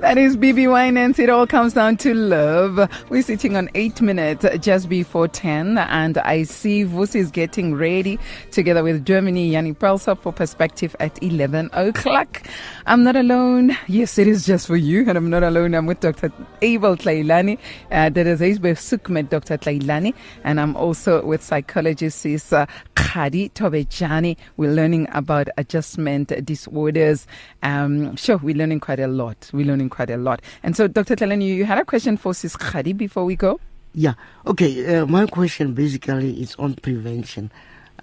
That 0.00 0.16
is 0.16 0.34
BeBe 0.34 0.66
Winans. 0.66 1.18
It 1.18 1.28
all 1.28 1.46
comes 1.46 1.74
down 1.74 1.98
to 1.98 2.14
love. 2.14 2.88
We're 3.10 3.22
sitting 3.22 3.54
on 3.54 3.68
eight 3.74 4.00
minutes 4.00 4.46
just 4.58 4.88
before 4.88 5.28
10, 5.28 5.76
and 5.76 6.16
I 6.16 6.44
see 6.44 6.84
Vus 6.84 7.14
is 7.14 7.30
getting 7.30 7.74
ready 7.74 8.18
together 8.50 8.82
with 8.82 9.04
Germany, 9.04 9.50
Yanni 9.50 9.74
Pelsa 9.74 10.18
for 10.18 10.32
perspective 10.32 10.96
at 11.00 11.22
11 11.22 11.68
o'clock. 11.74 12.42
I'm 12.86 13.04
not 13.04 13.14
alone. 13.14 13.76
Yes, 13.88 14.16
it 14.16 14.26
is 14.26 14.46
just 14.46 14.68
for 14.68 14.76
you, 14.76 15.00
and 15.06 15.18
I'm 15.18 15.28
not 15.28 15.42
alone. 15.42 15.74
I'm 15.74 15.84
with 15.84 16.00
Dr. 16.00 16.32
Abel 16.62 16.96
Tlailane. 16.96 17.58
Uh, 17.90 18.08
that 18.08 18.26
is 18.26 18.40
Aisbe 18.40 18.72
Sukmet, 18.72 19.28
Dr. 19.28 19.58
Tlailane, 19.58 20.14
and 20.44 20.58
I'm 20.58 20.76
also 20.76 21.22
with 21.26 21.42
psychologist 21.42 22.20
Sis 22.20 22.54
uh, 22.54 22.64
Kgadi 22.94 23.52
Thobejane. 23.52 24.38
We're 24.56 24.72
learning 24.72 25.08
about 25.12 25.48
adjustment 25.58 26.28
disorders. 26.44 27.26
Um, 27.62 28.16
sure, 28.16 28.38
we're 28.38 28.56
learning 28.56 28.80
quite 28.80 29.00
a 29.00 29.06
lot. 29.06 29.50
We're 29.52 29.66
learning 29.66 29.89
quite 29.90 30.10
a 30.10 30.16
lot. 30.16 30.40
And 30.62 30.76
so, 30.76 30.88
Dr. 30.88 31.16
Tlailane, 31.16 31.42
you 31.46 31.64
had 31.64 31.78
a 31.78 31.84
question 31.84 32.16
for 32.16 32.32
Sis 32.32 32.56
Kgadi 32.56 32.96
before 32.96 33.24
we 33.24 33.36
go? 33.36 33.60
Yeah. 33.92 34.14
Okay. 34.46 34.96
Uh, 34.96 35.06
my 35.06 35.26
question 35.26 35.74
basically 35.74 36.40
is 36.40 36.54
on 36.56 36.74
prevention. 36.74 37.50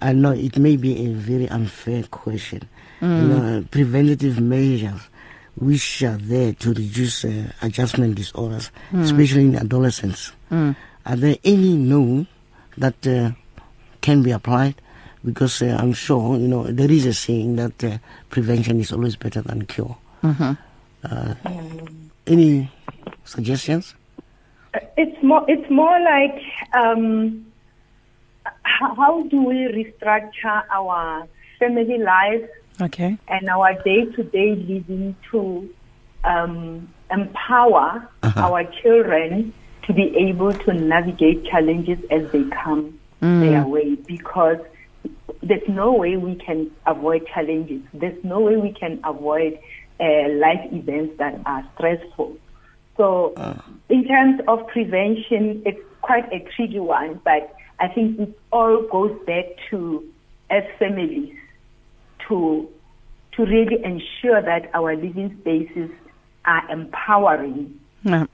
I 0.00 0.12
know 0.12 0.32
it 0.32 0.58
may 0.58 0.76
be 0.76 1.06
a 1.06 1.12
very 1.12 1.48
unfair 1.48 2.04
question. 2.04 2.68
You 3.00 3.06
know, 3.08 3.64
preventative 3.70 4.40
measures 4.40 5.00
which 5.56 6.02
are 6.02 6.16
there 6.18 6.52
to 6.52 6.68
reduce 6.70 7.24
uh, 7.24 7.50
adjustment 7.62 8.14
disorders, 8.16 8.70
especially 8.94 9.42
in 9.44 9.56
adolescents. 9.56 10.32
Are 10.50 11.16
there 11.16 11.36
any 11.44 11.76
known 11.76 12.26
that 12.76 13.06
uh, 13.06 13.30
can 14.00 14.22
be 14.22 14.30
applied? 14.30 14.74
Because 15.24 15.62
uh, 15.62 15.76
I'm 15.80 15.92
sure 15.94 16.36
you 16.36 16.46
know 16.48 16.64
there 16.64 16.90
is 16.90 17.06
a 17.06 17.14
saying 17.14 17.56
that 17.56 17.82
uh, 17.82 17.98
prevention 18.30 18.78
is 18.80 18.92
always 18.92 19.16
better 19.16 19.42
than 19.42 19.66
cure. 19.66 19.96
Uh, 21.10 21.34
any 22.26 22.70
suggestions? 23.24 23.94
It's 24.96 25.22
more. 25.22 25.44
It's 25.48 25.68
more 25.70 25.98
like 26.00 26.42
um, 26.74 27.46
how, 28.62 28.94
how 28.94 29.22
do 29.24 29.42
we 29.42 29.54
restructure 29.54 30.62
our 30.70 31.26
family 31.58 31.98
lives 31.98 32.48
Okay. 32.80 33.16
and 33.28 33.48
our 33.48 33.74
day-to-day 33.82 34.54
living 34.54 35.16
to 35.30 35.68
um, 36.24 36.88
empower 37.10 38.08
our 38.36 38.64
children 38.82 39.52
to 39.84 39.92
be 39.92 40.14
able 40.16 40.52
to 40.52 40.72
navigate 40.74 41.44
challenges 41.46 41.98
as 42.10 42.30
they 42.30 42.44
come 42.50 42.98
their 43.20 43.64
way. 43.66 43.94
Because 43.96 44.58
there's 45.42 45.66
no 45.68 45.92
way 45.92 46.16
we 46.16 46.34
can 46.36 46.70
avoid 46.86 47.26
challenges. 47.34 47.80
There's 47.94 48.22
no 48.22 48.40
way 48.40 48.56
we 48.58 48.72
can 48.72 49.00
avoid 49.04 49.58
uh, 50.00 50.28
life 50.34 50.72
events 50.72 51.18
that 51.18 51.40
are 51.46 51.64
stressful. 51.74 52.36
So, 52.96 53.34
in 53.88 54.06
terms 54.06 54.40
of 54.48 54.66
prevention, 54.68 55.62
it's 55.64 55.80
quite 56.02 56.32
a 56.32 56.40
tricky 56.56 56.80
one, 56.80 57.20
but 57.24 57.54
I 57.78 57.88
think 57.88 58.18
it 58.18 58.38
all 58.52 58.82
goes 58.90 59.16
back 59.26 59.44
to 59.70 60.04
as 60.50 60.64
families 60.78 61.34
to 62.28 62.68
to 63.32 63.44
really 63.44 63.82
ensure 63.84 64.42
that 64.42 64.70
our 64.74 64.96
living 64.96 65.36
spaces 65.40 65.90
are 66.44 66.68
empowering 66.70 67.78
Yeah. 68.02 68.26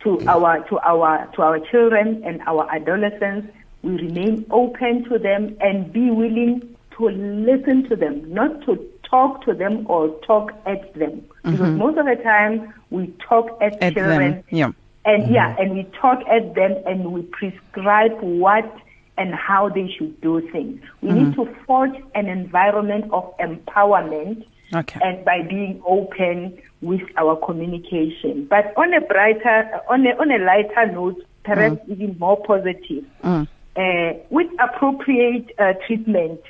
to 0.00 0.20
our 0.28 0.60
to 0.68 0.78
our 0.78 1.26
to 1.34 1.42
our 1.42 1.58
children 1.58 2.22
and 2.24 2.40
our 2.46 2.68
adolescents. 2.72 3.52
We 3.82 3.96
remain 3.96 4.46
open 4.50 5.04
to 5.04 5.18
them 5.18 5.56
and 5.60 5.92
be 5.92 6.10
willing 6.10 6.76
to 6.96 7.08
listen 7.08 7.88
to 7.88 7.96
them, 7.96 8.32
not 8.32 8.62
to 8.66 8.76
talk 9.12 9.44
to 9.44 9.52
them 9.54 9.86
or 9.88 10.08
talk 10.26 10.52
at 10.66 10.94
them. 10.94 11.22
Because 11.44 11.60
mm-hmm. 11.60 11.76
most 11.76 11.98
of 11.98 12.06
the 12.06 12.16
time 12.22 12.72
we 12.90 13.14
talk 13.28 13.46
at, 13.60 13.80
At 13.82 13.94
children 13.94 14.32
them. 14.32 14.44
Yeah. 14.50 14.72
and 15.04 15.30
yeah, 15.30 15.52
mm-hmm. 15.52 15.62
and 15.62 15.74
we 15.76 15.82
talk 16.00 16.20
at 16.26 16.54
them 16.54 16.72
and 16.86 17.12
we 17.12 17.22
prescribe 17.22 18.12
what 18.20 18.68
and 19.18 19.34
how 19.34 19.68
they 19.68 19.88
should 19.96 20.18
do 20.22 20.40
things. 20.50 20.80
We 21.02 21.12
need 21.12 21.34
mm-hmm. 21.34 21.42
to 21.42 21.64
forge 21.66 21.94
an 22.14 22.26
environment 22.28 23.12
of 23.12 23.36
empowerment 23.38 24.46
Okay. 24.74 25.00
and 25.04 25.22
by 25.22 25.42
being 25.42 25.82
open 25.86 26.58
with 26.80 27.02
our 27.18 27.36
communication. 27.36 28.46
But 28.48 28.72
on 28.76 28.94
a 28.94 29.02
brighter, 29.02 29.80
on 29.90 30.06
a, 30.06 30.10
on 30.18 30.30
a 30.30 30.38
lighter 30.38 30.90
note, 30.90 31.22
perhaps 31.44 31.76
mm. 31.76 31.90
even 31.90 32.18
more 32.18 32.42
positive, 32.42 33.04
mm. 33.22 33.46
uh, 33.76 34.18
with 34.30 34.48
appropriate 34.58 35.50
uh, 35.58 35.74
treatment, 35.86 36.40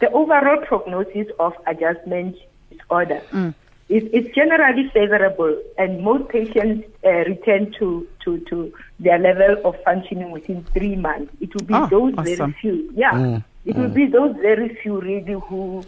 the 0.00 0.10
overall 0.10 0.58
prognosis 0.66 1.28
of 1.38 1.52
adjustment 1.66 2.36
disorder 2.70 3.22
mm. 3.30 3.54
is, 3.88 4.02
is 4.12 4.26
generally 4.34 4.90
favorable, 4.92 5.56
and 5.78 6.02
most 6.02 6.28
patients 6.28 6.86
uh, 7.04 7.08
return 7.10 7.72
to, 7.78 8.06
to, 8.24 8.38
to 8.50 8.72
their 8.98 9.18
level 9.18 9.56
of 9.64 9.76
functioning 9.84 10.30
within 10.30 10.64
three 10.72 10.96
months. 10.96 11.32
It 11.40 11.54
will 11.54 11.64
be 11.64 11.74
Oh, 11.74 11.86
those 11.86 12.14
awesome. 12.18 12.36
very 12.36 12.52
few, 12.60 12.92
yeah, 12.94 13.12
mm, 13.12 13.44
it 13.64 13.76
will 13.76 13.90
mm. 13.90 13.94
be 13.94 14.06
those 14.06 14.34
very 14.36 14.74
few 14.82 15.00
really 15.00 15.32
who 15.48 15.84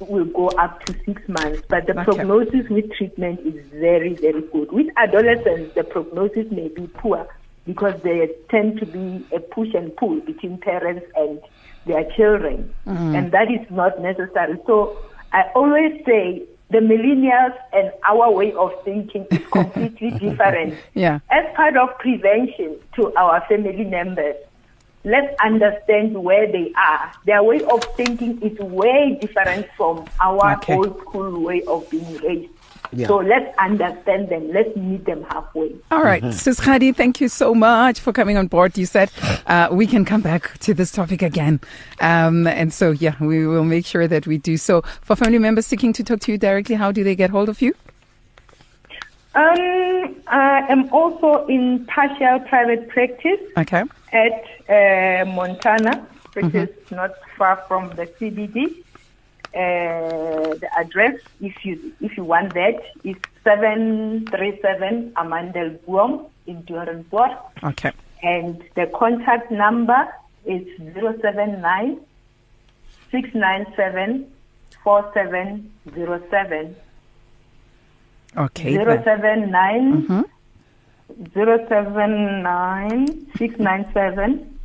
will 0.00 0.24
go 0.26 0.48
up 0.48 0.84
to 0.86 0.94
six 1.04 1.22
months. 1.28 1.62
But 1.68 1.86
the 1.86 1.92
Okay. 1.92 2.04
prognosis 2.04 2.68
with 2.68 2.92
treatment 2.92 3.40
is 3.40 3.64
very, 3.72 4.14
very 4.14 4.42
good. 4.42 4.72
With 4.72 4.88
adolescents, 4.96 5.74
the 5.74 5.84
prognosis 5.84 6.50
may 6.50 6.68
be 6.68 6.86
poor 6.88 7.26
because 7.64 7.94
there 8.02 8.26
tend 8.50 8.78
to 8.80 8.86
be 8.86 9.24
a 9.34 9.40
push 9.40 9.72
and 9.74 9.96
pull 9.96 10.20
between 10.20 10.58
parents 10.58 11.06
and 11.16 11.40
their 11.86 12.04
children. 12.16 12.72
Mm-hmm. 12.86 13.14
And 13.14 13.32
that 13.32 13.50
is 13.50 13.68
not 13.70 14.00
necessary. 14.00 14.58
So 14.66 14.98
I 15.32 15.42
always 15.54 16.02
say 16.04 16.42
the 16.70 16.78
millennials 16.78 17.56
and 17.72 17.92
our 18.08 18.30
way 18.32 18.52
of 18.54 18.72
thinking 18.84 19.26
is 19.30 19.46
completely 19.52 20.10
different. 20.18 20.74
Yeah. 20.94 21.20
As 21.30 21.44
part 21.54 21.76
of 21.76 21.96
prevention 21.98 22.78
to 22.96 23.14
our 23.16 23.44
family 23.48 23.84
members, 23.84 24.36
let's 25.04 25.34
understand 25.44 26.16
where 26.24 26.50
they 26.50 26.72
are. 26.76 27.12
Their 27.26 27.42
way 27.42 27.62
of 27.62 27.84
thinking 27.96 28.40
is 28.42 28.58
way 28.58 29.18
different 29.20 29.66
from 29.76 30.06
our 30.20 30.54
Okay. 30.56 30.74
old 30.74 30.98
school 31.00 31.42
way 31.42 31.62
of 31.64 31.88
being 31.90 32.16
raised. 32.18 32.50
Yeah. 32.92 33.06
So 33.08 33.16
let's 33.16 33.56
understand 33.58 34.28
them. 34.28 34.52
Let's 34.52 34.76
meet 34.76 35.04
them 35.04 35.24
halfway. 35.30 35.74
All 35.90 36.02
right, 36.02 36.22
Sis 36.32 36.60
Kgadi, 36.60 36.94
thank 36.94 37.20
you 37.20 37.28
so 37.28 37.54
much 37.54 37.98
for 37.98 38.12
coming 38.12 38.36
on 38.36 38.46
board. 38.46 38.76
You 38.78 38.86
said 38.86 39.10
uh, 39.46 39.68
we 39.72 39.86
can 39.86 40.04
come 40.04 40.20
back 40.20 40.58
to 40.60 40.74
this 40.74 40.92
topic 40.92 41.22
again. 41.22 41.60
Um, 42.00 42.46
and 42.46 42.72
so, 42.72 42.90
yeah, 42.92 43.14
we 43.20 43.46
will 43.46 43.64
make 43.64 43.86
sure 43.86 44.06
that 44.06 44.26
we 44.26 44.38
do 44.38 44.56
so. 44.56 44.82
For 45.02 45.16
family 45.16 45.38
members 45.38 45.66
seeking 45.66 45.92
to 45.94 46.04
talk 46.04 46.20
to 46.20 46.32
you 46.32 46.38
directly, 46.38 46.74
how 46.76 46.92
do 46.92 47.02
they 47.02 47.16
get 47.16 47.30
hold 47.30 47.48
of 47.48 47.60
you? 47.62 47.74
Um, 49.34 50.14
I 50.28 50.64
am 50.68 50.88
also 50.92 51.44
in 51.46 51.84
partial 51.86 52.38
private 52.40 52.88
practice 52.88 53.40
Okay. 53.56 53.82
at 54.12 54.44
uh, 54.68 55.24
Montana, 55.32 56.06
which 56.34 56.54
is 56.54 56.68
not 56.92 57.10
far 57.36 57.56
from 57.66 57.88
the 57.96 58.06
CBD. 58.06 58.83
Uh, 59.54 60.54
the 60.62 60.68
address, 60.76 61.14
if 61.40 61.64
you 61.64 61.92
if 62.00 62.16
you 62.16 62.24
want 62.24 62.52
that, 62.54 62.74
is 63.04 63.14
seven 63.44 64.26
three 64.26 64.58
seven 64.60 65.12
Amandel 65.16 65.78
Boom 65.86 66.26
in 66.46 66.62
Durenburg, 66.64 67.36
Okay. 67.62 67.92
and 68.22 68.60
the 68.74 68.86
contact 68.88 69.50
number 69.52 70.08
is 70.44 70.66
zero 70.92 71.16
seven 71.22 71.60
nine 71.60 72.00
six 73.12 73.32
nine 73.34 73.64
seven 73.76 74.26
four 74.82 75.08
seven 75.14 75.70
zero 75.94 76.20
seven. 76.30 76.74
Okay. 78.36 78.72
Zero 78.72 79.00
seven 79.04 79.50
nine 79.52 80.24
zero 81.32 81.64
seven 81.68 82.42
nine 82.42 83.26
six 83.38 83.56
nine 83.60 83.86
seven 83.94 84.56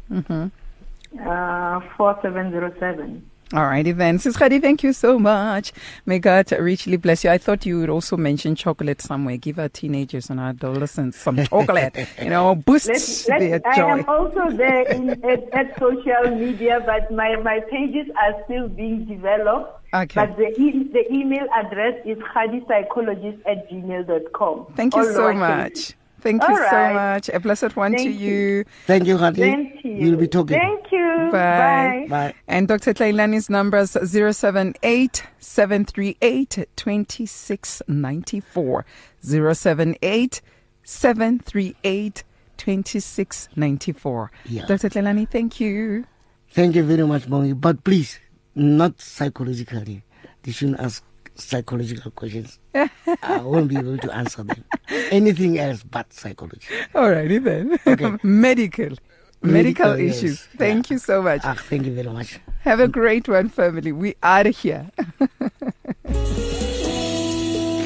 uh 1.24 1.80
four 1.96 2.18
seven 2.24 2.50
zero 2.52 2.74
seven. 2.80 3.30
All 3.52 3.66
righty 3.66 3.92
then. 3.94 4.20
Sis 4.20 4.38
Kgadi, 4.38 4.62
thank 4.62 4.84
you 4.84 4.94
so 4.94 5.18
much. 5.18 5.72
May 6.06 6.20
God 6.20 6.52
richly 6.52 6.98
bless 6.98 7.24
you. 7.24 7.32
I 7.32 7.40
thought 7.40 7.66
you 7.66 7.80
would 7.80 7.90
also 7.90 8.16
mention 8.16 8.54
chocolate 8.54 9.02
somewhere. 9.02 9.38
Give 9.38 9.58
our 9.58 9.70
teenagers 9.70 10.30
and 10.30 10.40
our 10.40 10.50
adolescents 10.50 11.18
some 11.18 11.44
chocolate. 11.46 11.96
you 12.22 12.30
know, 12.30 12.54
boosts 12.54 12.88
Let's, 12.88 13.28
let's, 13.28 13.42
their 13.42 13.62
I 13.68 13.92
am 13.92 14.06
also 14.08 14.56
there 14.56 14.84
in, 14.92 15.10
at, 15.26 15.50
at 15.52 15.80
social 15.80 16.36
media, 16.36 16.80
but 16.86 17.12
my, 17.12 17.38
my 17.38 17.60
pages 17.72 18.06
are 18.22 18.40
still 18.46 18.68
being 18.68 19.06
developed. 19.06 19.84
Okay. 19.96 20.14
But 20.14 20.38
the, 20.38 20.50
e- 20.62 20.88
the 20.94 21.12
email 21.12 21.48
address 21.56 21.96
is 22.06 22.20
khadipsychologist 22.20 23.40
at 23.48 23.68
gmail.com. 23.72 24.74
Thank 24.76 24.96
you 24.96 25.02
All 25.02 25.08
so 25.08 25.22
lowercase. 25.22 25.40
much. 25.40 25.94
Thank 26.22 26.44
you 26.44 26.50
All 26.50 26.70
so 26.70 26.94
much. 26.94 27.30
A 27.30 27.40
blessed 27.40 27.76
one 27.76 27.94
to 27.94 28.04
you. 28.04 28.10
you. 28.10 28.66
Thank 28.86 29.08
you, 29.08 29.18
Kgadi. 29.18 29.38
Thank 29.38 29.84
you. 29.84 29.96
We'll 30.10 30.18
be 30.18 30.28
talking. 30.28 30.60
Thank 30.60 30.92
you. 30.92 31.30
Bye. 31.32 32.06
Bye. 32.10 32.34
And 32.48 32.68
Dr. 32.68 32.94
Tlailane's 32.94 33.50
numbers 33.50 33.92
078 33.92 35.24
738 35.40 36.68
2694. 36.76 38.86
078 39.22 40.42
738 40.84 42.24
2694. 42.58 44.32
Yeah. 44.46 44.66
Dr. 44.66 44.90
Tlailani, 44.90 45.30
thank 45.30 45.60
you. 45.60 46.06
Thank 46.52 46.76
you 46.76 46.84
very 46.84 47.06
much, 47.06 47.28
Bongi. 47.28 47.60
But 47.60 47.84
please, 47.84 48.20
not 48.56 49.00
psychologically. 49.00 50.04
They 50.44 50.52
shouldn't 50.52 50.80
ask 50.80 51.04
psychological 51.40 52.12
questions. 52.12 52.60
I 52.76 53.42
won't 53.42 53.68
be 53.70 53.78
able 53.78 53.98
to 53.98 54.12
answer 54.16 54.44
them. 54.44 54.64
Anything 55.12 55.58
else 55.58 55.84
but 55.84 56.12
psychology. 56.14 56.68
Alrighty 56.94 57.44
then. 57.44 57.80
Okay. 57.88 58.18
Medical. 58.24 58.98
Medical, 59.42 59.52
Medical, 59.52 59.98
yes. 60.00 60.18
issues. 60.18 60.42
Thank 60.58 60.90
Yeah. 60.90 60.94
you 60.96 61.00
so 61.00 61.22
much. 61.22 61.42
Ah, 61.46 61.54
thank 61.56 61.86
you 61.86 61.94
very 61.96 62.10
much. 62.10 62.40
Have 62.62 62.82
a 62.82 62.88
great 62.90 63.28
one, 63.30 63.48
family. 63.50 63.92
We 63.94 64.16
are 64.22 64.48
here. 64.50 64.90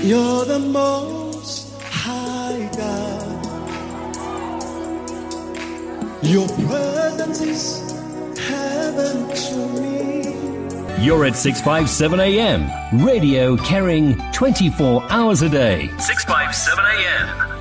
You're 0.04 0.46
the 0.46 0.60
most 0.60 1.80
high 1.84 2.70
God. 2.76 3.46
Your 6.26 6.48
presence 6.48 7.42
is 7.42 7.92
heaven 8.38 9.30
to 9.30 9.58
me. 9.80 10.23
You're 11.04 11.26
at 11.26 11.36
657 11.36 12.18
AM. 12.22 13.06
Radio 13.06 13.58
carrying 13.58 14.16
24 14.32 15.04
hours 15.12 15.42
a 15.42 15.50
day. 15.50 15.90
657 15.98 16.86
AM. 16.86 17.53